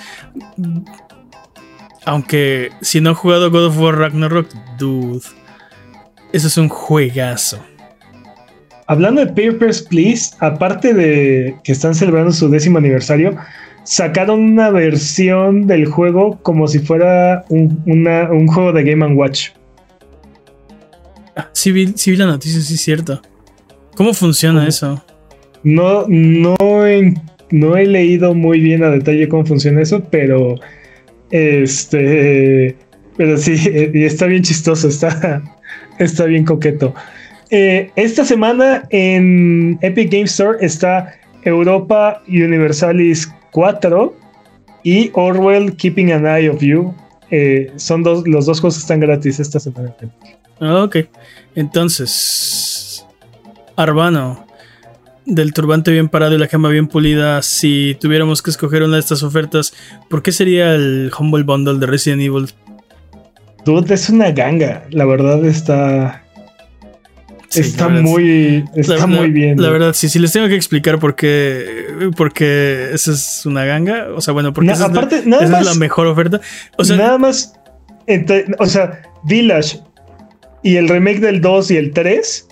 [2.05, 4.49] Aunque si no han jugado God of War Ragnarok,
[4.79, 5.23] dude,
[6.33, 7.65] eso es un juegazo.
[8.93, 13.35] Hablando de Papers, Please, aparte de que están celebrando su décimo aniversario,
[13.85, 19.49] sacaron una versión del juego como si fuera un, juego de Game Watch.
[21.35, 21.87] Ah, sí, vi,
[22.17, 23.23] la noticia, sí es cierto.
[23.97, 25.03] ¿Cómo funciona eso?
[25.63, 26.57] No, no,
[27.51, 30.57] no he leído muy bien a detalle cómo funciona eso, pero
[31.31, 32.77] este,
[33.17, 33.55] pero sí,
[33.95, 35.43] y está bien chistoso, está,
[35.99, 36.95] está bien coqueto.
[37.55, 41.13] Eh, esta semana en Epic Game Store está
[41.43, 44.17] Europa Universalis 4
[44.83, 46.95] y Orwell Keeping an Eye of You.
[47.31, 49.95] Eh, son dos, los dos juegos que están gratis esta semana.
[50.61, 50.97] Ah, ok,
[51.55, 53.07] entonces,
[53.77, 54.47] Arbano,
[55.27, 59.01] del turbante bien parado y la gema bien pulida, si tuviéramos que escoger una de
[59.01, 59.75] estas ofertas,
[60.09, 62.49] ¿por qué sería el Humble Bundle de Resident Evil?
[63.67, 64.85] Dude, es una ganga.
[64.91, 66.22] La verdad está.
[67.55, 68.65] Está muy.
[68.75, 69.61] Está muy bien.
[69.61, 72.11] La verdad, sí, si les tengo que explicar por qué.
[72.17, 74.09] Porque esa es una ganga.
[74.15, 76.41] O sea, bueno, porque esa, es, la, mejor oferta.
[76.79, 77.55] O sea, nada más.
[78.59, 79.81] o sea, Village
[80.63, 82.49] y el remake del 2 y el 3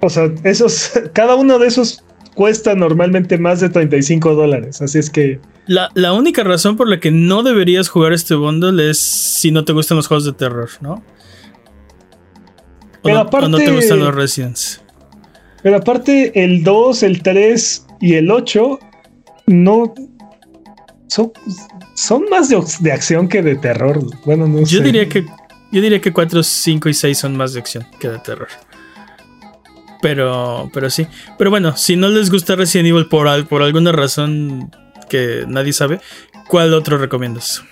[0.00, 2.02] o sea, esos, cada uno de esos
[2.34, 4.82] cuesta normalmente más de 35 dólares.
[4.82, 5.40] Así es que.
[5.66, 9.72] La, única razón por la que no deberías jugar este bundle es si no te
[9.72, 11.04] gustan los juegos de terror, ¿no?
[13.02, 14.80] Pero aparte, no te gustan los Residents.
[15.62, 18.78] Pero aparte, el 2, el 3 y el 8
[19.46, 19.94] no.
[21.08, 21.32] Son,
[21.94, 24.00] son más de, acción que de terror.
[24.24, 25.24] Bueno, no yo Diría que,
[25.72, 28.48] yo diría que 4, 5 y 6 son más de acción que de terror.
[30.00, 31.06] Pero, pero sí.
[31.36, 34.70] Pero bueno, si no les gusta Resident Evil por, por alguna razón
[35.08, 36.00] que nadie sabe,
[36.48, 37.62] ¿cuál otro recomiendas?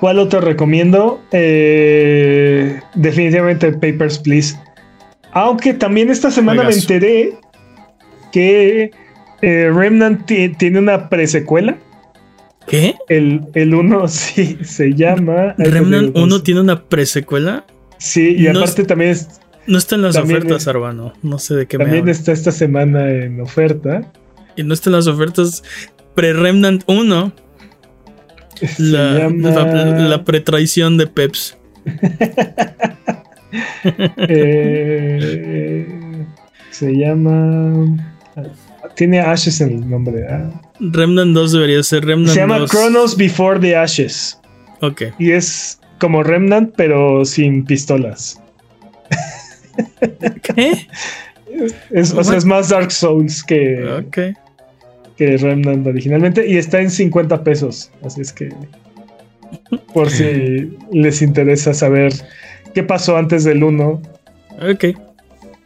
[0.00, 1.20] ¿Cuál otro recomiendo?
[1.30, 4.58] Eh, definitivamente Papers, Please.
[5.32, 7.34] Aunque también esta semana me enteré
[8.32, 8.90] que
[9.42, 11.76] eh, Remnant tiene una presecuela.
[12.66, 12.96] ¿Qué?
[13.08, 15.54] El, el 1 sí se llama.
[15.58, 17.64] ¿Remnant 1 tiene una presecuela?
[17.98, 21.12] Sí, y aparte también es, no está en las ofertas, Arbano.
[21.22, 24.10] No sé de qué También está esta semana en oferta.
[24.56, 25.62] Y no está en las ofertas
[26.14, 27.32] pre-Remnant 1.
[28.78, 31.56] La, la, pretraición de Peps.
[34.28, 35.84] Eh,
[36.70, 37.96] Se llama.
[38.94, 40.24] Tiene Ashes en el nombre.
[40.30, 40.48] ¿ah?
[40.78, 44.38] Remnant 2 debería ser Remnant Se llama Chronos Before the Ashes.
[44.82, 45.02] Ok.
[45.18, 48.40] Y es como Remnant, pero sin pistolas.
[50.42, 50.86] ¿Qué?
[51.90, 54.34] Es, o sea, es más Dark Souls que,
[55.20, 56.48] que Remnant originalmente.
[56.48, 57.90] Y está en 50 pesos.
[58.02, 58.48] Así es que.
[59.92, 62.14] Por si les interesa saber
[62.72, 64.00] qué pasó antes del 1.
[64.72, 64.84] Ok.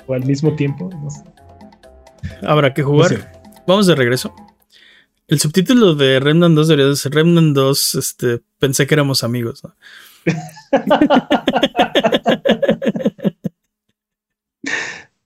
[0.08, 0.90] O al mismo tiempo.
[2.42, 3.32] Habrá que jugar.
[3.64, 4.34] Vamos de regreso.
[5.28, 7.94] El subtítulo de Remnant 2 debería ser Remnant 2.
[7.94, 9.62] Este, pensé que éramos amigos.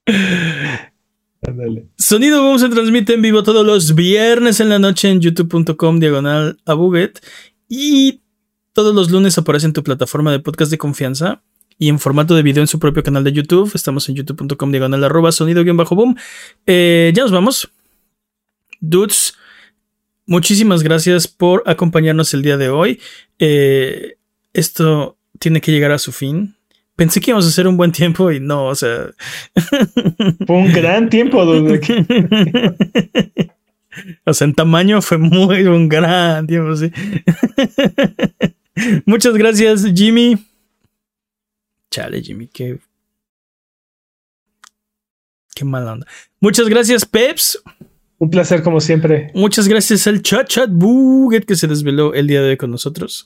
[1.97, 6.57] Sonido Boom se transmite en vivo todos los viernes en la noche en youtube.com diagonal
[6.65, 6.75] a
[7.67, 8.21] y
[8.73, 11.43] todos los lunes aparece en tu plataforma de podcast de confianza
[11.77, 13.71] y en formato de video en su propio canal de YouTube.
[13.73, 16.15] Estamos en youtube.com diagonal arroba sonido-boom.
[16.65, 17.69] Eh, ya nos vamos.
[18.81, 19.35] Dudes,
[20.25, 22.99] muchísimas gracias por acompañarnos el día de hoy.
[23.39, 24.17] Eh,
[24.53, 26.55] esto tiene que llegar a su fin.
[26.99, 29.09] Pensé que íbamos a hacer un buen tiempo y no, o sea.
[30.45, 31.79] Fue un gran tiempo, dude.
[34.25, 36.91] o sea, en tamaño fue muy un gran tiempo, sí.
[39.05, 40.45] Muchas gracias, Jimmy.
[41.89, 42.77] Chale, Jimmy, qué.
[45.55, 46.07] Qué mala onda.
[46.41, 47.63] Muchas gracias, Peps.
[48.17, 49.31] Un placer, como siempre.
[49.33, 53.25] Muchas gracias al Chat Chat Buget que se desveló el día de hoy con nosotros.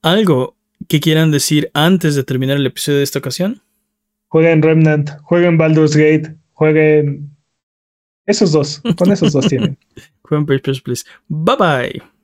[0.00, 0.57] ¿Algo
[0.88, 3.62] que quieran decir antes de terminar el episodio de esta ocasión?
[4.28, 7.30] Jueguen Remnant, jueguen Baldur's Gate, jueguen.
[8.26, 9.78] Esos dos, con esos dos tienen.
[10.22, 11.04] Jueguen Papers, Please.
[11.28, 12.17] Bye bye.